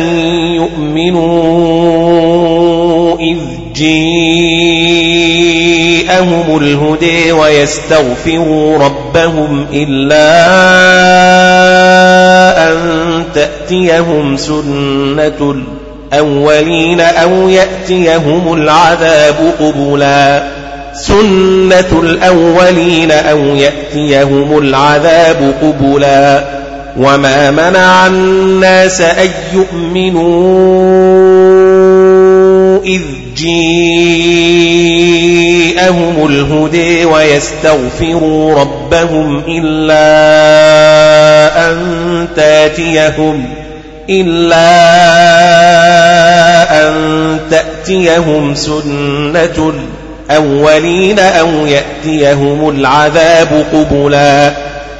يؤمنوا 0.55 1.91
إذ 3.19 3.39
جيءهم 3.75 5.01
الهدي 6.57 7.33
ويستغفروا 7.33 8.79
ربهم 8.79 9.67
إلا 9.73 10.31
أن 12.73 12.77
تأتيهم 13.35 14.37
سنة 14.37 15.55
الأولين 16.13 17.01
أو 17.01 17.49
يأتيهم 17.49 18.53
العذاب 18.55 19.55
قبلا 19.61 20.43
سنة 20.95 22.01
الأولين 22.03 23.11
أو 23.11 23.39
يأتيهم 23.39 24.59
العذاب 24.59 25.55
قبلا 25.63 26.45
وما 26.97 27.51
منع 27.51 28.07
الناس 28.07 29.01
أن 29.01 29.31
يؤمنوا 29.55 30.81
إذ 32.85 33.03
جيءهم 33.37 33.87
الهدي 36.27 37.05
ويستغفروا 37.05 38.55
ربهم 38.55 39.43
إلا 39.49 40.01
أن 41.71 41.77
تاتيهم 42.37 43.45
إلا 44.11 44.71
أن 46.83 46.95
تأتيهم 47.51 48.55
سنة 48.55 49.73
الأولين 50.31 51.19
أو 51.19 51.49
يأتيهم 51.67 52.69
العذاب 52.69 53.65
قبلا 53.73 54.70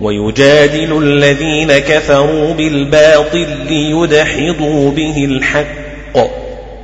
ويجادل 0.00 0.98
الذين 1.02 1.78
كفروا 1.78 2.54
بالباطل 2.54 3.46
ليدحضوا 3.68 4.90
به 4.90 5.24
الحق 5.24 5.66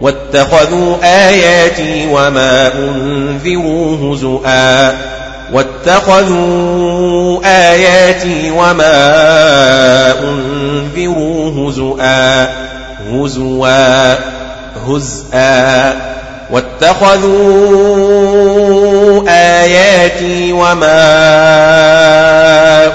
واتخذوا 0.01 0.97
آياتي 1.03 2.07
وما 2.07 2.73
أنذروا 2.75 4.15
هزؤا 4.15 4.95
واتخذوا 5.53 7.41
آياتي 7.45 8.51
وما 8.51 8.95
أنذروا 10.23 11.71
هزؤا 11.71 12.49
هزوا 13.13 14.15
هزءا. 14.87 16.20
واتخذوا 16.53 17.61
آياتي 19.29 20.53
وما 20.53 21.01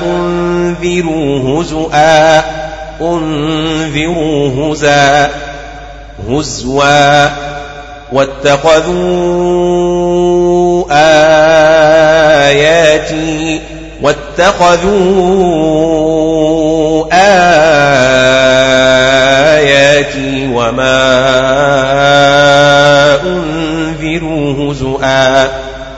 أنذروا 0.04 1.62
هزؤا 1.62 2.44
أنذروا 3.02 4.72
هزا 4.74 5.30
هزوا. 6.30 7.30
واتخذوا 8.12 8.86
آياتي 12.52 13.62
واتخذوا 14.02 15.46
آياتي 20.06 20.48
وما 20.54 20.96
أنذروا 23.24 24.72
هزؤا 24.72 25.48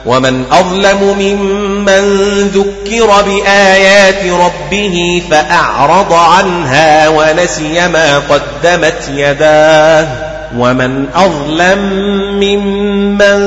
ومن 0.06 0.44
أظلم 0.52 1.16
ممن 1.18 2.02
ذكر 2.48 3.22
بآيات 3.22 4.24
ربه 4.24 5.22
فأعرض 5.30 6.12
عنها 6.12 7.08
ونسي 7.08 7.88
ما 7.88 8.18
قدمت 8.18 9.10
يداه. 9.14 10.06
ومن 10.58 11.06
أظلم 11.14 11.78
ممن 12.40 13.38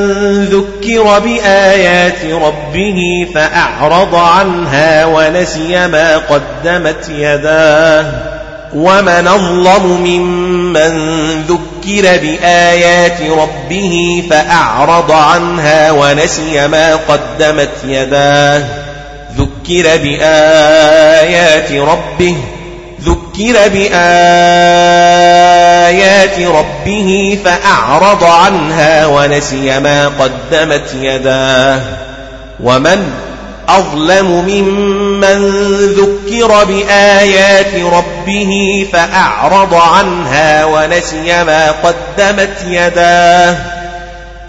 ذكر 0.45 1.19
بآيات 1.19 2.25
ربه 2.25 3.27
فأعرض 3.35 4.15
عنها 4.15 5.05
ونسي 5.05 5.87
ما 5.87 6.17
قدمت 6.17 7.09
يداه. 7.09 8.40
ومن 8.75 9.27
أظلم 9.27 10.01
ممن 10.03 10.93
ذكر 11.41 12.17
بآيات 12.17 13.21
ربه 13.21 14.23
فأعرض 14.29 15.11
عنها 15.11 15.91
ونسي 15.91 16.67
ما 16.67 16.95
قدمت 16.95 17.69
يداه 17.87 18.63
ذكر 19.37 19.97
بآيات 19.97 21.71
ربه 21.71 22.35
ذكر 23.01 23.69
بآيات 23.69 23.91
ربه 26.39 27.39
فأعرض 27.45 28.23
عنها 28.23 29.05
ونسي 29.05 29.79
ما 29.79 30.07
قدمت 30.07 30.93
يداه 31.01 31.81
ومن 32.59 33.30
أظلم 33.69 34.25
ممن 34.47 35.47
ذكر 35.85 36.63
بآيات 36.63 37.75
ربه 37.93 38.85
فأعرض 38.93 39.73
عنها 39.73 40.65
ونسي 40.65 41.43
ما 41.43 41.71
قدمت 41.71 42.65
يداه. 42.67 43.57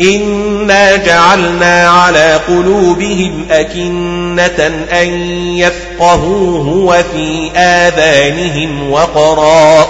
إنا 0.00 0.96
جعلنا 0.96 1.88
على 1.88 2.40
قلوبهم 2.48 3.46
أكنة 3.50 4.86
أن 4.92 5.08
يفقهوه 5.56 6.68
وفي 6.68 7.50
آذانهم 7.56 8.90
وقرا 8.90 9.88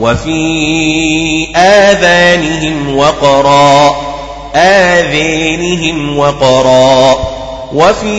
وفي 0.00 1.48
آذانهم 1.56 2.96
وقرا 2.96 3.96
آذانهم 4.54 6.18
وقرا. 6.18 7.39
وفي 7.74 8.10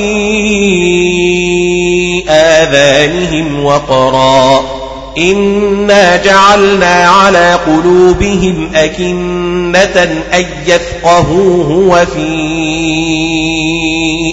آذانهم 2.29 3.65
وقرا 3.65 4.63
إنا 5.17 6.17
جعلنا 6.17 7.07
على 7.07 7.59
قلوبهم 7.67 8.71
أكنة 8.75 10.23
أن 10.33 10.45
يفقهوه 10.67 11.71
وفي 11.71 12.31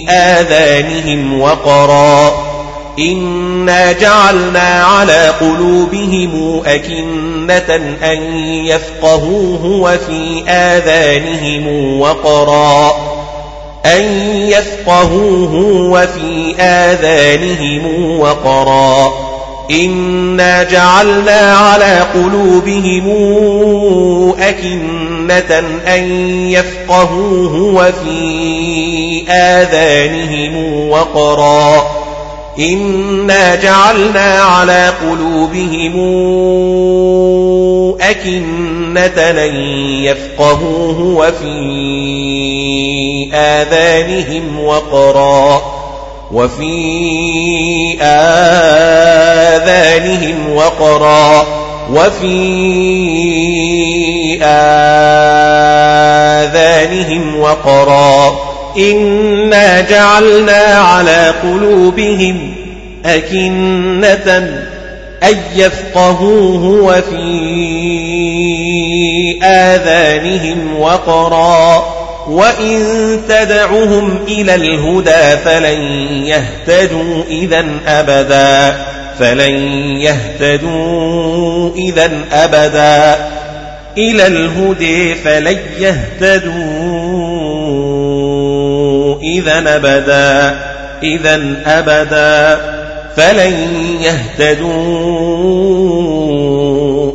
آذانهم 0.09 1.41
وقرا 1.41 2.49
إنا 2.99 3.91
جعلنا 3.91 4.83
على 4.83 5.33
قلوبهم 5.41 6.61
أكنة 6.65 7.75
أن 8.03 8.21
يفقهوه 8.65 9.65
وفي 9.65 10.43
آذانهم 10.47 11.99
وقرا 11.99 13.18
أن 13.85 14.03
يفقهوه 14.47 15.53
وفي 15.91 16.55
آذانهم 16.59 18.19
وقرا 18.19 19.13
إنا 19.71 20.63
جعلنا 20.63 21.55
على 21.57 21.99
قلوبهم 22.13 23.09
أكنة 24.39 25.59
أن 25.87 26.03
يفقهوه 26.49 27.55
وفي 27.55 29.23
آذانهم 29.29 30.89
وقرا 30.89 31.98
إنا 32.59 33.55
جعلنا 33.55 34.41
على 34.41 34.93
قلوبهم 35.01 35.95
أكنة 38.01 39.21
أن 39.45 39.55
يفقهوه 40.03 41.01
وفي 41.01 41.49
آذانهم 43.33 44.59
وقرا 44.59 45.61
وفي 46.31 47.97
آذانهم 48.01 49.29
وقرا 50.55 51.45
وفي 51.91 52.39
آذانهم 54.43 55.79
وقرا 57.39 58.48
إنا 58.79 59.81
جعلنا 59.81 60.63
على 60.63 61.33
قلوبهم 61.43 62.53
أكنة 63.05 64.49
أن 65.23 65.37
يفقهوه 65.55 66.65
وفي 66.65 67.19
آذانهم 69.43 70.79
وقرا 70.79 71.99
وإن 72.27 72.85
تدعهم 73.29 74.19
إلى 74.27 74.55
الهدى 74.55 75.37
فلن 75.45 75.81
يهتدوا 76.25 77.23
إذا 77.29 77.65
أبدا 77.87 78.75
فلن 79.19 79.55
يهتدوا 80.01 81.75
إذا 81.75 82.11
أبدا 82.31 83.27
إلى 83.97 84.27
الهدى 84.27 85.15
فلن 85.15 85.57
يهتدوا 85.79 87.08
إذا 89.37 89.75
أبدا 89.75 90.55
إذا 91.03 91.55
أبدا 91.65 92.59
فلن 93.15 93.53
يهتدوا. 94.01 94.79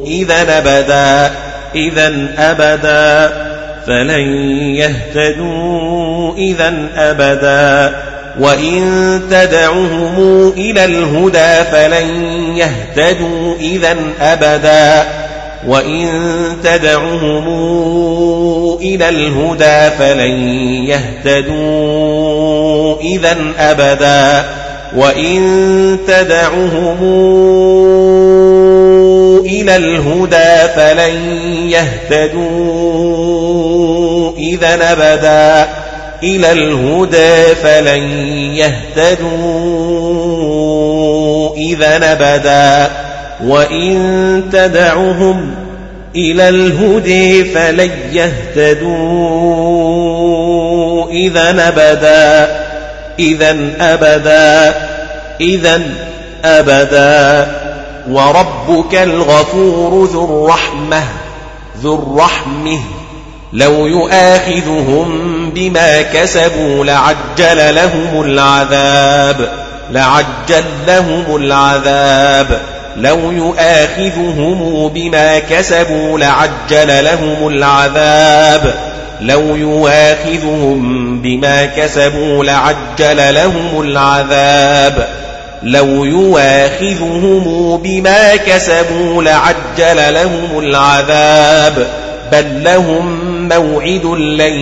إذا 0.07 0.59
أبدا 0.59 1.31
إذا 1.75 2.27
أبدا 2.39 3.33
فلن 3.87 4.47
يهتدوا. 4.77 6.37
إذا 6.37 6.75
أبدا 6.97 7.95
وإن 8.41 9.21
تدعهم 9.31 10.49
إلى 10.57 10.85
الهدى 10.85 11.65
فلن 11.73 12.35
يهتدوا. 12.57 13.57
إذا 13.61 13.97
أبدا 14.21 15.05
وإن 15.69 16.09
تدعهم 16.65 17.49
إلى 18.81 19.09
الهدى 19.09 19.91
فلن 19.99 20.49
يهتدوا 20.89 22.05
إذا 23.01 23.37
أبدا 23.59 24.45
وإن 24.97 25.99
تدعهم 26.09 26.99
إلى 29.47 29.77
الهدى 29.77 30.69
فلن 30.77 31.15
يهتدوا 31.69 32.85
إذا 34.39 34.93
أبدا 34.93 35.69
إلى 36.23 36.53
الهدى 36.53 37.55
فلن 37.55 38.03
يهتدوا 38.55 39.95
إذا 41.57 41.99
نبدا 41.99 42.91
وإن 43.45 44.43
تدعهم 44.53 45.55
إلى 46.17 46.49
الهدى 46.49 47.45
فلن 47.45 47.91
يهتدوا 48.13 49.45
إذا 51.11 51.53
نبدا 51.53 52.57
إذا 53.19 53.57
أبدا 53.81 54.75
إذا 55.41 55.83
أبدا. 56.45 57.47
وربك 58.11 58.95
الغفور 58.95 60.05
ذو 60.05 60.25
الرحمة 60.25 61.03
ذو 61.83 61.95
الرحمه 61.95 62.79
لو 63.53 63.87
يؤاخذهم 63.87 65.51
بما 65.51 66.03
كسبوا 66.03 66.85
لعجل 66.85 67.75
لهم 67.75 68.23
العذاب 68.23 69.49
لعجل 69.91 70.65
لهم 70.87 71.37
العذاب. 71.37 72.61
لو 72.97 73.31
يؤاخذهم 73.31 74.89
بما 74.89 75.39
كسبوا 75.39 76.19
لعجل 76.19 77.05
لهم 77.05 77.49
العذاب. 77.49 78.75
لو 79.21 79.57
يواخذهم 79.57 81.23
بما 81.23 81.67
كسبوا 81.67 82.45
لعجل 82.45 83.35
لهم 83.35 83.81
العذاب. 83.81 85.09
لو 85.63 86.05
يواخذهم 86.05 87.77
بما 87.77 88.37
كسبوا 88.37 89.23
لعجل 89.23 90.15
لهم 90.15 90.59
العذاب. 90.59 91.87
بل 92.33 92.65
لهم 92.65 93.49
موعد 93.49 94.07
لن 94.17 94.55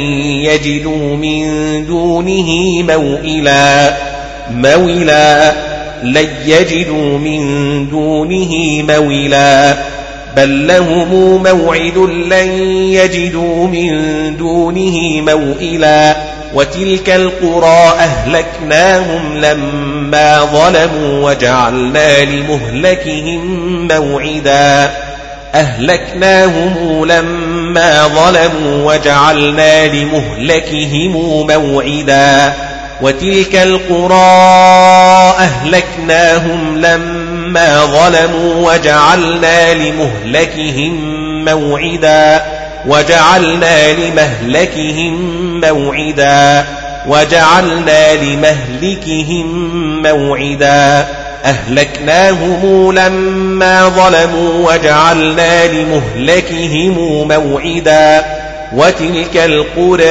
يجدوا 0.45 1.17
من 1.17 1.47
دونه 1.87 2.83
موئلا. 2.83 3.97
موئلا. 4.51 5.72
لن 6.03 6.29
يجدوا 6.47 7.19
من 7.19 7.41
دونه 7.89 8.83
موئلا 8.83 9.77
بل 10.37 10.67
لهم 10.67 11.43
موعد 11.43 11.99
لن 12.31 12.49
يجدوا 12.93 13.67
من 13.67 13.91
دونه 14.37 15.21
موئلا 15.21 16.17
وتلك 16.55 17.11
القرى 17.11 17.95
أهلكناهم 17.99 19.37
لما 19.37 20.45
ظلموا 20.45 21.31
وجعلنا 21.31 22.25
لمهلكهم 22.25 23.43
موعدا 23.89 24.91
أهلكناهم 25.55 27.05
لما 27.05 28.09
ظلموا 28.09 28.93
وجعلنا 28.93 29.87
لمهلكهم 29.87 31.13
موعدا 31.47 32.53
وتلك 33.03 33.57
القرى 33.57 34.15
أهلكناهم 35.39 36.77
لما 36.79 37.85
ظلموا 37.85 38.73
وجعلنا 38.73 39.75
لمهلكهم 39.75 40.95
موعدا 41.45 42.43
وجعلنا 42.87 43.93
لمهلكهم 43.93 45.61
موعدا 45.61 46.67
وجعلنا 47.07 48.15
لمهلكهم 48.15 49.47
موعدا. 50.03 51.07
أهلكناهم 51.45 52.93
لما 52.93 53.89
ظلموا 53.89 54.73
وجعلنا 54.73 55.67
لمهلكهم 55.67 57.29
موعدا. 57.29 58.42
وتلك 58.75 59.37
القرى 59.37 60.09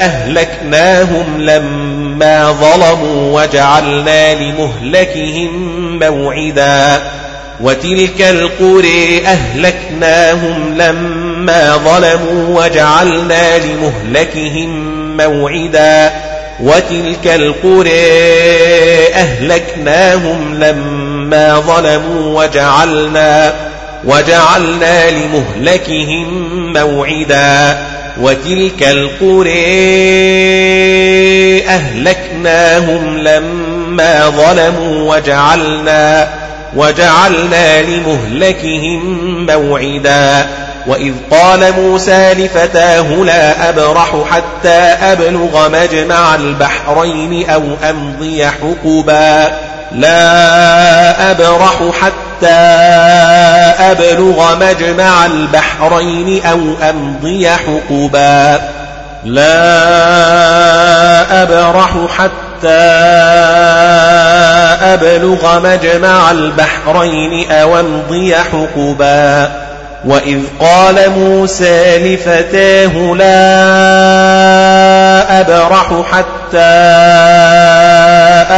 أهلكناهم 0.00 1.40
لما 1.40 2.52
ظلموا 2.52 3.42
وجعلنا 3.42 4.34
لمهلكهم 4.34 5.50
موعدا. 5.98 7.02
وتلك 7.60 8.20
القرى 8.20 9.26
أهلكناهم 9.26 10.74
لما 10.78 11.76
ظلموا 11.76 12.64
وجعلنا 12.64 13.58
لمهلكهم 13.58 15.16
موعدا. 15.16 16.12
وتلك 16.60 17.26
القرى 17.26 18.10
أهلكناهم 19.14 20.54
لما 20.54 21.58
ظلموا 21.60 22.42
وجعلنا 22.42 23.54
وجعلنا 24.06 25.10
لمهلكهم 25.10 26.26
موعدا 26.72 27.78
وتلك 28.20 28.82
القرى 28.82 29.64
أهلكناهم 31.68 33.18
لما 33.18 34.28
ظلموا 34.28 35.14
وجعلنا 35.14 36.28
وجعلنا 36.76 37.82
لمهلكهم 37.82 39.00
موعدا 39.46 40.46
وإذ 40.86 41.12
قال 41.30 41.72
موسى 41.72 42.34
لفتاه 42.34 43.02
لا 43.02 43.68
أبرح 43.68 44.16
حتى 44.30 44.78
أبلغ 45.02 45.68
مجمع 45.68 46.34
البحرين 46.34 47.50
أو 47.50 47.62
أمضي 47.90 48.46
حقبا 48.46 49.52
لا 49.92 51.30
أبرح 51.30 51.82
حتى 52.02 52.23
أبلغ 53.90 54.56
مجمع 54.56 55.26
البحرين 55.26 56.44
أو 56.44 56.60
أمضي 56.90 57.50
حقبا. 57.50 58.60
لا 59.24 59.82
أبرح 61.42 61.96
حتى 62.18 62.68
أبلغ 64.82 65.60
مجمع 65.60 66.30
البحرين 66.30 67.50
أو 67.50 67.80
أمضي 67.80 68.36
حقبا. 68.36 69.50
وإذ 70.04 70.40
قال 70.60 71.10
موسى 71.10 71.98
لفتاه 71.98 73.14
لا 73.14 73.44
أبرح 75.40 76.02
حتى 76.12 76.58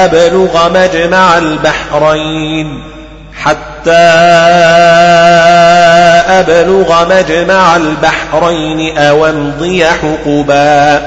أبلغ 0.04 0.68
مجمع 0.68 1.38
البحرين. 1.38 2.95
حتى 3.44 3.92
أبلغ 6.40 7.08
مجمع 7.08 7.76
البحرين 7.76 8.98
أو 8.98 9.26
امضي 9.26 9.86
حقبا 9.86 11.02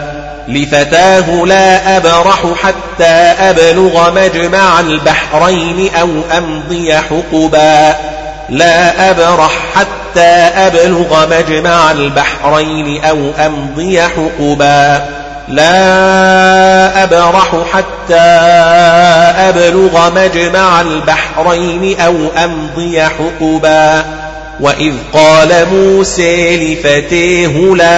لفتاه 0.48 1.46
لا 1.46 1.98
أبرح 1.98 2.44
حتى 2.64 3.34
أبلغ 3.40 4.12
مجمع 4.12 4.80
البحرين 4.80 5.90
أو 5.96 6.10
أمضي 6.38 6.98
حقبا 6.98 7.96
لا 8.50 9.12
أبرح 9.12 9.52
حتى 9.76 10.30
أبلغ 10.56 11.28
مجمع 11.32 11.92
البحرين 11.92 13.04
أو 13.04 13.32
أمضي 13.46 14.02
حقبا 14.02 15.06
لا 15.50 17.04
أبرح 17.04 17.56
حتى 17.74 18.20
أبلغ 19.50 20.12
مجمع 20.16 20.82
البحرين 20.82 22.00
أو 22.00 22.16
أمضي 22.44 23.02
حقبا. 23.02 24.04
وإذ 24.60 24.94
قال 25.14 25.66
موسى 25.72 26.58
لفتيه 26.58 27.76
لا 27.76 27.92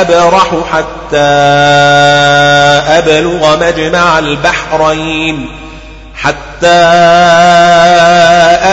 أبرح 0.00 0.54
حتى 0.72 1.16
أبلغ 2.98 3.56
مجمع 3.60 4.18
البحرين. 4.18 5.48
حتى 6.14 6.66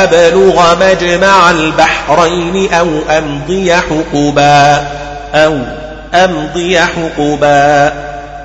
أبلغ 0.04 0.76
مجمع 0.82 1.52
البحرين 1.52 2.74
أو 2.74 2.88
أمضي 3.18 3.74
حقبا. 3.76 4.88
أو 5.34 5.85
أمضي 6.24 6.80
حقبا. 6.80 7.94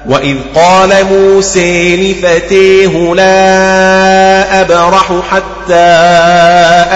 وإذ 0.06 0.36
قال 0.54 1.04
موسى 1.04 1.96
لفتيه 1.96 3.14
لا 3.14 4.60
أبرح 4.60 5.12
حتى 5.30 5.74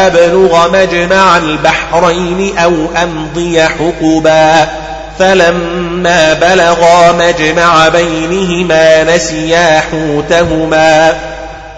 أبلغ 0.06 0.72
مجمع 0.72 1.36
البحرين 1.36 2.58
أو 2.58 2.72
أمضي 3.02 3.62
حقبا. 3.62 4.68
فلما 5.18 6.32
بلغا 6.32 7.12
مجمع 7.12 7.88
بينهما 7.88 9.16
نسيا 9.16 9.82
حوتهما. 9.90 11.12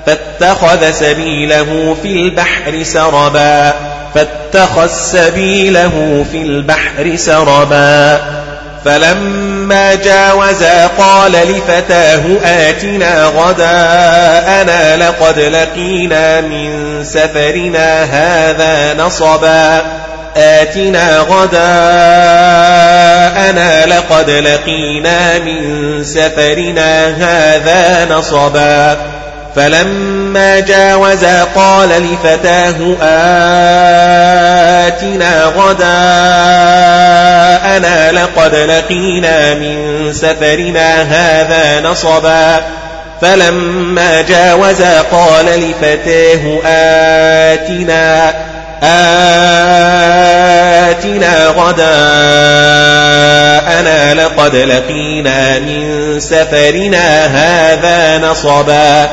فاتخذ 0.06 0.93
سبيله 0.93 1.97
في 2.02 2.12
البحر 2.12 2.82
سربا. 2.82 3.73
فاتخذ 4.14 4.86
سبيله 4.86 6.24
في 6.32 6.43
البحر 6.43 7.16
سربا. 7.16 8.20
فلما 8.87 9.95
جاوزا 9.95 10.87
قال 10.87 11.33
لفتاه 11.33 12.23
آتنا 12.45 13.25
غداءنا 13.25 14.97
لقد 14.97 15.39
لقينا 15.39 16.41
من 16.41 17.05
سفرنا 17.05 18.05
هذا 18.05 18.95
نصبا. 19.05 19.83
آتنا 20.37 21.19
غداءنا 21.19 21.57
لقد 23.87 24.31
لقينا 24.31 25.39
من 25.39 26.05
سفرنا 26.05 27.07
هذا 27.07 28.15
نصبا. 28.15 28.97
فلما 29.57 30.61
جاوزا 30.61 31.45
قال 31.45 31.89
لفتاه 31.89 32.97
آتنا 34.87 35.45
غداءنا 35.45 35.83
لقد 38.12 38.55
لقينا 38.55 39.55
من 39.55 40.12
سفرنا 40.12 41.03
هذا 41.03 41.81
نصبا. 41.81 42.61
فلما 43.20 44.23
جاوزا 44.23 45.01
قال 45.01 45.47
لفتاه 45.47 46.59
آتنا 46.66 48.35
آتنا 50.93 51.47
غداءنا 51.47 51.87
لقد 54.15 54.57
لقينا 54.57 55.59
من 55.59 56.20
سفرنا 56.20 57.27
هذا 57.27 58.19
نصبا. 58.19 59.09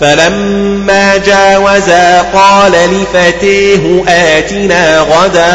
فلما 0.00 1.16
جاوزا 1.16 2.22
قال 2.22 2.72
لفتيه 2.72 4.04
آتنا 4.08 4.98
غداءنا 4.98 5.50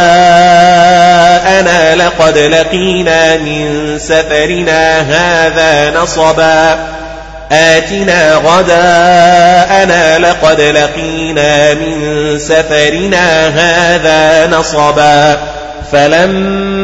لقد 1.96 2.38
لقينا 2.38 3.38
من 3.38 4.00
سفرنا 4.00 5.00
هذا 5.02 6.00
نصبا. 6.00 6.80
آتنا 7.52 8.36
غداءنا 8.36 10.20
لقد 10.20 10.62
لقينا 10.62 11.74
من 11.74 12.40
سفرنا 12.40 13.48
هذا 13.48 14.48
نصبا. 14.48 15.38
فلما 15.92 16.75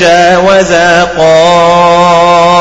جاوزا 0.00 1.04
قال 1.18 2.58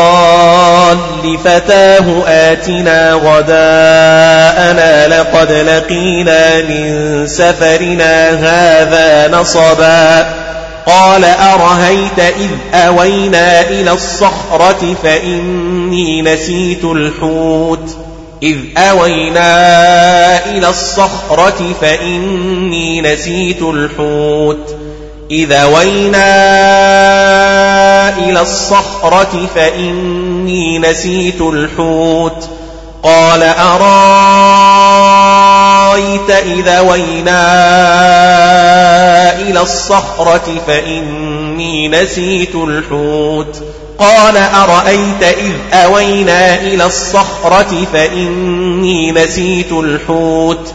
لفتاه 1.24 2.24
آتنا 2.28 3.14
غداءنا 3.14 5.08
لقد 5.08 5.52
لقينا 5.52 6.62
من 6.62 7.28
سفرنا 7.28 8.30
هذا 8.30 9.38
نصبا 9.38 10.26
قال 10.86 11.24
أرهيت 11.24 12.20
إذ 12.20 12.50
أوينا 12.74 13.62
إلى 13.62 13.92
الصخرة 13.92 14.96
فإني 15.04 16.22
نسيت 16.22 16.84
الحوت 16.84 17.98
إذ 18.44 18.58
أوينا 18.78 20.46
إلى 20.46 20.70
الصخرة 20.70 21.74
فإني 21.82 23.02
نسيت 23.02 23.62
الحوت 23.62 24.87
إذا 25.32 25.66
وينا 25.66 26.38
إلى 28.18 28.42
الصخرة 28.42 29.50
فإني 29.56 30.80
نسيت 30.80 31.42
الحوت. 31.42 32.50
قال 33.04 33.44
أرأيت 33.44 33.90
إذا 36.30 36.80
وينا 36.80 37.42
إلى 39.42 39.62
الصخرة 39.62 40.62
فإني 40.68 41.88
نسيت 41.88 42.56
الحوت. 42.56 43.64
قال 44.00 44.38
أرأيت 44.38 45.24
إذ 45.24 45.54
أوينا 45.74 46.62
إلى 46.62 46.86
الصخرة 46.86 47.86
فإني 47.94 49.12
نسيت 49.12 49.72
الحوت. 49.72 50.74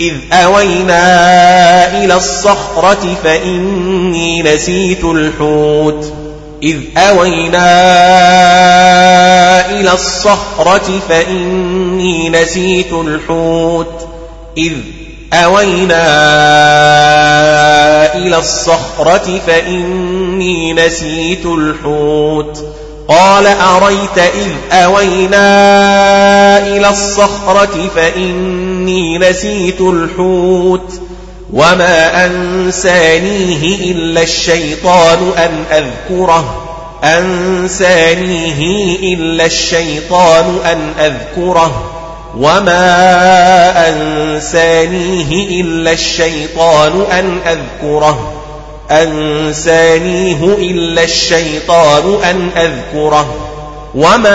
إذ 0.00 0.14
أوينا 0.32 2.04
إلى 2.04 2.14
الصخرة 2.14 3.16
فإني 3.24 4.42
نسيت 4.42 5.04
الحوت. 5.04 6.12
إذ 6.62 6.76
أوينا 6.96 7.70
إلى 9.70 9.92
الصخرة 9.92 11.00
فإني 11.08 12.28
نسيت 12.28 12.92
الحوت. 12.92 14.08
إذ 14.58 14.72
أوينا 15.32 16.04
إلى 18.14 18.38
الصخرة 18.38 19.40
فإني 19.46 20.72
نسيت 20.72 21.46
الحوت. 21.46 22.81
قال 23.08 23.46
أريت 23.46 24.18
إذ 24.18 24.52
أوينا 24.72 25.46
إلى 26.58 26.88
الصخرة 26.90 27.90
فإني 27.96 29.18
نسيت 29.18 29.80
الحوت 29.80 31.00
وما 31.52 32.26
أنسانيه 32.26 33.92
إلا 33.92 34.22
الشيطان 34.22 35.18
أن 35.38 35.64
أذكره 35.72 36.62
أنسانيه 37.04 38.96
إلا 39.14 39.46
الشيطان 39.46 40.58
أن 40.64 40.92
أذكره 40.98 41.92
وما 42.36 43.88
أنسانيه 43.88 45.60
إلا 45.60 45.92
الشيطان 45.92 47.04
أن 47.12 47.38
أذكره 47.46 48.31
أنسانيه 48.92 50.44
إلا 50.44 51.02
الشيطان 51.02 52.18
أن 52.30 52.50
أذكره. 52.56 53.48
وما 53.94 54.32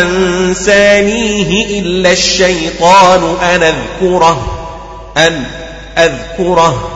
أنسانيه 0.00 1.80
إلا 1.80 2.12
الشيطان 2.12 3.36
أن 3.54 3.62
أذكره. 3.62 4.68
أن 5.16 5.44
أذكره. 5.98 6.88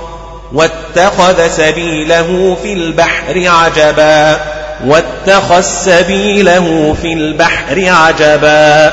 واتخذ 0.52 1.48
سبيله 1.48 2.56
في 2.62 2.72
البحر 2.72 3.42
عجبا. 3.46 4.40
واتخذ 4.86 5.60
سبيله 5.60 6.96
في 7.02 7.12
البحر 7.12 7.84
عجبا. 7.88 8.88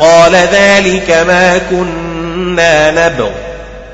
قال 0.00 0.34
ذلك 0.34 1.10
ما 1.26 1.58
كنا 1.70 2.90
نبغ 2.90 3.30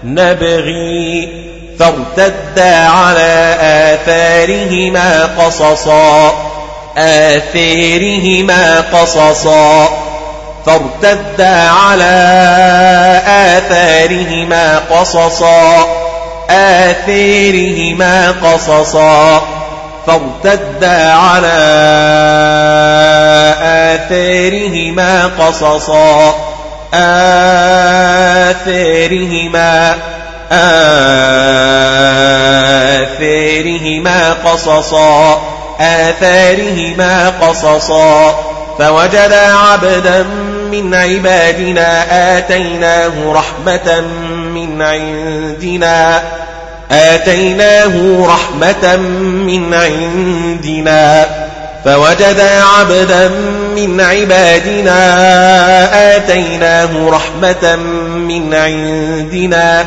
نبغي 0.04 1.47
فارتدا 1.78 2.88
على 2.88 3.56
آثارهما 3.60 5.28
قصصا 5.38 6.32
آثارهما 6.96 8.84
قصصا. 8.92 9.88
فارتدا 10.66 11.70
على 11.70 12.18
آثارهما 13.26 14.80
قصصا 14.90 15.86
آثارهما 16.50 18.34
قصصا. 18.42 19.42
فارتدا 20.06 21.12
على 21.12 21.58
آثارهما 23.62 25.30
قصصا 25.38 26.34
آثارهما 28.48 30.17
آثارهما 33.08 34.32
قصصا 34.44 35.42
آثارهما 35.80 37.32
قصصا. 37.40 38.34
فوجدا 38.78 39.54
عبدا 39.54 40.26
من 40.70 40.94
عبادنا 40.94 42.04
آتيناه 42.38 43.12
رحمة 43.26 44.00
من 44.54 44.82
عندنا 44.82 46.22
آتيناه 46.90 48.26
رحمة 48.26 48.96
من 48.96 49.74
عندنا. 49.74 51.26
فوجدا 51.84 52.64
عبدا 52.64 53.28
من 53.76 54.00
عبادنا 54.00 54.96
آتيناه 56.16 56.90
رحمة 57.08 57.76
من 58.16 58.54
عندنا. 58.54 59.86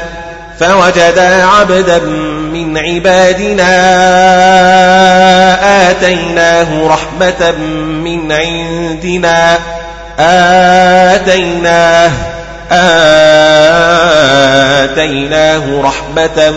فوجدا 0.61 1.45
عبدا 1.45 1.99
من 2.53 2.77
عبادنا 2.77 3.71
آتيناه 5.89 6.87
رحمة 6.87 7.51
من 8.03 8.31
عندنا 8.31 9.59
آتيناه 10.19 12.11
آتيناه 14.83 15.81
رحمة 15.81 16.51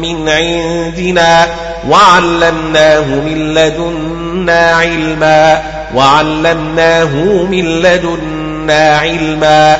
من 0.00 0.28
عندنا 0.28 1.46
وعلمناه 1.88 3.04
من 3.04 3.54
لدنا 3.54 4.70
علما 4.70 5.62
وعلمناه 5.94 7.14
من 7.50 7.64
لدنا 7.64 8.98
علما 8.98 9.76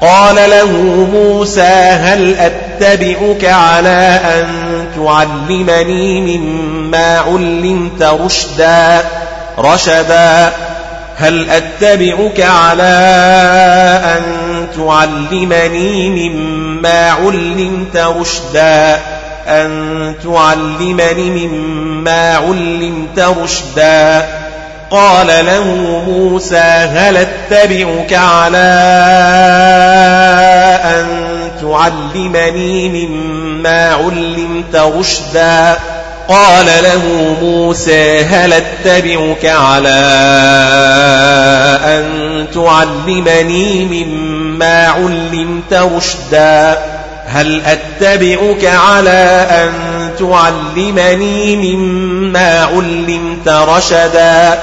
قال 0.00 0.50
له 0.50 0.72
موسى 1.12 1.62
هل 2.02 2.34
أتبعك 2.82 3.44
على 3.44 4.20
أن 4.24 4.46
تعلمني 4.96 6.38
مما 6.38 7.18
علمت 7.18 8.02
رشدا 8.02 9.04
رشدا. 9.58 10.52
هل 11.16 11.50
أتبعك 11.50 12.40
على 12.40 12.82
أن 14.04 14.22
تعلمني 14.76 16.10
مما 16.10 17.10
علمت 17.10 17.96
رشدا؟ 17.96 19.00
أن 19.46 20.14
تعلمني 20.24 21.46
مما 21.46 22.36
علمت 22.36 23.18
رشدا. 23.18 24.26
قال 24.90 25.26
له 25.26 25.64
موسى 26.06 26.56
هل 26.56 27.16
أتبعك 27.16 28.12
على 28.12 28.68
أن 30.84 31.27
تعلمني 31.62 33.06
مما 33.06 33.92
علمت 33.92 34.76
رشدا. 34.76 35.78
قال 36.28 36.66
له 36.66 37.36
موسى 37.42 38.24
هل 38.24 38.52
أتبعك 38.52 39.44
على 39.44 40.00
أن 41.84 42.46
تعلمني 42.54 43.84
مما 43.84 44.86
علمت 44.86 45.74
رشدا؟ 45.74 46.78
هل 47.26 47.62
أتبعك 47.66 48.64
على 48.64 49.46
أن 49.50 49.72
تعلمني 50.18 51.56
مما 51.56 52.64
علمت 52.64 53.48
رشدا؟ 53.48 54.58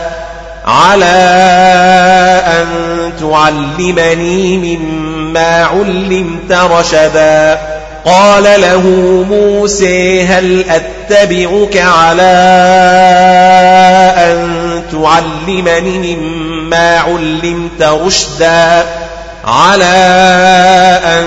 على 0.65 1.05
أن 2.47 2.67
تعلمني 3.19 4.57
مما 4.57 5.14
علمت 5.41 6.51
رشدا. 6.51 7.59
قال 8.05 8.43
له 8.43 8.81
موسى 9.29 10.25
هل 10.25 10.65
أتبعك 10.69 11.77
على 11.77 12.21
أن 14.17 14.81
تعلمني 14.91 16.15
مما 16.15 16.97
علمت 16.97 17.81
رشدا؟ 17.81 18.85
على 19.45 19.95
أن 21.05 21.25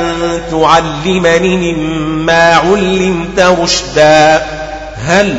تعلمني 0.50 1.72
مما 1.72 2.54
علمت 2.54 3.40
رشدا. 3.40 4.42
هل 5.06 5.38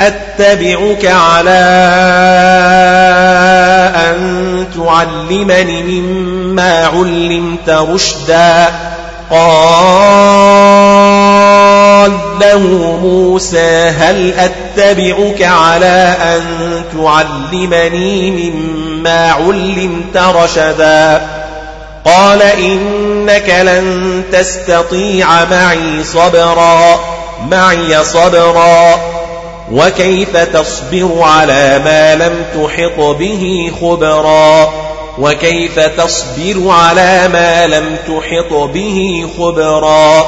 أتبعك 0.00 1.06
على 1.06 1.58
أن 3.88 4.66
تعلمني 4.76 5.82
مما 5.82 6.86
علمت 6.86 7.70
رشدا. 7.70 8.72
قال 9.30 10.18
له 12.40 12.58
موسى 13.02 13.88
هل 13.88 14.34
أتبعك 14.38 15.42
على 15.42 16.16
أن 16.22 16.42
تعلمني 16.92 18.30
مما 18.30 19.30
علمت 19.32 20.16
رشدا؟ 20.16 21.26
قال 22.04 22.42
إنك 22.42 23.48
لن 23.48 24.22
تستطيع 24.32 25.44
معي 25.44 26.04
صبرا 26.04 27.00
معي 27.50 28.04
صبرا. 28.04 29.00
وكيف 29.72 30.36
تصبر 30.36 31.22
على 31.22 31.80
ما 31.84 32.14
لم 32.14 32.44
تحط 32.54 33.00
به 33.00 33.72
خبرا؟ 33.80 34.72
وكيف 35.18 35.78
تصبر 35.78 36.70
على 36.70 37.28
ما 37.28 37.66
لم 37.66 37.96
تحط 38.06 38.52
به 38.52 39.28
خبرا؟ 39.38 40.26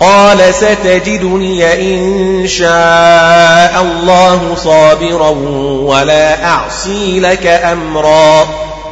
قال 0.00 0.54
ستجدني 0.54 1.74
إن 1.74 2.46
شاء 2.46 3.82
الله 3.82 4.54
صابرا 4.64 5.28
ولا 5.82 6.44
أعصي 6.44 7.20
لك 7.20 7.46
أمرا 7.46 8.48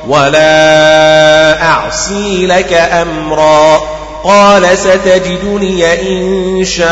ولا 0.09 1.63
أعصي 1.63 2.47
لك 2.47 2.73
أمرا. 2.73 3.96
قال 4.27 4.79
ستجدني 4.79 6.03
إن 6.03 6.65
شاء 6.65 6.87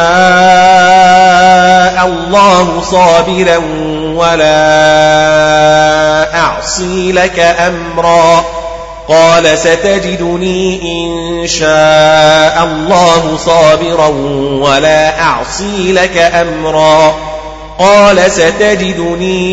الله 2.06 2.80
صابرا 2.90 3.56
ولا 4.14 4.54
أعصي 6.38 7.12
لك 7.12 7.38
أمرا. 7.38 8.44
قال 9.08 9.58
ستجدني 9.58 10.80
إن 10.82 11.46
شاء 11.46 12.64
الله 12.64 13.36
صابرا 13.36 14.06
ولا 14.68 15.20
أعصي 15.20 15.92
لك 15.92 16.16
أمرا. 16.16 17.33
قال 17.78 18.30
ستجدني 18.30 19.50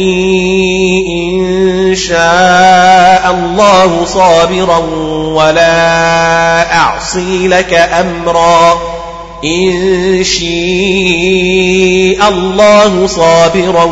إن 1.08 1.96
شاء 1.96 3.32
الله 3.32 4.06
صابرا 4.06 4.78
ولا 5.36 6.76
أعصي 6.76 7.48
لك 7.48 7.74
أمرا. 7.74 8.82
إن 9.46 10.24
شاء 10.24 12.30
الله 12.30 13.08
صابرا 13.08 13.84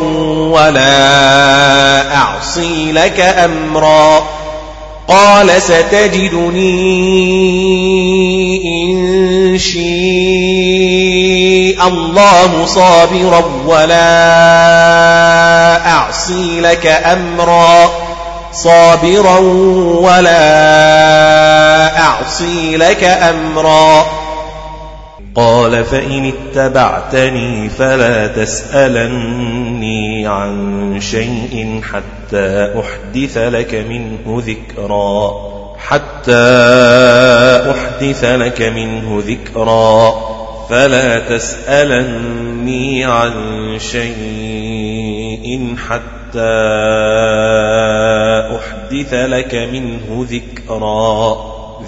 ولا 0.52 2.14
أعصي 2.14 2.92
لك 2.92 3.20
أمرا. 3.20 4.39
قال 5.10 5.62
ستجدني 5.62 6.80
إن 8.84 9.58
شاء 9.58 9.80
الله 11.88 12.66
صابرا 12.66 13.44
ولا 13.66 14.06
أعصي 15.86 16.60
لك 16.60 16.86
أمرا 16.86 17.90
صابرا 18.52 19.38
ولا 20.00 20.38
أعصي 21.98 22.76
لك 22.76 23.04
أمرا 23.04 24.19
قال 25.40 25.84
فإن 25.84 26.32
اتبعتني 26.32 27.68
فلا 27.68 28.26
تسألني 28.26 30.26
عن 30.26 30.96
شيء 31.00 31.80
حتى 31.82 32.80
أحدث 32.80 33.38
لك 33.38 33.74
منه 33.74 34.42
ذكرا. 34.46 35.32
حتى 35.78 36.32
أحدث 37.70 38.24
لك 38.24 38.62
منه 38.62 39.22
ذكرا. 39.26 40.14
فلا 40.70 41.18
تسألني 41.18 43.04
عن 43.04 43.32
شيء 43.78 45.74
حتى 45.88 46.60
أحدث 48.56 49.14
لك 49.14 49.54
منه 49.54 50.26
ذكرا. 50.30 51.36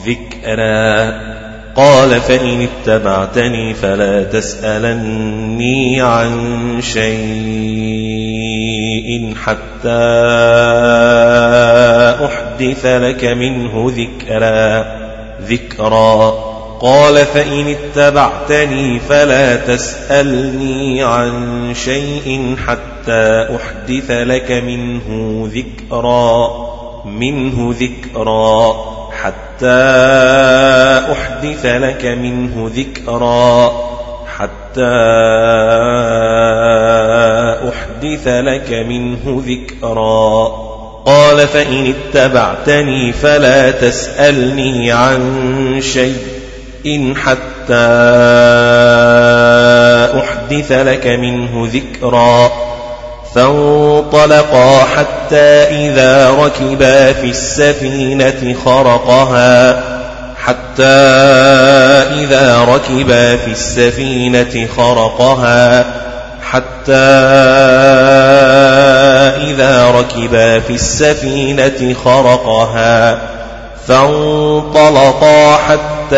ذكرا. 0.06 1.41
قال 1.76 2.20
فإن 2.20 2.68
اتبعتني 2.68 3.74
فلا 3.74 4.22
تسألني 4.22 6.00
عن 6.00 6.32
شيء 6.82 7.12
حتى 9.34 9.88
أحدث 12.24 12.86
لك 12.86 13.24
منه 13.24 13.92
ذكرا. 13.96 14.86
ذكرا. 15.42 16.30
قال 16.80 17.26
فإن 17.26 17.74
اتبعتني 17.74 19.00
فلا 19.00 19.56
تسألني 19.56 21.02
عن 21.02 21.74
شيء 21.74 22.56
حتى 22.66 23.56
أحدث 23.56 24.10
لك 24.10 24.50
منه 24.50 25.48
ذكرا. 25.54 26.50
منه 27.04 27.74
ذكرا. 27.80 28.91
حتى 29.22 29.66
أحدث 31.12 31.66
لك 31.66 32.04
منه 32.04 32.70
ذكرا. 32.74 33.72
حتى 34.38 34.82
أحدث 37.68 38.28
لك 38.28 38.72
منه 38.88 39.42
ذكرا. 39.46 40.48
قال 41.06 41.48
فإن 41.48 41.94
اتبعتني 41.94 43.12
فلا 43.12 43.70
تسألني 43.70 44.92
عن 44.92 45.80
شيء. 45.80 46.16
إن 46.86 47.16
حتى 47.16 47.74
أحدث 50.18 50.72
لك 50.72 51.06
منه 51.06 51.68
ذكرا. 51.72 52.52
فانطلقا 53.34 54.84
حتى 54.84 55.62
إذا 55.70 56.30
ركبا 56.30 57.12
في 57.12 57.26
السفينة 57.26 58.56
خرقها. 58.64 59.82
حتى 60.44 60.82
إذا 62.22 62.64
ركبا 62.64 63.36
في 63.36 63.50
السفينة 63.50 64.68
خرقها. 64.76 65.84
حتى 66.42 66.92
إذا 69.50 69.90
ركبا 69.90 70.58
في 70.58 70.74
السفينة 70.74 71.94
خرقها. 72.04 73.18
فانطلقا 73.88 75.56
حتى 75.56 76.16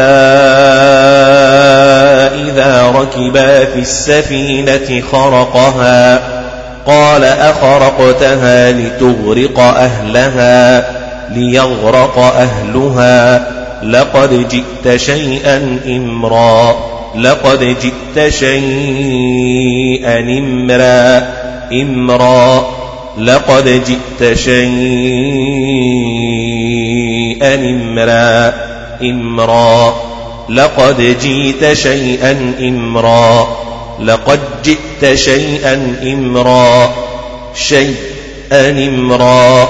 إذا 2.35 2.93
ركبا 2.95 3.65
في 3.65 3.79
السفينة 3.79 5.03
خرقها. 5.13 6.34
قال 6.87 7.25
أخرقتها 7.25 8.73
لتغرق 8.73 9.61
أهلها 9.61 10.91
ليغرق 11.31 12.19
أهلها. 12.19 13.47
لقد 13.83 14.49
جئت 14.49 14.97
شيئا 14.97 15.79
إمرا 15.87 16.77
لقد 17.17 17.77
جئت 17.83 18.29
شيئا 18.33 20.19
إمرا 20.39 21.27
إمرا. 21.73 22.67
لقد 23.19 23.83
جئت 23.87 24.37
شيئا 24.37 24.75
إمرا 27.55 28.53
إمرا. 29.03 29.95
لقد 30.49 31.17
جئت 31.23 31.73
شيئا 31.73 32.53
إمرا. 32.61 33.47
لقد 34.01 34.41
جئت 34.65 35.15
شيئا 35.15 35.97
إمرا. 36.03 36.95
شيئا 37.55 38.71
إمرا. 38.71 39.69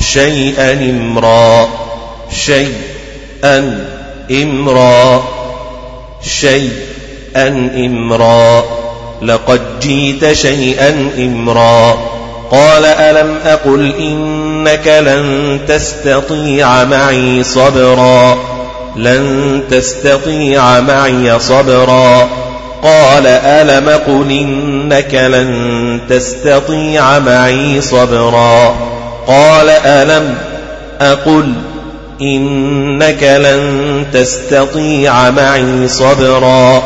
شيئا 0.00 0.72
إمرا. 0.72 1.68
شيئا 2.32 3.84
إمرا. 4.30 5.22
شيئا 6.22 7.70
إمرا. 7.76 8.62
لقد 9.22 9.80
جئت 9.80 10.32
شيئا 10.32 11.10
إمرا. 11.18 11.92
قال 12.50 12.84
ألم 12.84 13.38
أقل 13.44 13.94
إنك 13.98 14.88
لن 14.88 15.58
تستطيع 15.68 16.84
معي 16.84 17.42
صبرا. 17.42 18.38
لن 18.96 19.62
تستطيع 19.70 20.80
معي 20.80 21.38
صبرا. 21.38 22.28
قال 22.84 23.26
ألم 23.26 23.88
قل 23.88 24.30
إنك 24.30 25.14
لن 25.14 26.00
تستطيع 26.08 27.18
معي 27.18 27.80
صبرا 27.80 28.76
قال 29.26 29.68
ألم 29.68 30.34
أقل 31.00 31.52
إنك 32.22 33.22
لن 33.22 34.04
تستطيع 34.12 35.30
معي 35.30 35.88
صبرا 35.88 36.82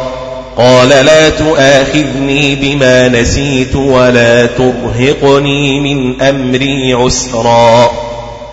قال 0.57 0.89
لا 0.89 1.29
تؤاخذني 1.29 2.55
بما 2.55 3.09
نسيت 3.09 3.77
ولا 3.77 4.47
ترهقني 4.47 5.81
من 5.81 6.23
أمري 6.23 6.95
عسرا 6.95 7.91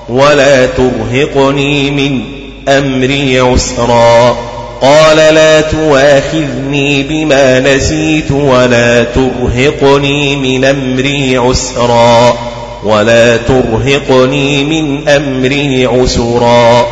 ولا 0.09 0.65
ترهقني 0.65 1.91
من 1.91 2.21
أمري 2.67 3.39
عسرا 3.39 4.37
قال 4.81 5.17
لا 5.17 5.61
تواخذني 5.61 7.03
بما 7.03 7.59
نسيت 7.59 8.31
ولا 8.31 9.03
ترهقني 9.03 10.35
من 10.35 10.65
أمري 10.65 11.37
عسرا 11.37 12.37
ولا 12.83 13.37
ترهقني 13.37 14.63
من 14.63 15.07
أمري 15.07 15.85
عسرا. 15.85 16.87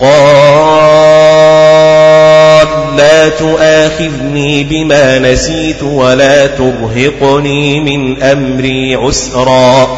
قال 0.00 0.18
لا 2.96 3.28
تؤاخذني 3.28 4.64
بما 4.64 5.18
نسيت 5.18 5.82
ولا 5.82 6.46
ترهقني 6.46 7.80
من 7.80 8.22
أمري 8.22 8.94
عسرا. 8.94 9.88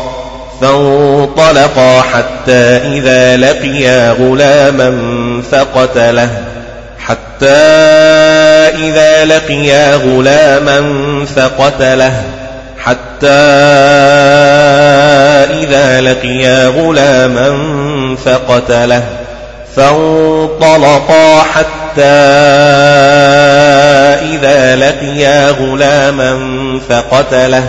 فانطلقا 0.61 2.01
حتى 2.01 2.81
إذا 2.97 3.37
لقيا 3.37 4.13
غلاما 4.13 4.93
فقتله. 5.53 6.50
حتى 7.11 7.47
إذا 8.79 9.25
لقيا 9.25 9.95
غلاما 9.95 10.81
فقتله. 11.37 12.23
حتى 12.79 13.27
إذا 15.51 16.01
لقيا 16.01 16.67
غلاما 16.67 17.51
فقتله. 18.25 19.03
فانطلقا 19.77 21.43
حتى 21.43 22.03
إذا 24.35 24.77
لقيا 24.77 25.51
غلاما 25.51 26.41
فقتله. 26.89 27.65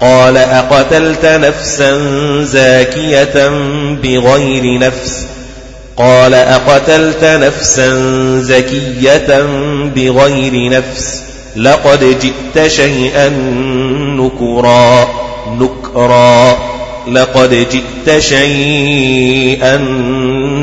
قال 0.00 0.36
أقتلت 0.36 1.24
نفسا 1.24 1.98
زاكية 2.42 3.48
بغير 4.02 4.78
نفس؟ 4.78 5.26
قال 6.02 6.34
أقتلت 6.34 7.24
نفسا 7.24 7.88
زكية 8.40 9.46
بغير 9.96 10.70
نفس 10.70 11.22
لقد 11.56 12.18
جئت 12.22 12.66
شيئا 12.66 13.28
نكرا 14.18 15.08
نكرا. 15.48 16.56
لقد 17.08 17.66
جئت 17.70 18.18
شيئا 18.18 19.76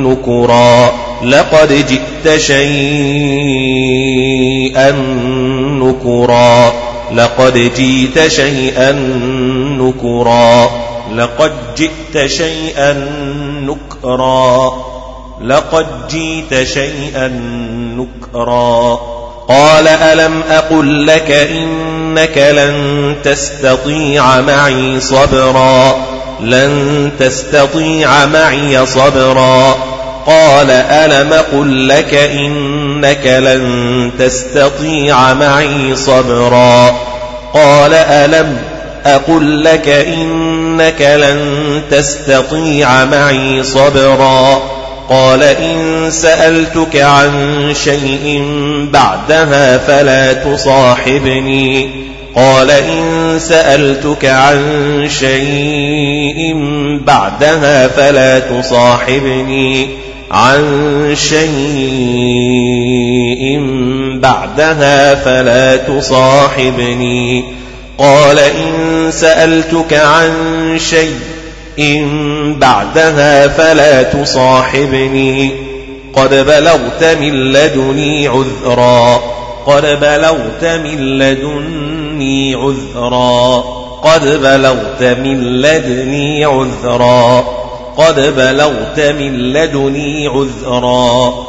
نكرا. 0.03 0.93
لقد 1.23 1.85
جئت 1.89 2.39
شيئا 2.39 3.71
نكرا. 5.81 6.73
لقد 7.15 7.71
جئت 7.77 8.27
شيئا 8.27 8.91
نكرا. 9.79 10.69
لقد 11.15 11.51
جئت 11.77 12.27
شيئا 12.27 12.93
نكرا. 13.61 14.98
لقد 15.43 15.85
جئت 16.09 16.67
شيئا 16.67 17.27
نكرا. 17.97 18.99
قال 19.47 19.87
ألم 19.87 20.43
أقل 20.49 21.07
لك 21.07 21.31
إنك 21.31 22.37
لن 22.37 23.15
تستطيع 23.23 24.41
معي 24.41 24.99
صبرا؟ 24.99 25.95
لن 26.41 27.11
تستطيع 27.19 28.25
معي 28.25 28.85
صبرا. 28.85 29.75
قال 30.25 30.71
ألم 30.71 31.33
قل 31.33 31.87
لك 31.87 32.13
إنك 32.13 33.25
لن 33.25 34.11
تستطيع 34.19 35.33
معي 35.33 35.95
صبرا؟ 35.95 36.95
قال 37.53 37.93
ألم 37.93 38.57
أقل 39.05 39.63
لك 39.63 39.89
إنك 39.89 41.01
لن 41.01 41.81
تستطيع 41.91 43.05
معي 43.05 43.63
صبرا؟ 43.63 44.78
قال 45.09 45.43
إن 45.43 46.11
سألتك 46.11 46.95
عن 46.95 47.31
شيء 47.83 48.43
بعدها 48.93 49.77
فلا 49.77 50.33
تصاحبني. 50.33 51.89
قال 52.35 52.71
إن 52.71 53.39
سألتك 53.39 54.25
عن 54.25 54.61
شيء 55.19 56.53
بعدها 57.05 57.87
فلا 57.87 58.39
تصاحبني. 58.39 59.87
عن 60.31 61.15
شيء 61.29 61.39
بعدها 64.21 65.15
فلا 65.15 65.75
تصاحبني. 65.75 67.43
قال 67.97 68.39
إن 68.39 69.11
سألتك 69.11 69.93
عن 69.93 70.31
شيء 70.89 71.19
بعدها 72.59 73.47
فلا 73.47 74.03
تصاحبني. 74.03 75.51
قد 76.13 76.33
بلغت 76.33 77.03
من 77.03 77.33
لدني 77.33 78.27
عذرا. 78.27 79.21
قد 79.65 79.99
بلغت 80.01 80.65
من 80.65 81.19
لدني 81.19 82.55
عذرا. 82.55 83.63
قد 84.03 84.27
بلغت 84.27 85.03
من 85.03 85.61
لدني 85.61 86.45
عذرا. 86.45 87.39
قد 87.97 88.33
بلغت 88.37 88.99
من 88.99 89.53
لدني 89.53 90.27
عذرا. 90.27 91.48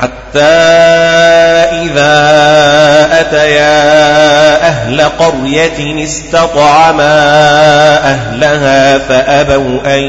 حتى 0.00 0.40
إذا 1.84 2.14
أتيا 3.20 4.66
أهل 4.66 5.00
قرية 5.00 6.04
استطعما 6.04 7.14
أهلها 7.98 8.98
فأبوا 8.98 9.78
أن 9.86 10.02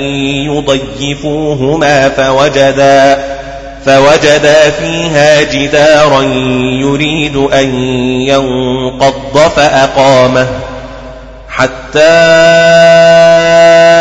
يضيفوهما 0.49 2.09
فوجدا 2.09 3.17
فوجدا 3.85 4.69
فيها 4.69 5.41
جدارا 5.41 6.21
يريد 6.81 7.35
أن 7.35 7.75
ينقض 8.21 9.51
فأقامه. 9.55 10.47
حتى 11.49 12.01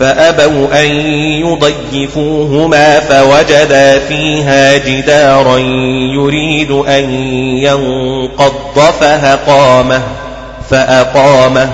فأبوا 0.00 0.80
أن 0.80 0.90
يضيفوهما 1.40 3.00
فوجدا 3.00 3.98
فيها 3.98 4.76
جدارا 4.76 5.58
يريد 6.14 6.70
أن 6.70 7.10
ينقض 7.58 8.80
فأقامه 9.00 10.02
فأقامه 10.70 11.70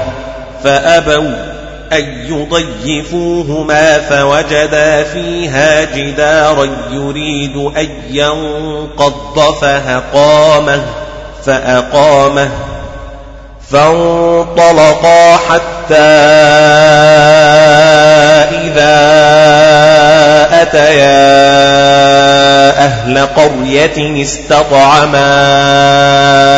فأبوا 0.64 1.50
أن 1.92 2.26
يضيفوهما 2.28 3.98
فوجدا 3.98 5.02
فيها 5.04 5.84
جدارا 5.84 6.68
يريد 6.90 7.56
أن 7.56 7.88
ينقض 8.10 9.54
فأقامه 9.60 10.82
فأقامه 11.44 12.50
فانطلقا 13.70 15.36
حتى 15.36 15.79
إذا 18.52 19.00
أتيا 20.62 21.30
أهل 22.84 23.26
قرية 23.26 24.22
استطعما 24.22 25.26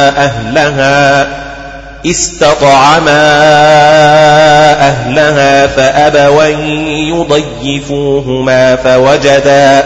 أهلها 0.09 1.26
استطعما 2.06 3.32
أهلها 4.80 5.66
فأبوا 5.66 6.44
يضيفوهما 7.64 8.76
فوجدا 8.76 9.84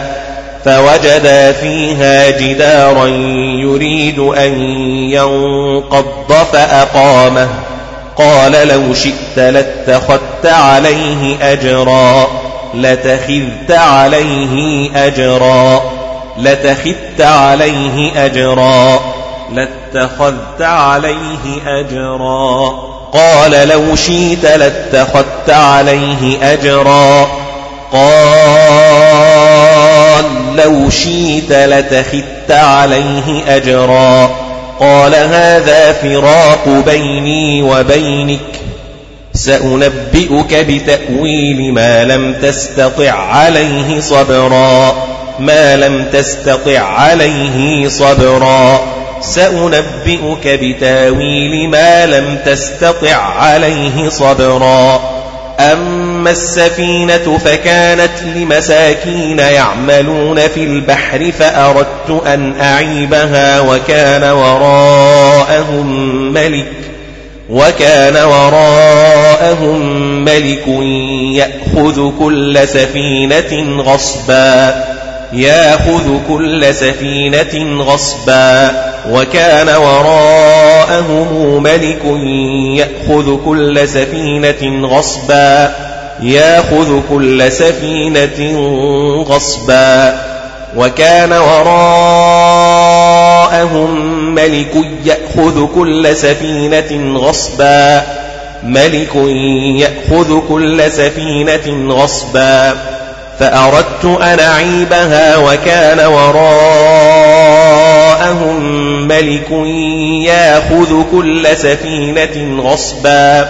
فوجدا 0.65 1.51
فيها 1.51 2.29
جدارا 2.29 3.07
يريد 3.61 4.19
أن 4.19 4.61
ينقض 5.11 6.33
فأقامه. 6.53 7.47
قال 8.17 8.67
لو 8.67 8.93
شئت 8.93 9.37
لاتخذت 9.37 10.45
عليه 10.45 11.51
أجرا 11.53 12.27
لتخذت 12.73 13.71
عليه 13.71 14.89
أجرا 15.07 15.83
لتخذت 16.37 17.21
عليه 17.21 18.25
أجرا 18.25 18.99
لاتخذت 19.53 20.61
عليه 20.61 21.61
أجرا. 21.67 22.69
قال 23.13 23.67
لو 23.67 23.95
شئت 23.95 24.45
لاتخذت 24.45 25.49
عليه 25.49 26.53
أجرا. 26.53 27.27
قال 27.91 28.95
لو 30.55 30.89
شئت 30.89 31.51
لتخذت 31.51 32.51
عليه 32.51 33.55
أجرا. 33.55 34.46
قال 34.79 35.15
هذا 35.15 35.93
فراق 35.93 36.67
بيني 36.85 37.61
وبينك 37.61 38.39
سأنبئك 39.33 40.53
بتأويل 40.53 41.73
ما 41.73 42.03
لم 42.03 42.33
تستطع 42.41 43.11
عليه 43.11 43.99
صبرا 43.99 44.95
ما 45.39 45.75
لم 45.75 46.05
تستطع 46.13 46.79
عليه 46.79 47.87
صبرا. 47.87 48.81
سأنبئك 49.21 50.47
بتأويل 50.47 51.69
ما 51.69 52.05
لم 52.05 52.37
تستطع 52.45 53.15
عليه 53.15 54.09
صبرا. 54.09 55.01
أما 55.59 56.06
السفينة 56.27 57.37
فكانت 57.45 58.23
لمساكين 58.35 59.39
يعملون 59.39 60.39
في 60.47 60.63
البحر 60.63 61.31
فأردت 61.31 62.23
أن 62.27 62.53
أعيبها 62.61 63.59
وكان 63.59 64.23
وراءهم 64.23 65.87
ملك 66.33 66.71
وكان 67.49 68.15
وراءهم 68.25 69.79
ملك 70.25 70.67
يأخذ 71.37 72.11
كل 72.19 72.67
سفينة 72.67 73.81
غصبا 73.81 74.83
يأخذ 75.33 76.17
كل 76.27 76.75
سفينة 76.75 77.83
غصبا 77.83 78.71
وكان 79.11 79.69
وراءهم 79.69 81.63
ملك 81.63 82.01
يأخذ 82.77 83.37
كل 83.45 83.87
سفينة 83.87 84.87
غصبا 84.87 85.75
ياخذ 86.21 87.01
كل 87.09 87.51
سفينة 87.51 88.59
غصبا 89.21 90.21
وكان 90.77 91.33
وراءهم 91.33 91.95
ملك 94.35 94.75
يأخذ 95.05 95.65
كل 95.75 96.15
سفينة 96.17 97.17
غصبا 97.19 98.03
ملك 98.63 99.15
يأخذ 99.79 100.39
كل 100.49 100.91
سفينة 100.91 101.93
غصبا 101.93 102.73
فأردت 103.39 104.05
أن 104.05 104.39
أعيبها 104.39 105.37
وكان 105.37 106.05
وراءهم 106.05 106.97
ملك 109.07 109.51
يأخذ 110.27 111.03
كل 111.11 111.47
سفينة 111.57 112.61
غصبا 112.61 113.49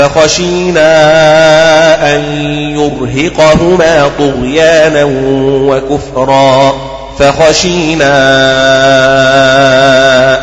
فخشينا 0.00 0.90
أن 2.16 2.20
يرهقهما 2.76 4.10
طغيانا 4.18 5.04
وكفرا 5.68 6.74
فخشينا 7.18 8.14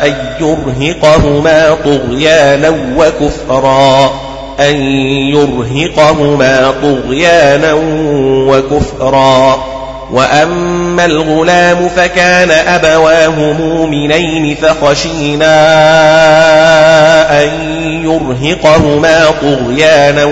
أن 0.06 0.14
يرهقهما 0.40 1.76
طغيانا 1.84 2.74
وكفرا 2.96 4.10
أن 4.60 4.74
يرهقهما 5.34 6.74
طغيانا 6.82 7.72
وكفرا 8.48 9.58
وأما 10.12 10.77
الغلام 11.04 11.88
فكان 11.96 12.50
أبواه 12.50 13.52
مؤمنين 13.52 14.56
فخشينا 14.56 15.54
أن 17.42 17.48
يرهقهما 18.04 19.24
طغيانا 19.42 20.24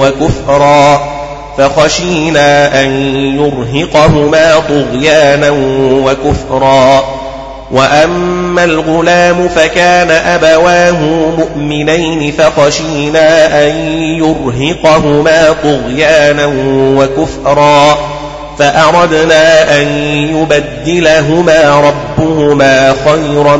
وكفرا 0.00 1.16
فخشينا 1.58 2.80
أن 2.82 2.90
يرهقهما 3.36 4.58
طغيانا 4.68 5.50
وكفرا 6.04 7.04
وأما 7.70 8.64
الغلام 8.64 9.48
فكان 9.48 10.10
أبواه 10.10 11.00
مؤمنين 11.38 12.32
فخشينا 12.32 13.46
أن 13.66 13.76
يرهقهما 14.00 15.54
طغيانا 15.62 16.46
وكفرا 16.96 17.98
فأردنا 18.58 19.76
أن 19.80 19.86
يبدلهما 20.36 21.80
ربهما 21.80 22.94
خيرا 23.04 23.56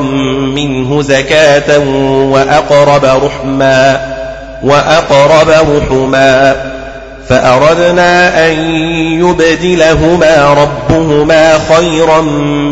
منه 0.57 1.03
زكاة 1.03 1.79
وأقرب 2.31 3.05
رحما 3.05 4.01
وأقرب 4.63 5.49
رحما 5.51 6.57
فأردنا 7.29 8.47
أن 8.47 8.53
يبدلهما 9.21 10.55
ربهما 10.55 11.59
خيرا 11.59 12.21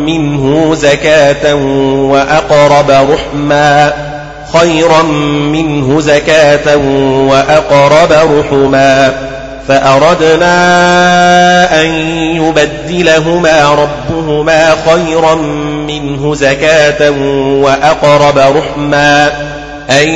منه 0.05 0.75
زكاة 0.75 1.55
وأقرب 1.95 2.91
رحما 2.91 3.93
خيرا 4.59 5.01
منه 5.51 5.99
زكاة 5.99 6.77
وأقرب 7.29 8.11
رحما 8.11 9.13
فأردنا 9.67 10.55
أن 11.81 11.87
يبدلهما 12.35 13.69
ربهما 13.69 14.75
خيرا 14.89 15.35
منه 15.87 16.35
زكاة 16.35 17.11
وأقرب 17.61 18.37
رحما 18.37 19.31
أن 19.89 20.09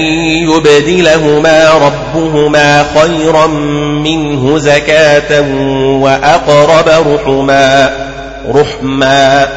يبدلهما 0.49 1.69
ربهما 1.69 2.85
خيرا 3.01 3.47
منه 4.03 4.57
زكاة 4.57 5.41
وأقرب 6.01 6.89
رحما 6.89 7.89
رحما. 8.55 9.47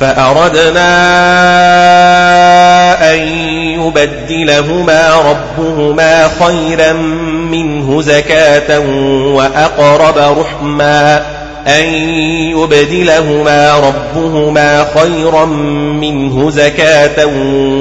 فأردنا 0.00 0.86
أن 3.12 3.18
يبدلهما 3.80 5.14
ربهما 5.14 6.28
خيرا 6.28 6.92
منه 7.50 8.02
زكاة 8.02 8.78
وأقرب 9.34 10.38
رحما 10.38 11.22
أن 11.66 11.84
يبدلهما 12.56 13.74
ربهما 13.78 14.86
خيرا 14.94 15.44
منه 16.00 16.50
زكاة 16.50 17.26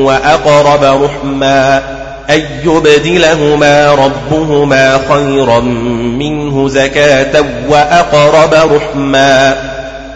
وأقرب 0.03 1.03
رحما 1.03 1.81
أن 2.29 2.41
يبدلهما 2.63 3.91
ربهما 3.91 4.99
خيرا 5.09 5.59
منه 6.19 6.67
زكاة 6.67 7.45
وأقرب 7.69 8.53
رحما 8.53 9.55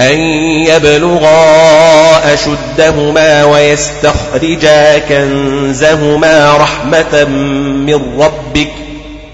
أن 0.00 0.18
يبلغا 0.66 2.34
أشدهما 2.34 3.44
ويستخرجا 3.44 4.98
كنزهما 4.98 6.56
رحمة 6.56 7.24
من 7.24 8.20
ربك 8.20 8.70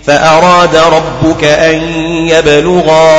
فأراد 0.07 0.77
ربك 0.77 1.45
أن 1.45 1.83
يبلغا 2.29 3.11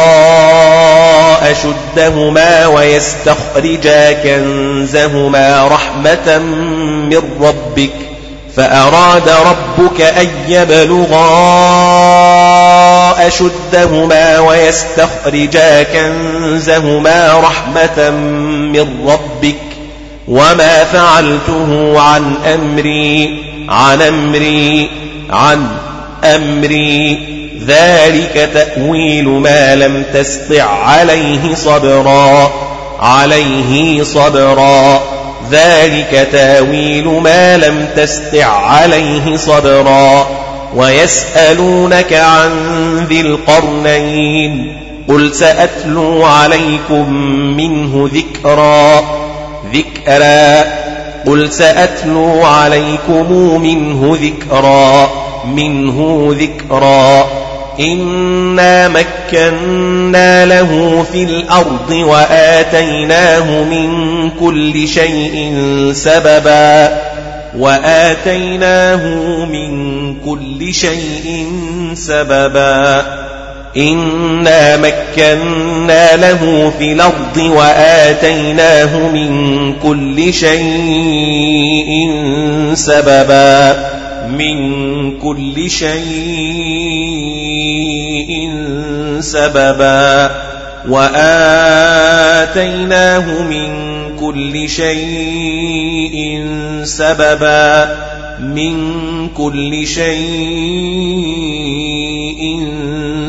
أشدهما 1.52 2.68
ويستخرجا 2.68 4.12
كنزهما 4.12 5.68
رحمة 5.68 6.38
من 7.10 7.22
ربك 7.42 7.94
فأراد 8.56 9.30
ربك 9.30 10.02
أن 10.02 10.28
يبلغا 10.48 11.28
أشدهما 13.28 14.40
ويستخرجا 14.40 15.84
كنزهما 15.84 17.40
رحمة 17.40 18.10
من 18.74 19.08
ربك 19.08 19.56
وما 20.28 20.84
فعلته 20.84 22.00
عن 22.00 22.34
أمري 22.54 23.44
عن 23.70 24.02
أمري 24.02 24.90
عن 25.30 25.68
أمري. 26.24 27.38
ذلك 27.68 28.50
تأويل 28.54 29.28
ما 29.28 29.76
لم 29.76 30.04
تستع 30.14 30.66
عليه 30.66 31.56
صبرا 31.56 32.52
عليه 33.00 34.04
صبرا. 34.04 35.04
ذلك 35.52 36.28
تاويل 36.32 37.08
ما 37.08 37.58
لم 37.58 37.88
تستع 37.96 38.48
عليه 38.48 39.38
صبرا. 39.38 40.28
ويسألونك 40.78 42.14
عن 42.14 42.52
ذي 43.10 43.22
القرنين 43.22 44.78
قل 45.08 45.36
سأتلو 45.36 46.24
عليكم 46.24 47.14
منه 47.58 48.10
ذكرا 48.14 49.04
ذكرا. 49.74 50.64
قل 51.26 51.52
سأتلو 51.52 52.44
عليكم 52.44 53.62
منه 53.62 54.18
ذكرا 54.22 55.10
منه 55.56 56.28
ذكرا. 56.40 57.28
إنا 57.80 58.88
مكنا 58.88 60.46
له 60.46 61.06
في 61.12 61.24
الأرض 61.24 61.92
وآتيناه 61.92 63.64
من 63.64 63.90
كل 64.30 64.88
شيء 64.88 65.54
سببا. 65.94 67.17
وآتيناه 67.58 69.06
من 69.46 70.16
كل 70.16 70.74
شيء 70.74 71.48
سببا. 71.94 73.06
إنا 73.78 74.78
مكنا 74.78 76.16
له 76.16 76.72
في 76.80 76.92
الأرض 76.92 77.38
وآتيناه 77.38 79.10
من 79.10 79.74
كل 79.74 80.34
شيء 80.34 82.12
سببا. 82.74 83.76
من 84.30 85.20
كل 85.20 85.70
شيء 85.70 85.98
سببا. 89.20 90.32
وآتيناه 90.90 91.84
من 93.44 93.98
كل 94.20 94.70
شيء 94.70 96.46
سببا 96.84 97.96
من 98.40 98.76
كل 99.30 99.88
شيء 99.88 100.18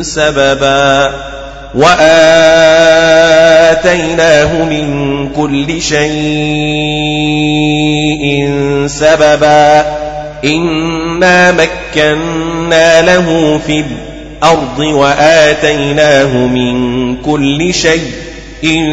سببا. 0.00 1.12
وآتيناه 1.74 2.24
من 4.64 5.28
كل 5.36 5.82
شيء 5.82 6.08
سببا. 8.86 9.84
إنا 10.44 11.52
مكنا 11.52 13.02
له 13.02 13.60
في 13.66 13.84
الأرض 14.42 14.78
وآتيناه 14.78 16.36
من 16.36 17.16
كل 17.16 17.74
شيء 17.74 18.84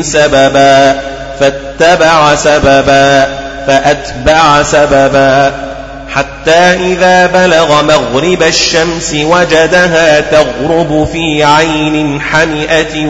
سببا. 0.00 1.15
فاتبع 1.40 2.34
سببا 2.34 3.26
فأتبع 3.66 4.62
سببا. 4.62 5.52
حتى 6.14 6.92
إذا 6.92 7.26
بلغ 7.26 7.82
مغرب 7.82 8.42
الشمس 8.42 9.14
وجدها 9.14 10.20
تغرب 10.20 11.08
في 11.12 11.44
عين 11.44 12.20
حمئة 12.20 13.06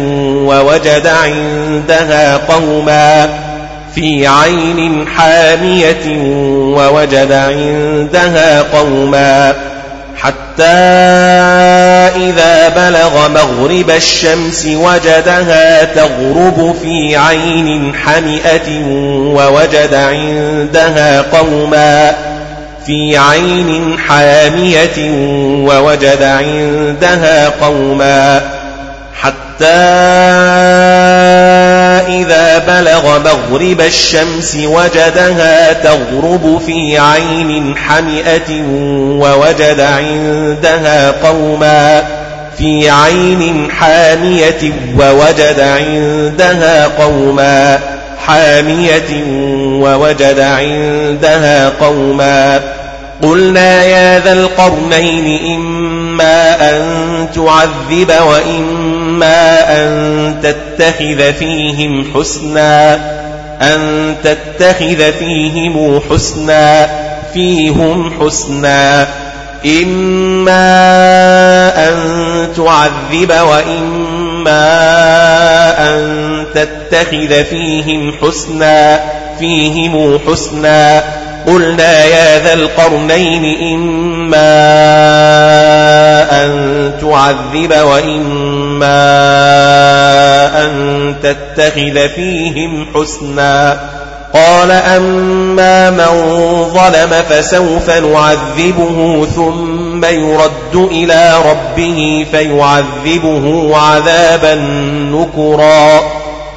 ووجد 0.47 1.07
عندها 1.07 2.37
قوما 2.37 3.29
في 3.95 4.27
عين 4.27 5.09
حامية 5.09 6.19
ووجد 6.77 7.33
عندها 7.33 8.63
قوما. 8.63 9.55
حتى 10.17 10.63
إذا 12.17 12.69
بلغ 12.69 13.29
مغرب 13.29 13.91
الشمس 13.91 14.67
وجدها 14.67 15.85
تغرب 15.85 16.77
في 16.83 17.17
عين 17.17 17.95
حمئة 17.95 18.85
ووجد 19.11 19.95
عندها 19.95 21.21
قوما 21.21 22.15
في 22.87 23.19
عين 23.19 23.99
حامية 24.09 25.11
ووجد 25.67 26.23
عندها 26.23 27.49
قوما 27.49 28.43
حتى 29.23 29.77
إذا 32.01 32.59
بلغ 32.59 33.19
مغرب 33.19 33.81
الشمس 33.81 34.57
وجدها 34.65 35.73
تغرب 35.73 36.61
في 36.67 36.99
عين 36.99 37.77
حمئة 37.77 38.63
ووجد 39.21 39.81
عندها 39.81 41.11
قوما 41.11 42.05
في 42.59 42.91
عين 42.91 43.71
حامية 43.71 44.73
ووجد 44.99 45.61
عندها 45.61 46.87
قوما 46.87 47.79
حامية 48.27 49.25
ووجد 49.83 50.41
عندها 50.41 51.69
قوما 51.81 52.61
قلنا 53.23 53.85
يا 53.85 54.21
ذا 54.21 54.33
القرنين 54.33 55.57
إما 55.57 56.71
أن 56.71 56.83
تعذب 57.35 58.13
وإما 58.29 58.96
أن 59.23 60.35
تتخذ 60.43 61.33
فيهم 61.33 62.13
حسنا 62.15 62.95
أن 63.63 64.15
تتخذ 64.25 65.13
فيهم 65.13 66.01
حسنا 66.11 66.89
فيهم 67.35 68.13
حسنا 68.21 69.09
إما 69.67 70.59
أن 71.89 71.99
تعذب 72.57 73.33
وإما 73.33 74.67
أن 75.79 76.45
تتخذ 76.55 77.45
فيهم 77.45 78.13
حسنا 78.23 79.01
فيهم 79.39 80.19
حسنا 80.27 81.05
قلنا 81.47 82.05
يا 82.05 82.39
ذا 82.45 82.53
القرنين 82.53 83.75
إما 83.75 84.57
أن 86.45 86.93
تعذب 87.01 87.73
وإما 87.73 88.56
أن 90.65 91.15
تتخذ 91.23 92.09
فيهم 92.09 92.87
حسنا 92.95 93.81
قال 94.35 94.71
أما 94.71 95.91
من 95.91 96.35
ظلم 96.75 97.23
فسوف 97.29 97.91
نعذبه 97.91 99.27
ثم 99.37 100.05
يرد 100.05 100.75
إلى 100.75 101.35
ربه 101.51 102.27
فيعذبه 102.31 103.77
عذابا 103.77 104.55
نكرا 105.13 106.01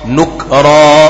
نكرا 0.05 1.09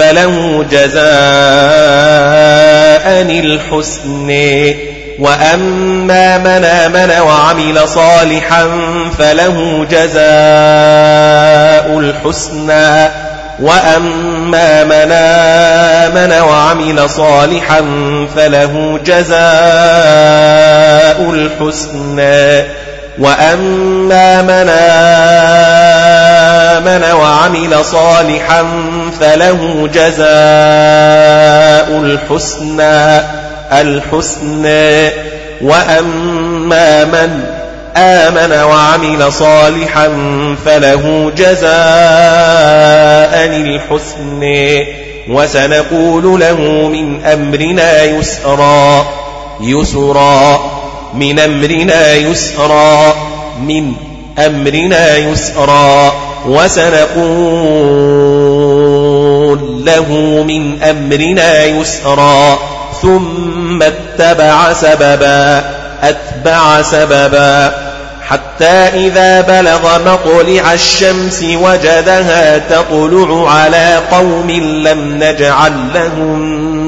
فله 0.00 0.64
جزاء 0.70 1.00
الحسنى 3.40 4.76
وأما 5.18 6.38
من 6.38 6.64
آمن 6.64 7.20
وعمل 7.20 7.88
صالحا 7.88 8.66
فله 9.18 9.86
جزاء 9.90 10.20
الحسنى 11.98 13.08
وأما 13.60 14.84
من 14.84 15.12
آمن 15.12 16.32
وعمل 16.40 17.10
صالحا 17.10 17.80
فله 18.36 19.00
جزاء 19.04 19.40
الحسنى 21.30 22.64
وأما 23.20 24.42
من 24.42 24.68
آمن 26.80 27.12
وعمل 27.12 27.84
صالحا 27.84 28.64
فله 29.20 29.88
جزاء 29.94 30.28
الحسنى 32.00 33.20
الحسنى. 33.72 35.10
وأما 35.62 37.04
من 37.04 37.44
آمن 37.96 38.52
وعمل 38.52 39.32
صالحا 39.32 40.08
فله 40.64 41.32
جزاء 41.36 41.70
الحسن 43.46 44.42
وسنقول 45.28 46.40
له 46.40 46.88
من 46.88 47.24
أمرنا 47.24 48.02
يسرا 48.02 49.06
يسرا. 49.60 50.79
من 51.14 51.38
أمرنا 51.38 52.14
يسرا 52.14 53.14
من 53.60 53.92
أمرنا 54.38 55.16
يسرا 55.16 56.12
وسنقول 56.46 57.20
له 59.84 60.12
من 60.48 60.82
أمرنا 60.82 61.64
يسرا 61.64 62.58
ثم 63.02 63.82
اتبع 63.82 64.72
سببا 64.72 65.64
أتبع 66.02 66.82
سببا 66.82 67.74
حتى 68.28 69.06
إذا 69.06 69.40
بلغ 69.40 69.98
مطلع 70.12 70.72
الشمس 70.72 71.42
وجدها 71.42 72.58
تطلع 72.58 73.50
على 73.50 74.00
قوم 74.10 74.50
لم 74.86 75.18
نجعل 75.24 75.72
لهم 75.94 76.38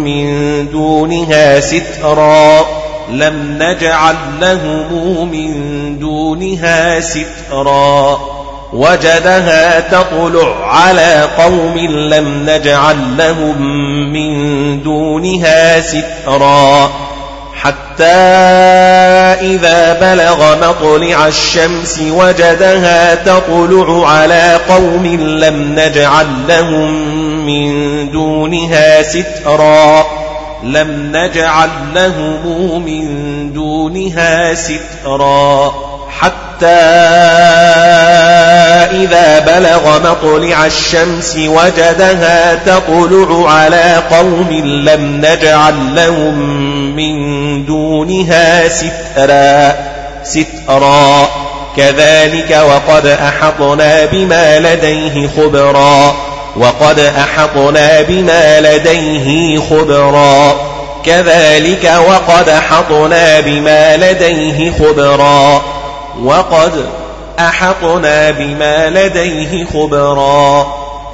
من 0.04 0.68
دونها 0.70 1.60
سترا. 1.60 2.81
لم 3.12 3.58
نجعل 3.62 4.16
لهم 4.40 5.30
من 5.30 5.98
دونها 5.98 7.00
سترا. 7.00 8.20
وجدها 8.72 9.80
تطلع 9.80 10.74
على 10.74 11.28
قوم 11.38 11.78
لم 11.88 12.50
نجعل 12.50 13.16
لهم 13.18 13.62
من 14.12 14.82
دونها 14.82 15.80
سترا. 15.80 16.90
حتى 17.62 18.04
إذا 19.40 19.92
بلغ 20.00 20.68
مطلع 20.68 21.26
الشمس 21.26 22.00
وجدها 22.10 23.14
تطلع 23.14 24.08
على 24.08 24.58
قوم 24.68 25.06
لم 25.20 25.74
نجعل 25.78 26.26
لهم 26.48 26.92
من 27.46 28.10
دونها 28.10 29.02
سترا. 29.02 30.06
لم 30.62 31.16
نجعل 31.16 31.68
لهم 31.94 32.84
من 32.84 33.52
دونها 33.52 34.54
سترا 34.54 35.74
حتى 36.20 36.66
إذا 38.92 39.38
بلغ 39.38 40.10
مطلع 40.10 40.66
الشمس 40.66 41.36
وجدها 41.36 42.54
تطلع 42.54 43.50
على 43.52 44.02
قوم 44.10 44.48
لم 44.64 45.20
نجعل 45.24 45.94
لهم 45.94 46.38
من 46.96 47.64
دونها 47.64 48.68
سترا 48.68 49.76
سترا. 50.24 51.28
كذلك 51.76 52.62
وقد 52.68 53.06
أحطنا 53.06 54.04
بما 54.04 54.58
لديه 54.58 55.28
خبرا. 55.36 56.31
وقد 56.56 56.98
أحطنا 56.98 58.02
بما 58.02 58.60
لديه 58.60 59.58
خبرا. 59.70 60.56
كذلك 61.04 61.92
وقد 62.08 62.48
أحطنا 62.48 63.40
بما 63.40 63.96
لديه 63.96 64.72
خبرا. 64.78 65.62
وقد 66.22 66.72
أحطنا 67.38 68.30
بما 68.30 68.90
لديه 68.90 69.64
خبرا. 69.64 70.66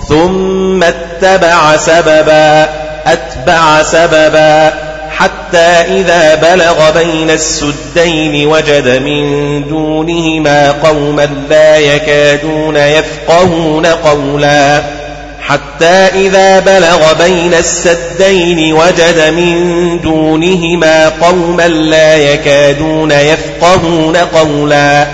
ثم 0.09 0.83
اتبع 0.83 1.77
سببا 1.77 2.69
أتبع 3.07 3.83
سببا 3.83 4.73
حتى 5.17 5.67
إذا 5.99 6.35
بلغ 6.35 6.91
بين 6.91 7.31
السدين 7.31 8.47
وجد 8.47 8.89
من 8.89 9.65
دونهما 9.69 10.71
قوما 10.71 11.29
لا 11.51 11.77
يكادون 11.77 12.77
يفقهون 12.77 13.87
قولا. 13.87 14.98
حتى 15.43 16.09
إذا 16.15 16.61
بلغ 16.61 17.13
بين 17.13 17.55
السدين 17.55 18.73
وجد 18.73 19.33
من 19.37 20.01
دونهما 20.01 21.09
قوما 21.09 21.69
لا 21.69 22.17
يكادون 22.17 23.11
يفقهون 23.11 24.17
قولا. 24.17 25.07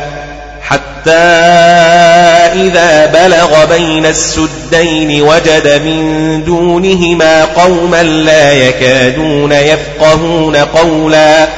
حتى 0.63 1.11
إذا 2.55 3.07
بلغ 3.07 3.65
بين 3.65 4.07
السدين 4.07 5.23
وجد 5.23 5.83
من 5.85 6.43
دونهما 6.45 7.45
قوما 7.45 8.03
لا 8.03 8.53
يكادون 8.53 9.53
يفقهون 9.53 10.57
قولا. 10.57 11.49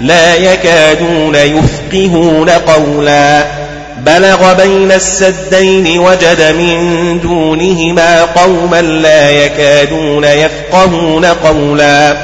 لا 0.00 0.34
يكادون 0.34 1.34
يفقهون 1.34 2.50
قولا. 2.50 3.65
بلغ 4.06 4.52
بين 4.52 4.92
السدين 4.92 5.98
وجد 5.98 6.54
من 6.58 7.20
دونهما 7.20 8.22
قوما 8.22 8.82
لا 8.82 9.30
يكادون 9.30 10.24
يفقهون 10.24 11.24
قولا 11.24 12.16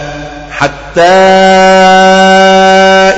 حتى 0.59 1.02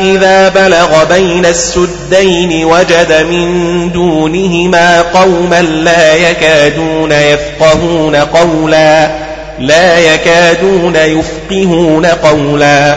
إذا 0.00 0.48
بلغ 0.48 1.04
بين 1.04 1.46
السدين 1.46 2.64
وجد 2.64 3.12
من 3.30 3.90
دونهما 3.92 5.02
قوما 5.02 5.62
لا 5.62 6.14
يكادون 6.14 7.12
يفقهون 7.12 8.16
قولا 8.16 9.10
لا 9.58 9.98
يكادون 9.98 10.96
يفقهون 10.96 12.06
قولا 12.06 12.96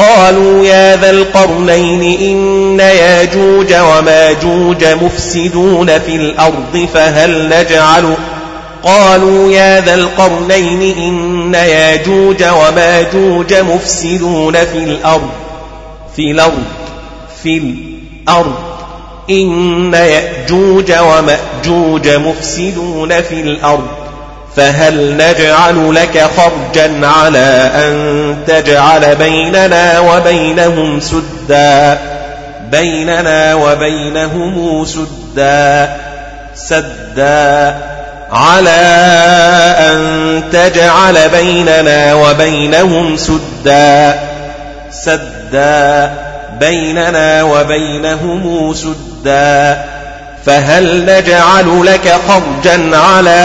قالوا 0.00 0.66
يا 0.66 0.96
ذا 0.96 1.10
القرنين 1.10 2.02
إن 2.20 2.80
ياجوج 2.80 3.74
وماجوج 3.74 4.84
مفسدون 4.84 5.98
في 5.98 6.16
الأرض 6.16 6.88
فهل 6.94 7.48
نجعل 7.48 8.14
قالوا 8.84 9.52
يا 9.52 9.80
ذا 9.80 9.94
القرنين 9.94 10.82
إن 10.98 11.54
ياجوج 11.54 12.44
وماجوج 12.44 13.54
مفسدون 13.54 14.54
في 14.64 14.78
الأرض 14.78 15.30
في 16.16 16.30
الأرض 16.30 16.64
في 17.42 17.58
الأرض. 17.58 18.54
إن 19.30 19.94
يأجوج 19.94 20.92
ومأجوج 20.92 22.08
مفسدون 22.08 23.22
في 23.22 23.40
الأرض. 23.40 23.99
فهل 24.56 25.16
نجعل 25.16 25.94
لك 25.94 26.30
خرجا 26.36 27.06
على 27.06 27.70
أن 27.74 28.36
تجعل 28.46 29.16
بيننا 29.16 30.00
وبينهم 30.00 31.00
سدا؟ 31.00 31.98
بيننا 32.70 33.54
وبينهم 33.54 34.84
سدا 34.84 35.96
سدا. 36.54 37.76
على 38.32 38.80
أن 39.78 40.42
تجعل 40.52 41.28
بيننا 41.28 42.14
وبينهم 42.14 43.16
سدا 43.16 44.18
سدا. 44.90 46.12
بيننا 46.60 47.42
وبينهم 47.42 48.74
سدا. 48.74 49.84
فهل 50.46 51.04
نجعل 51.04 51.86
لك 51.86 52.14
خرجا 52.28 52.96
على 52.96 53.40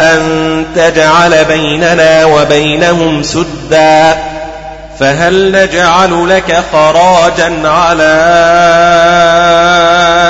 أن 0.00 0.64
تجعل 0.76 1.44
بيننا 1.44 2.24
وبينهم 2.24 3.22
سدا؟ 3.22 4.16
فهل 5.00 5.52
نجعل 5.52 6.28
لك 6.28 6.62
خراجا 6.72 7.68
على 7.68 8.12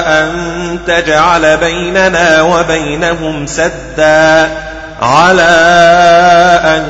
أن 0.07 0.79
تجعل 0.87 1.57
بيننا 1.57 2.43
وبينهم 2.43 3.47
سدا؟ 3.47 4.49
على 5.03 5.53
أن 6.65 6.85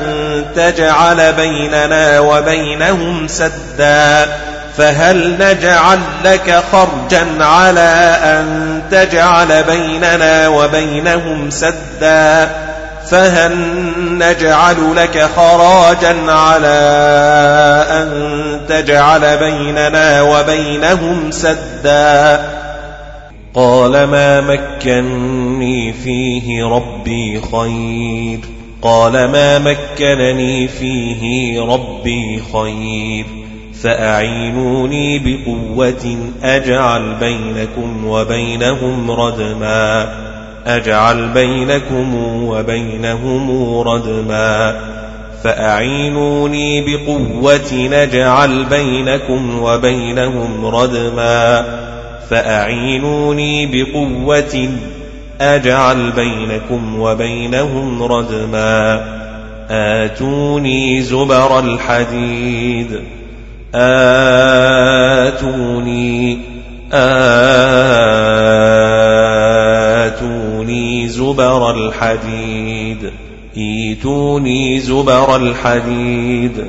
تجعل 0.55 1.33
بيننا 1.33 2.19
وبينهم 2.19 3.27
سدا؟ 3.27 4.27
فهل 4.77 5.37
نجعل 5.39 5.99
لك 6.23 6.63
خرجا 6.71 7.43
على 7.43 8.17
أن 8.23 8.81
تجعل 8.91 9.63
بيننا 9.63 10.47
وبينهم 10.47 11.49
سدا؟ 11.49 12.49
فهل 13.09 13.57
نجعل 13.97 14.95
لك 14.95 15.29
خراجا 15.35 16.31
على 16.31 16.77
أن 17.89 18.09
تجعل 18.69 19.37
بيننا 19.37 20.21
وبينهم 20.21 21.31
سدا؟ 21.31 22.41
قال 23.53 24.03
ما 24.03 24.41
مكني 24.41 25.93
فيه 25.93 26.65
ربي 26.65 27.41
خير. 27.51 28.39
قال 28.81 29.11
ما 29.11 29.59
مكنني 29.59 30.67
فيه 30.67 31.61
ربي 31.61 32.43
خير. 32.53 33.42
فأعينوني 33.83 35.19
بقوة 35.19 36.17
أجعل 36.43 37.15
بينكم 37.19 38.07
وبينهم 38.07 39.11
ردما. 39.11 40.13
أجعل 40.65 41.27
بينكم 41.27 42.15
وبينهم 42.43 43.79
ردما. 43.79 44.75
فأعينوني 45.43 46.81
بقوة 46.81 47.73
نجعل 47.73 48.65
بينكم 48.65 49.59
وبينهم 49.59 50.65
ردما. 50.65 51.65
فأعينوني 52.29 53.65
بقوة 53.65 54.69
أجعل 55.41 56.11
بينكم 56.11 56.99
وبينهم 56.99 58.03
ردما. 58.03 59.01
آتوني 59.69 61.01
زبر 61.01 61.59
الحديد. 61.59 63.22
آتوني 65.25 65.73
آتوني 70.03 71.09
زبر 71.09 71.71
الحديد 71.71 73.11
إيتوني 73.57 74.79
زبر 74.79 75.35
الحديد. 75.35 76.65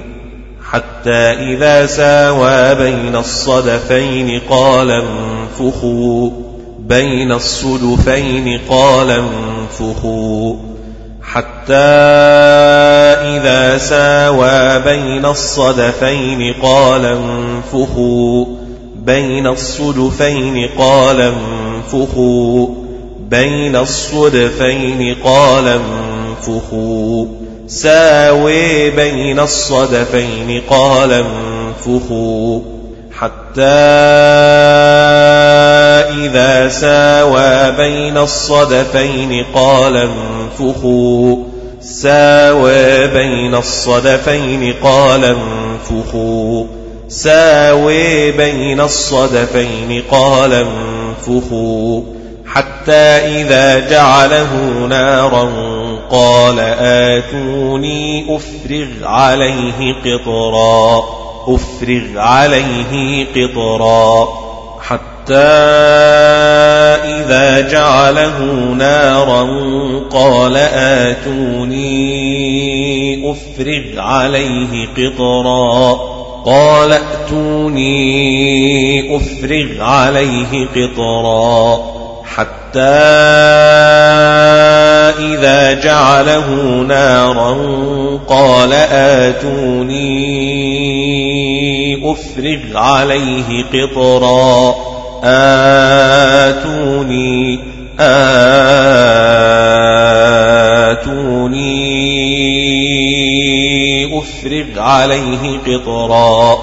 حتى 0.70 1.10
إذا 1.10 1.86
ساوى 1.86 2.74
بين 2.74 3.16
الصدفين 3.16 4.40
قال 4.51 4.90
انفخوا 4.90 6.31
بين 6.78 7.32
الصدفين 7.32 8.60
قال 8.68 9.10
انفخوا. 9.10 10.73
حتى 11.35 11.74
إذا 13.35 13.78
ساوى 13.78 14.81
بين 14.81 15.27
الصدفين 15.27 16.55
قال 16.62 17.05
انفخوا 17.05 18.47
بين 18.97 19.47
الصدفين 19.47 20.69
قال 20.78 21.20
انفخوا 21.20 22.66
بين 23.31 23.77
الصدفين 23.77 25.16
قال 25.24 25.69
انفخوا. 25.69 27.27
ساوي 27.66 28.90
بين 28.90 29.40
الصدفين 29.40 30.62
قال 30.70 31.12
انفخوا. 31.12 32.61
حتى 33.12 33.62
إذا 36.24 36.69
ساوى 36.69 37.70
بين 37.77 38.19
الصدفين 38.19 39.44
قال 39.55 39.97
انفخوا. 39.97 40.34
ساوى 41.81 43.06
بين 43.06 43.55
الصدفين 43.55 44.74
قال 44.82 45.24
انفخوا. 45.24 46.64
ساوي 47.09 48.32
بين 48.32 48.81
الصدفين 48.81 50.02
قال 50.10 50.52
انفخوا. 50.52 52.02
حتى 52.47 52.93
إذا 52.93 53.90
جعله 53.90 54.56
نارا 54.89 55.51
قال 56.10 56.60
آتوني 56.78 58.36
أفرغ 58.36 58.86
عليه 59.02 59.94
قطرا. 60.05 61.05
أفرغ 61.48 62.18
عليه 62.18 63.26
قطرا. 63.36 64.28
حتى 64.81 65.14
إذا 67.05 67.60
جعله 67.70 68.38
نارا 68.78 69.42
قال 70.10 70.56
آتوني 71.06 71.94
أفرغ 73.30 74.01
عليه 74.01 74.88
قطرا 74.96 75.92
قال 76.46 76.92
ائتوني 76.92 77.86
أفرغ 79.16 79.82
عليه 79.82 80.66
قطرا 80.76 81.94
حتى 82.24 82.80
إذا 85.18 85.72
جعله 85.72 86.51
نارا 86.88 87.56
قال 88.28 88.72
آتوني 88.92 90.05
أفرغ 92.12 92.76
عليه 92.76 93.64
قطرا 93.64 94.93
آتوني 95.24 97.59
آتوني. 98.01 98.84
أفرغ 104.18 104.80
عليه 104.80 105.59
قطرا. 105.59 106.59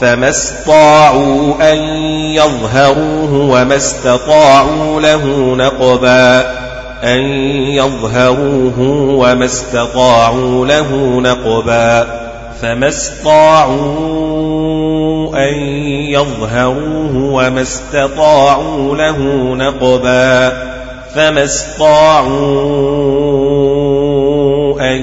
فما 0.00 0.28
استطاعوا 0.28 1.72
أن 1.72 1.78
يظهروه 2.34 3.34
وما 3.34 3.76
استطاعوا 3.76 5.00
له 5.00 5.54
نقبا. 5.56 6.40
أن 7.02 7.20
يظهروه 7.70 8.80
وما 9.18 9.44
استطاعوا 9.44 10.66
له 10.66 11.20
نقبا. 11.20 12.06
فما 12.62 12.88
استطاعوا 12.88 15.01
أن 15.34 15.54
يظهروه 16.10 17.16
وما 17.16 17.62
استطاعوا 17.62 18.96
له 18.96 19.18
نقبا 19.54 20.52
فما 21.14 21.44
استطاعوا 21.44 22.32
أن 24.80 25.02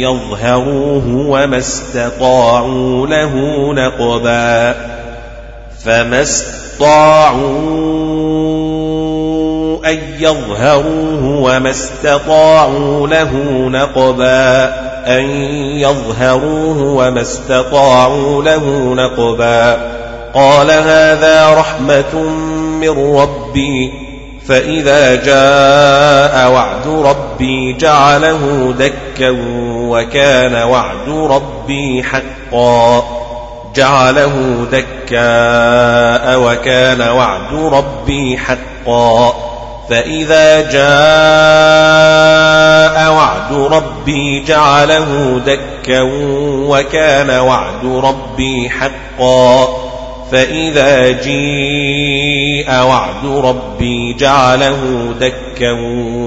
يظهروه 0.00 1.26
وما 1.28 1.58
استطاعوا 1.58 3.06
له 3.06 3.34
نقبا 3.72 4.74
فما 5.84 6.22
استطاعوا 6.22 7.70
أن 9.86 9.98
يظهروه 10.18 11.24
وما 11.24 11.70
استطاعوا 11.70 13.08
له 13.08 13.32
نقبا 13.68 14.89
أن 15.06 15.24
يظهروه 15.78 16.82
وما 16.82 17.20
استطاعوا 17.20 18.42
له 18.42 18.94
نقبا. 18.94 19.90
قال 20.34 20.70
هذا 20.70 21.54
رحمة 21.54 22.22
من 22.80 23.16
ربي 23.16 23.92
فإذا 24.48 25.14
جاء 25.14 26.50
وعد 26.50 26.86
ربي 26.86 27.72
جعله 27.72 28.74
دكا 28.78 29.36
وكان 29.74 30.62
وعد 30.62 31.08
ربي 31.08 32.02
حقا. 32.02 33.04
جعله 33.74 34.66
دكا 34.72 36.36
وكان 36.36 37.00
وعد 37.00 37.54
ربي 37.54 38.38
حقا. 38.38 39.49
فإذا 39.90 40.60
جاء 40.60 40.80
وعد 43.12 43.52
ربي 43.52 44.44
جعله 44.44 45.40
دكا 45.46 46.00
وكان 46.68 47.30
وعد 47.30 47.84
ربي 47.84 48.70
حقا. 48.70 49.68
فإذا 50.32 51.10
جيء 51.10 52.70
وعد 52.70 53.26
ربي 53.26 54.12
جعله 54.12 55.14
دكا 55.20 55.76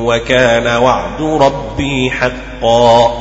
وكان 0.06 0.68
وعد 0.68 1.22
ربي 1.22 2.12
حقا. 2.12 3.12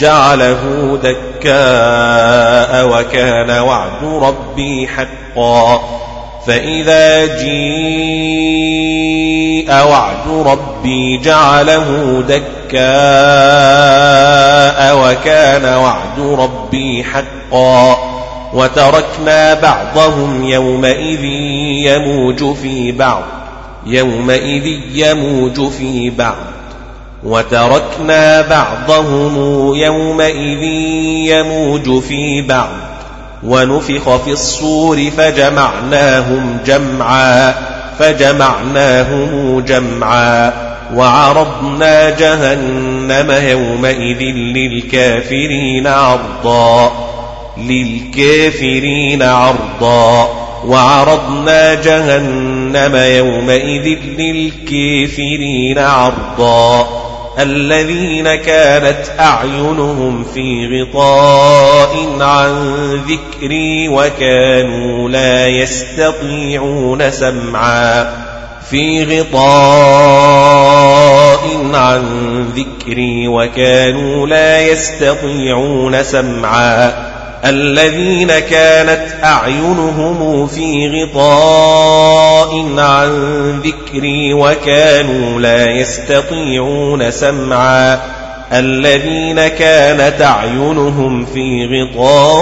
جعله 0.00 0.98
دكاء 1.02 2.88
وكان 2.88 3.50
وعد 3.50 4.04
ربي 4.22 4.88
حقا. 4.88 6.01
فإذا 6.46 7.26
جيء 7.26 8.02
وعد 9.70 10.28
ربي 10.46 11.18
جعله 11.18 12.22
دكاء 12.28 12.42
وكان 14.96 15.74
وعد 15.74 16.20
ربي 16.20 17.04
حقا 17.04 17.98
وتركنا 18.54 19.54
بعضهم 19.54 20.44
يومئذ 20.44 21.24
يموج 21.84 22.54
في 22.56 22.92
بعض 22.92 23.22
يومئذ 23.86 24.80
يموج 24.92 25.68
في 25.68 26.10
بعض. 26.10 26.36
وتركنا 27.24 28.40
بعضهم 28.40 29.34
يومئذ 29.74 30.62
يموج 31.32 32.02
في 32.02 32.42
بعض 32.42 32.91
ونفخ 33.44 34.16
في 34.16 34.30
الصور 34.30 35.10
فجمعناهم 35.16 36.58
جمعا 36.66 37.54
فجمعناهم 37.98 39.60
جمعا. 39.60 40.52
وعرضنا 40.94 42.10
جهنم 42.10 43.30
يومئذ 43.30 44.20
للكافرين 44.34 45.86
عرضا 45.86 46.92
للكافرين 47.58 49.22
عرضا. 49.22 50.28
وعرضنا 50.66 51.74
جهنم 51.74 52.96
يومئذ 52.96 53.98
للكافرين 54.18 55.78
عرضا. 55.78 57.01
الذين 57.38 58.34
كانت 58.34 59.04
أعينهم 59.20 60.24
في 60.34 60.66
غطاء 60.82 61.96
عن 62.20 62.54
ذكري 62.94 63.88
وكانوا 63.88 65.08
لا 65.08 65.48
يستطيعون 65.48 67.10
سمعا 67.10 68.22
في 68.70 69.04
غطاء 69.04 69.42
عن 71.74 72.04
ذكري 72.56 73.28
وكانوا 73.28 74.26
لا 74.26 74.60
يستطيعون 74.60 76.02
سمعا 76.02 77.11
الذين 77.44 78.38
كانت 78.38 79.24
أعينهم 79.24 80.46
في 80.46 80.88
غطاء 80.88 82.78
عن 82.78 83.10
ذكري 83.60 84.34
وكانوا 84.34 85.40
لا 85.40 85.70
يستطيعون 85.70 87.10
سمعا 87.10 88.00
الذين 88.52 89.48
كانت 89.48 90.22
أعينهم 90.22 91.24
في 91.24 91.66
غطاء 91.66 92.32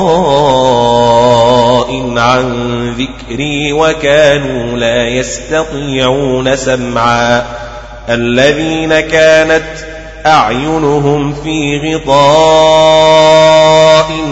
عن 2.16 2.88
ذكري 2.90 3.72
وكانوا 3.72 4.78
لا 4.78 5.08
يستطيعون 5.08 6.56
سمعا 6.56 7.44
الذين 8.08 9.00
كانت 9.00 9.89
أعينهم 10.26 11.32
في 11.32 11.78
غطاء 11.94 13.30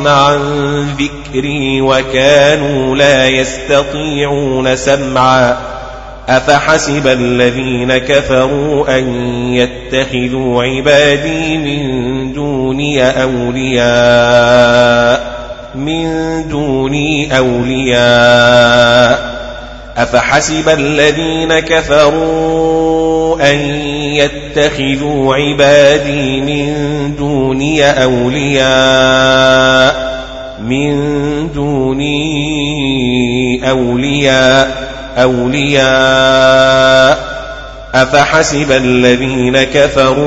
عن 0.06 0.38
ذكري 0.98 1.80
وكانوا 1.80 2.96
لا 2.96 3.28
يستطيعون 3.28 4.76
سمعا. 4.76 5.56
أفحسب 6.28 7.06
الذين 7.06 7.98
كفروا 7.98 8.98
أن 8.98 9.14
يتخذوا 9.54 10.64
عبادي 10.64 11.56
من 11.56 12.32
دوني 12.32 13.22
أولياء 13.22 14.58
من 15.74 16.08
دوني 16.48 17.38
أولياء. 17.38 19.28
أفحسب 19.96 20.68
الذين 20.68 21.58
كفروا 21.58 23.07
أن 23.40 23.58
يتخذوا 24.14 25.34
عبادي 25.34 26.40
من 26.40 26.74
دوني 27.16 27.84
أولياء 28.02 29.38
من 30.64 31.52
دوني 31.52 32.18
أولياء 33.70 34.88
أولياء. 35.18 36.58
أفحسب 37.94 38.72
الذين 38.72 39.62
كفروا 39.62 40.18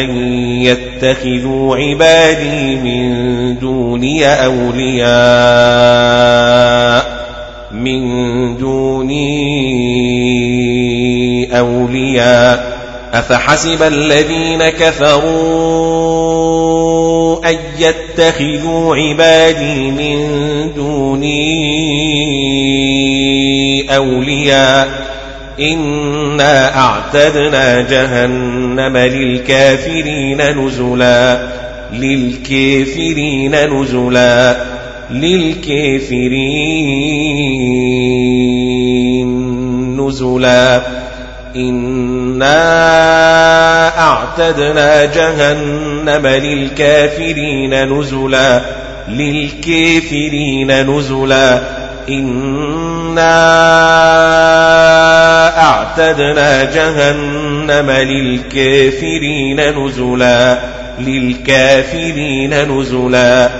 أن 0.00 0.10
يتخذوا 0.62 1.76
عبادي 1.76 2.76
من 2.76 3.58
دوني 3.58 4.26
أولياء؟ 4.44 5.12
من 7.84 8.56
دوني 8.56 9.22
أولياء 11.58 12.82
أفحسب 13.12 13.82
الذين 13.82 14.68
كفروا 14.68 16.12
أن 17.50 17.56
يتخذوا 17.78 18.96
عبادي 18.96 19.90
من 19.90 20.18
دوني 20.74 21.42
أولياء؟ 23.96 25.12
إنا 25.60 26.76
أعتدنا 26.76 27.80
جهنم 27.80 28.96
للكافرين 28.96 30.40
نزلا 30.40 31.48
للكافرين 31.92 33.54
نزلا. 33.54 34.71
للكافرين 35.12 36.52
نزلا. 40.00 40.82
إنا 41.56 42.58
أعتدنا 43.98 45.04
جهنم 45.04 46.26
للكافرين 46.26 47.98
نزلا. 47.98 48.60
للكافرين 49.08 50.90
نزلا. 50.90 51.62
إنا 52.08 53.32
أعتدنا 55.58 56.64
جهنم 56.64 57.90
للكافرين 57.90 59.60
نزلا. 59.78 60.58
للكافرين 61.00 62.78
نزلا. 62.78 63.50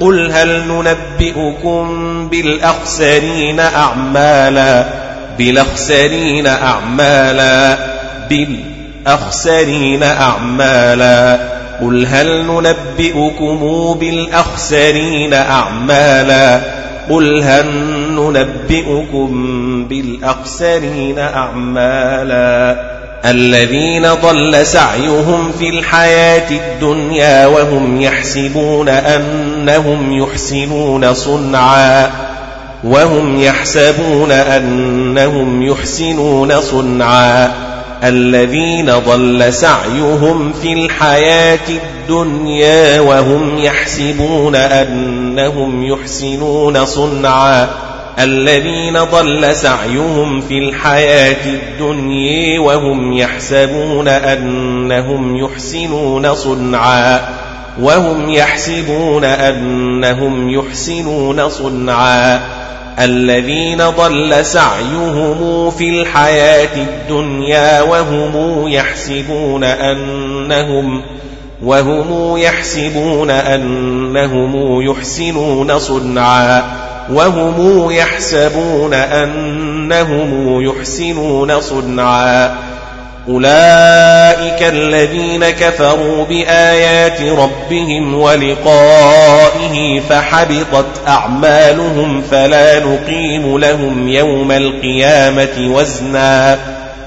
قل 0.00 0.32
هل 0.32 0.62
ننبئكم 0.68 1.88
بالأخسرين 2.30 3.60
أعمالا؟ 3.60 4.84
بالأخسرين 5.38 6.46
أعمالا. 6.46 7.78
بالأخسرين 8.30 10.02
أعمالا. 10.02 11.38
قل 11.80 12.06
هل 12.06 12.46
ننبئكم 12.46 13.96
بالأخسرين 14.00 15.34
أعمالا؟ 15.34 16.60
قل 17.10 17.42
هل 17.42 17.66
ننبئكم 18.12 19.30
بالأخسرين 19.88 21.18
أعمالا؟ 21.18 22.99
الذين 23.24 24.08
ضل 24.14 24.66
سعيهم 24.66 25.52
في 25.58 25.68
الحياة 25.68 26.50
الدنيا 26.50 27.46
وهم 27.46 28.00
يحسبون 28.00 28.88
أنهم 28.88 30.22
يحسنون 30.22 31.14
صنعا 31.14 32.10
وهم 32.84 33.40
يحسبون 33.40 34.32
أنهم 34.32 35.62
يحسنون 35.62 36.60
صنعا 36.60 37.52
الذين 38.04 38.90
ضل 38.90 39.52
سعيهم 39.52 40.52
في 40.52 40.72
الحياة 40.72 41.68
الدنيا 41.68 43.00
وهم 43.00 43.58
يحسبون 43.58 44.54
أنهم 44.54 45.84
يحسنون 45.84 46.84
صنعا 46.84 47.68
الذين 48.22 48.98
ضل 48.98 49.56
سعيهم 49.56 50.40
في 50.40 50.58
الحياة 50.58 51.46
الدنيا 51.46 52.60
وهم 52.60 53.12
يحسبون 53.12 54.08
أنهم 54.08 55.36
يحسنون 55.36 56.34
صنعا 56.34 57.20
وهم 57.80 58.30
يحسبون 58.30 59.24
أنهم 59.24 60.50
يحسنون 60.50 61.48
صنعا. 61.48 62.40
الذين 62.98 63.82
ضل 63.82 64.44
سعيهم 64.44 65.70
في 65.70 66.00
الحياة 66.00 66.76
الدنيا 66.76 67.82
وهم 67.82 68.68
يحسبون 68.68 69.64
أنهم 69.64 71.02
وهم 71.62 72.36
يحسبون 72.36 73.30
أنهم 73.30 74.82
يحسنون 74.82 75.78
صنعا. 75.78 76.89
وهم 77.12 77.90
يحسبون 77.90 78.94
أنهم 78.94 80.62
يحسنون 80.62 81.60
صنعا. 81.60 82.56
أولئك 83.28 84.62
الذين 84.62 85.50
كفروا 85.50 86.24
بآيات 86.24 87.22
ربهم 87.22 88.14
ولقائه 88.14 90.00
فحبطت 90.00 91.08
أعمالهم 91.08 92.22
فلا 92.30 92.80
نقيم 92.80 93.58
لهم 93.58 94.08
يوم 94.08 94.52
القيامة 94.52 95.56
وزنا. 95.58 96.58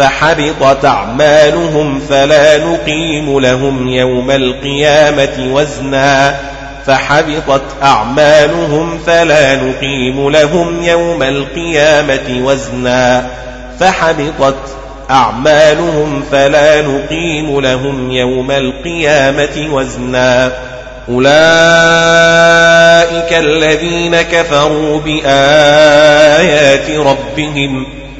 فحبطت 0.00 0.84
أعمالهم 0.84 2.00
فلا 2.08 2.58
نقيم 2.58 3.40
لهم 3.40 3.88
يوم 3.88 4.30
القيامة 4.30 5.52
وزنا 5.52 6.36
فحبطت 6.86 7.62
أعمالهم 7.82 8.98
فلا 9.06 9.56
نقيم 9.56 10.30
لهم 10.30 10.82
يوم 10.82 11.22
القيامة 11.22 12.40
وزنا 12.44 13.26
فحبطت 13.80 14.76
أعمالهم 15.10 16.22
فلا 16.32 16.82
نقيم 16.82 17.60
لهم 17.60 18.10
يوم 18.10 18.50
القيامة 18.50 19.68
وزنا 19.72 20.52
أولئك 21.08 21.32
الذين 23.32 24.22
كفروا 24.22 25.00
بآيات 25.00 26.90
ربهم 26.90 27.99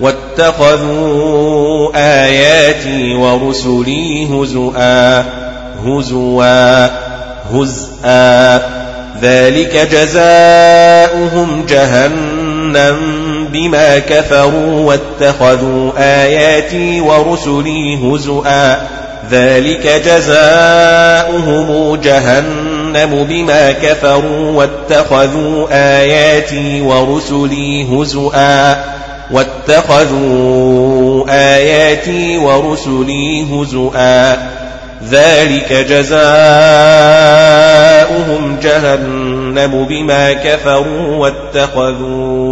واتخذوا 0.00 1.90
آياتي 1.94 3.14
ورسلي 3.14 4.26
هزؤا 4.26 5.24
هزوا 5.86 6.86
هزءا. 7.52 8.62
ذلك 9.22 9.88
جزاؤهم 9.92 11.66
جهنم 11.68 12.96
بما 13.52 13.98
كفروا 13.98 14.80
واتخذوا 14.80 15.92
آياتي 15.98 17.00
ورسلي 17.00 17.96
هزؤا. 17.96 18.76
ذلك 19.30 20.02
جزاؤهم 20.06 21.96
جهنم 21.96 23.24
بما 23.24 23.72
كفروا 23.72 24.50
واتخذوا 24.50 25.66
آياتي 25.70 26.80
ورسلي 26.80 27.84
هزؤا. 27.84 28.76
واتخذوا 29.30 31.24
آياتي 31.30 32.38
ورسلي 32.38 33.46
هزؤا. 33.52 34.36
ذلك 35.10 35.72
جزاؤهم 35.72 36.16
جهنم 38.62 39.84
بما 39.84 40.32
كفروا 40.32 41.16
واتخذوا 41.16 42.46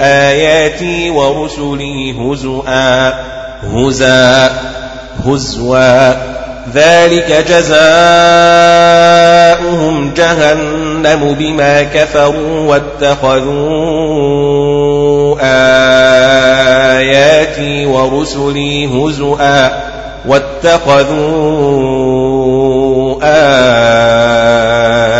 آياتي 0.00 1.10
ورسلي 1.10 2.12
هزؤا. 2.12 3.12
هزا 3.74 4.50
هزوا. 5.26 6.12
ذلك 6.74 7.44
جزاؤهم 7.48 7.72
جهنم 10.16 11.36
بما 11.38 11.82
كفروا 11.82 12.68
واتخذوا 12.68 14.81
آياتي 16.98 17.86
ورسلي 17.86 18.86
هزؤا 18.86 19.70
واتخذوا 20.26 21.22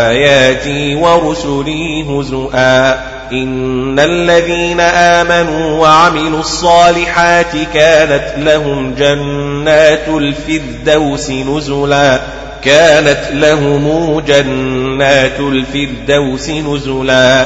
آياتي 0.09 0.95
ورسلي 0.95 2.03
هزؤا 2.03 3.13
إن 3.31 3.99
الذين 3.99 4.79
آمنوا 4.79 5.81
وعملوا 5.81 6.39
الصالحات 6.39 7.55
كانت 7.73 8.33
لهم 8.37 8.95
جنات 8.95 10.07
الفردوس 10.07 11.29
نزلا 11.29 12.21
كانت 12.63 13.19
لهم 13.31 14.19
جنات 14.19 15.39
الفردوس 15.39 16.49
نزلا 16.49 17.45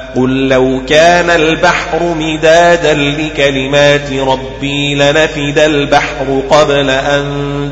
قل 0.15 0.49
لو 0.49 0.81
كان 0.89 1.29
البحر 1.29 1.99
مدادا 2.03 2.93
لكلمات 2.93 4.13
ربي 4.13 4.95
لنفد 4.95 5.59
البحر 5.59 6.41
قبل 6.49 6.89
أن 6.89 7.25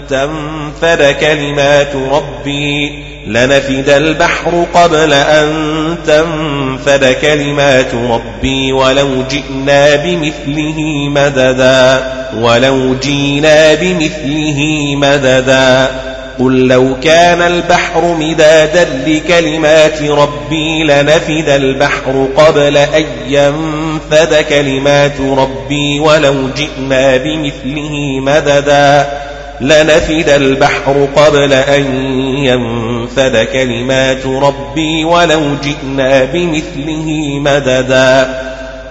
تنفد 0.10 1.16
كلمات 1.20 1.96
ربي 1.96 3.04
لنفد 3.28 3.90
البحر 3.90 4.66
قبل 4.74 5.14
أن 5.14 5.50
تنفد 6.08 7.16
كلمات 7.22 7.94
ربي 7.96 8.74
ولو 8.74 9.10
جئنا 9.32 9.96
بمثله 9.96 10.80
مددا 11.10 12.04
ولو 12.38 12.96
جينا 12.96 13.74
بمثله 13.74 14.62
مددا 14.96 16.09
قل 16.40 16.68
لو 16.68 16.96
كان 17.04 17.42
البحر 17.42 18.16
مدادا 18.20 19.04
لكلمات 19.08 20.02
ربي 20.02 20.84
لنفد 20.84 21.50
البحر 21.50 22.28
قبل 22.38 22.78
أن 22.78 23.06
ينفد 23.28 24.46
كلمات 24.50 25.22
ربي 25.22 26.00
ولو 26.00 26.36
جئنا 26.58 27.18
بمثله 27.18 28.20
مددا 28.20 29.08
لنفد 29.62 30.30
البحر 30.30 31.08
قبل 31.16 31.54
أن 31.54 31.86
ينفد 32.38 33.48
كلمات 33.54 34.26
ربي 34.26 35.06
ولو 35.06 35.42
جئنا 35.64 36.26
بمثله 36.26 37.40
مددا 37.40 38.40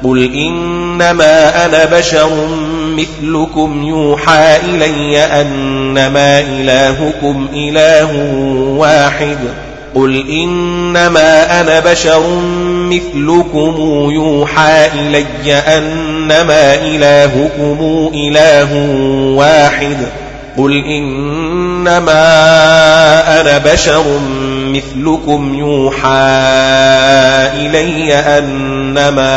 قل 0.04 0.34
إنما 0.34 1.64
أنا 1.66 1.84
بشر 1.84 2.30
مثلكم 2.96 3.82
يوحى 3.84 4.56
إلي 4.56 5.18
أنما 5.18 6.40
إلهكم 6.40 7.48
إله 7.54 8.16
واحد 8.78 9.38
قل 9.94 10.30
إنما 10.30 11.60
أنا 11.60 11.80
بشر 11.80 12.22
مثلكم 12.68 13.74
يوحى 14.10 14.86
إلي 14.94 15.54
أنما 15.54 16.74
إلهكم 16.74 18.10
إله 18.14 18.74
واحد 19.36 19.96
قل 20.58 20.84
إنما 20.84 22.20
أنا 23.40 23.58
بشر 23.58 24.04
مثلكم 24.66 25.54
يوحى 25.54 26.08
إلي 27.54 28.14
أنما 28.14 29.28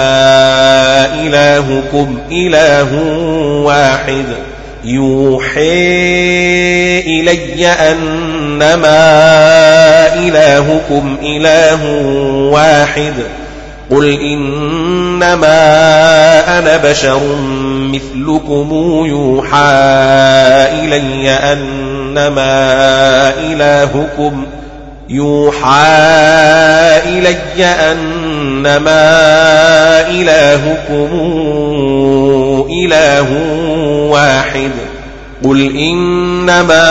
إلهكم 1.23 2.19
إله 2.31 2.95
واحد 3.65 4.25
يوحي 4.83 5.61
إلي 6.99 7.67
أنما 7.67 9.01
إلهكم 10.13 11.17
إله 11.23 11.85
واحد 12.51 13.13
قل 13.91 14.19
إنما 14.21 15.47
أنا 16.59 16.77
بشر 16.77 17.21
مثلكم 17.91 18.69
يوحى 19.05 19.71
إلي 20.83 21.29
أنما 21.29 22.53
إلهكم 23.39 24.45
يوحى 25.09 25.87
إلي 27.05 27.65
أنما 27.65 29.11
إلهكم 30.09 31.09
إله 32.69 33.27
واحد 34.11 34.71
قل 35.43 35.75
إنما 35.75 36.87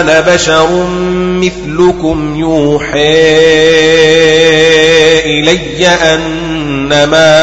أنا 0.00 0.20
بشر 0.20 0.86
مثلكم 1.18 2.36
يوحى 2.36 3.24
إلي 5.24 5.88
أنما 5.88 7.34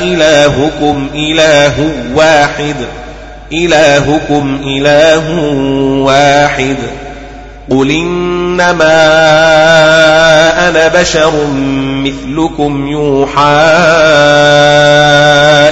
إلهكم 0.00 1.08
إله 1.14 1.90
واحد 2.14 2.76
إلهكم 3.52 4.60
إله 4.64 5.30
واحد. 6.04 6.76
قل 7.70 7.90
إنما 7.90 8.94
أنا 10.68 10.88
بشر 10.88 11.32
مثلكم 12.04 12.88
يوحى 12.88 13.42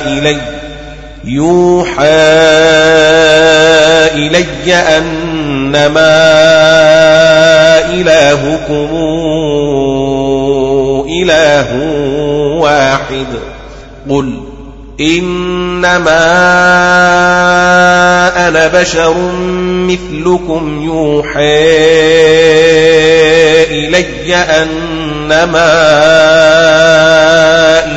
إلي 0.07 0.52
يوحى 1.25 2.07
إلي 4.15 4.75
أنما 4.75 6.13
إلهكم 7.91 8.89
إله 11.09 11.69
واحد. 12.61 13.27
قل 14.11 14.35
إنما 15.01 16.23
أنا 18.49 18.69
بشر 18.69 19.15
مثلكم 19.89 20.83
يوحى 20.85 21.63
إلي 23.71 24.35
أنما 24.35 25.73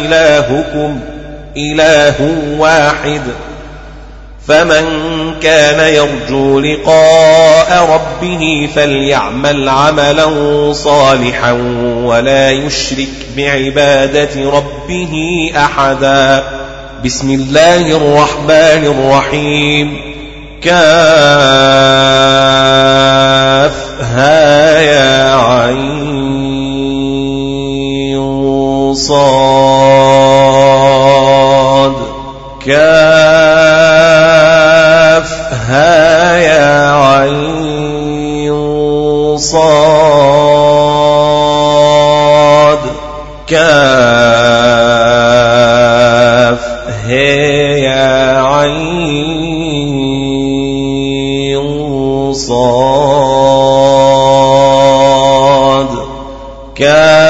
إلهكم 0.06 1.00
إله 1.00 1.15
واحد 2.60 3.22
فمن 4.48 4.86
كان 5.44 5.94
يرجو 5.94 6.60
لقاء 6.60 7.90
ربه 7.94 8.69
فليعمل 8.76 9.69
عملا 9.69 10.27
صالحا 10.73 11.52
ولا 12.03 12.52
يشرك 12.52 13.07
بعبادة 13.38 14.52
ربه 14.52 15.52
أحدا. 15.56 16.44
بسم 17.06 17.30
الله 17.32 17.98
الرحمن 17.98 18.86
الرحيم. 18.86 19.98
كاف 20.61 20.76
ها 24.02 24.82
يا 24.82 25.36
عين. 25.36 26.15
صاد. 28.96 29.26
كاف 32.66 32.76
ها 35.70 36.38
يا 36.38 36.92
عين 36.92 38.58
صاد. 39.38 40.56
كاف 43.48 43.96
هي 47.08 47.82
يا 47.82 48.42
عين 48.42 49.16
صاد. 52.34 53.66
كاف 56.76 57.25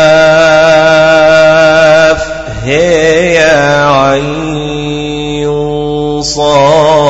عين 4.06 5.50
صاد. 6.22 7.06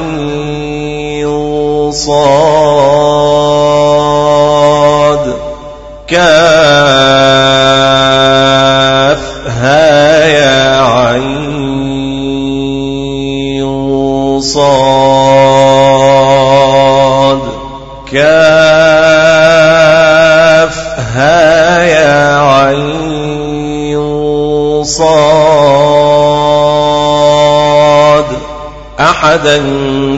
صاد. 1.91 3.52
كاف 6.13 6.21
ها 9.47 10.25
يا 10.25 10.81
عين 10.81 11.63
صاد. 14.41 15.83
كاف 18.11 18.37
ها 21.15 21.83
يا 21.83 22.39
عين 22.39 23.97
صاد. 24.83 25.43
أحدا 28.99 29.57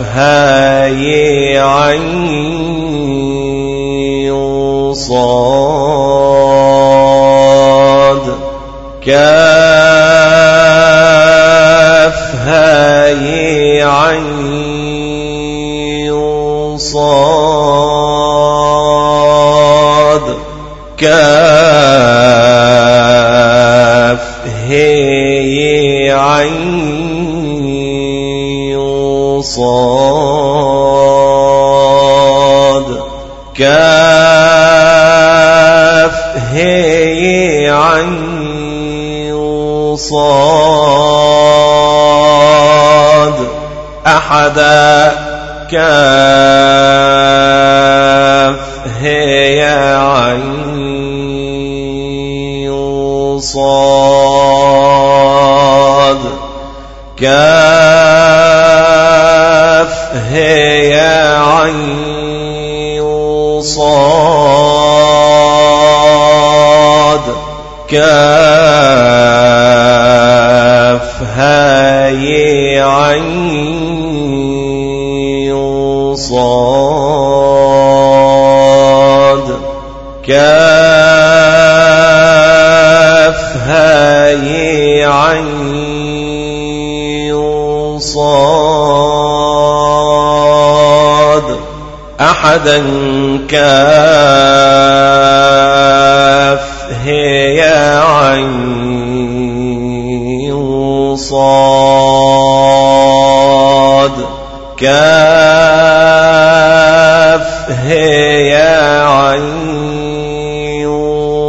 هاي 0.00 1.58
عين 1.58 2.18
صاد. 4.94 5.58
كاف 9.06 9.87
هاي 12.34 13.82
عين 13.82 14.38
صاد 16.78 17.58
كاف 20.98 22.18
هي 24.68 26.12
عين 26.12 26.78
صاد 29.42 30.58
كاف 33.58 34.68
هي 36.52 37.70
عين 37.70 38.47
صاد 39.98 40.38
أحدا 44.06 45.12
كاف 45.70 47.08
هي 49.00 49.62
عين 49.94 50.58
صاد 53.40 53.98
كاف 57.16 58.08
هي 60.32 61.00
عين 61.36 61.98
صاد 63.62 64.28
كاف 67.88 67.98
هاي 71.22 72.80
عين 72.80 73.36
صاد. 76.16 77.48
كاف 80.26 80.72
هاي 83.56 85.04
عين 85.04 85.58
صاد. 87.98 89.58
أحدا 92.20 92.78
كاف 93.48 94.78
هي 96.90 97.60
عين 98.02 98.88
صاد. 101.16 102.48
كاف 104.76 106.08
هي 107.70 108.56
عين 109.06 109.58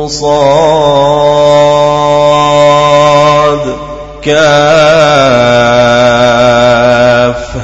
صاد. 0.08 0.60
كاف 4.22 4.70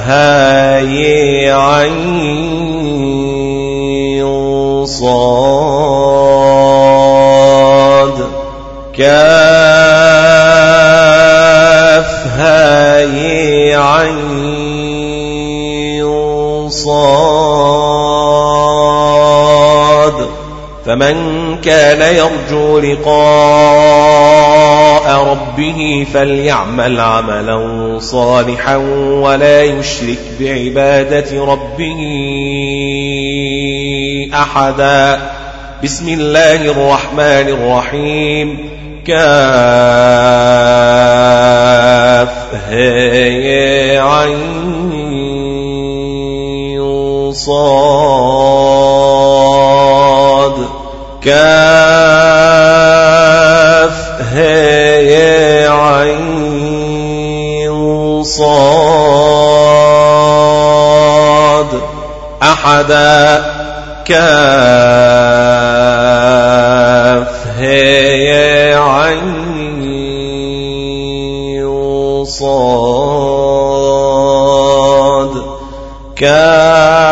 هاي 0.07 1.51
عين 1.51 2.85
صاد. 4.85 5.94
كاف 8.97 9.05
هاي 12.37 13.75
عين 13.75 14.25
صاد. 16.69 16.95
فمن 20.85 21.15
كان 21.61 22.01
يرجو 22.15 22.79
لقاء 22.79 23.15
ربه 25.23 26.07
فليعمل 26.13 26.99
عملا 26.99 27.99
صالحا 27.99 28.75
ولا 28.75 29.63
يشرك 29.63 30.19
بعبادة 30.39 31.45
ربه 31.45 31.99
أحدا. 34.33 35.31
بسم 35.83 36.09
الله 36.09 36.55
الرحمن 36.55 37.47
الرحيم. 37.49 38.69
كاف 39.05 39.25
عين 43.99 44.51
صاد. 47.31 48.65
كاف 51.21 52.45
عين 55.69 56.23
صاد. 58.23 59.65
أحدا 62.43 63.45
كاف 64.05 65.25
هي 67.57 68.73
عين 68.73 69.85
صاد 72.25 73.45
كاف 76.15 77.07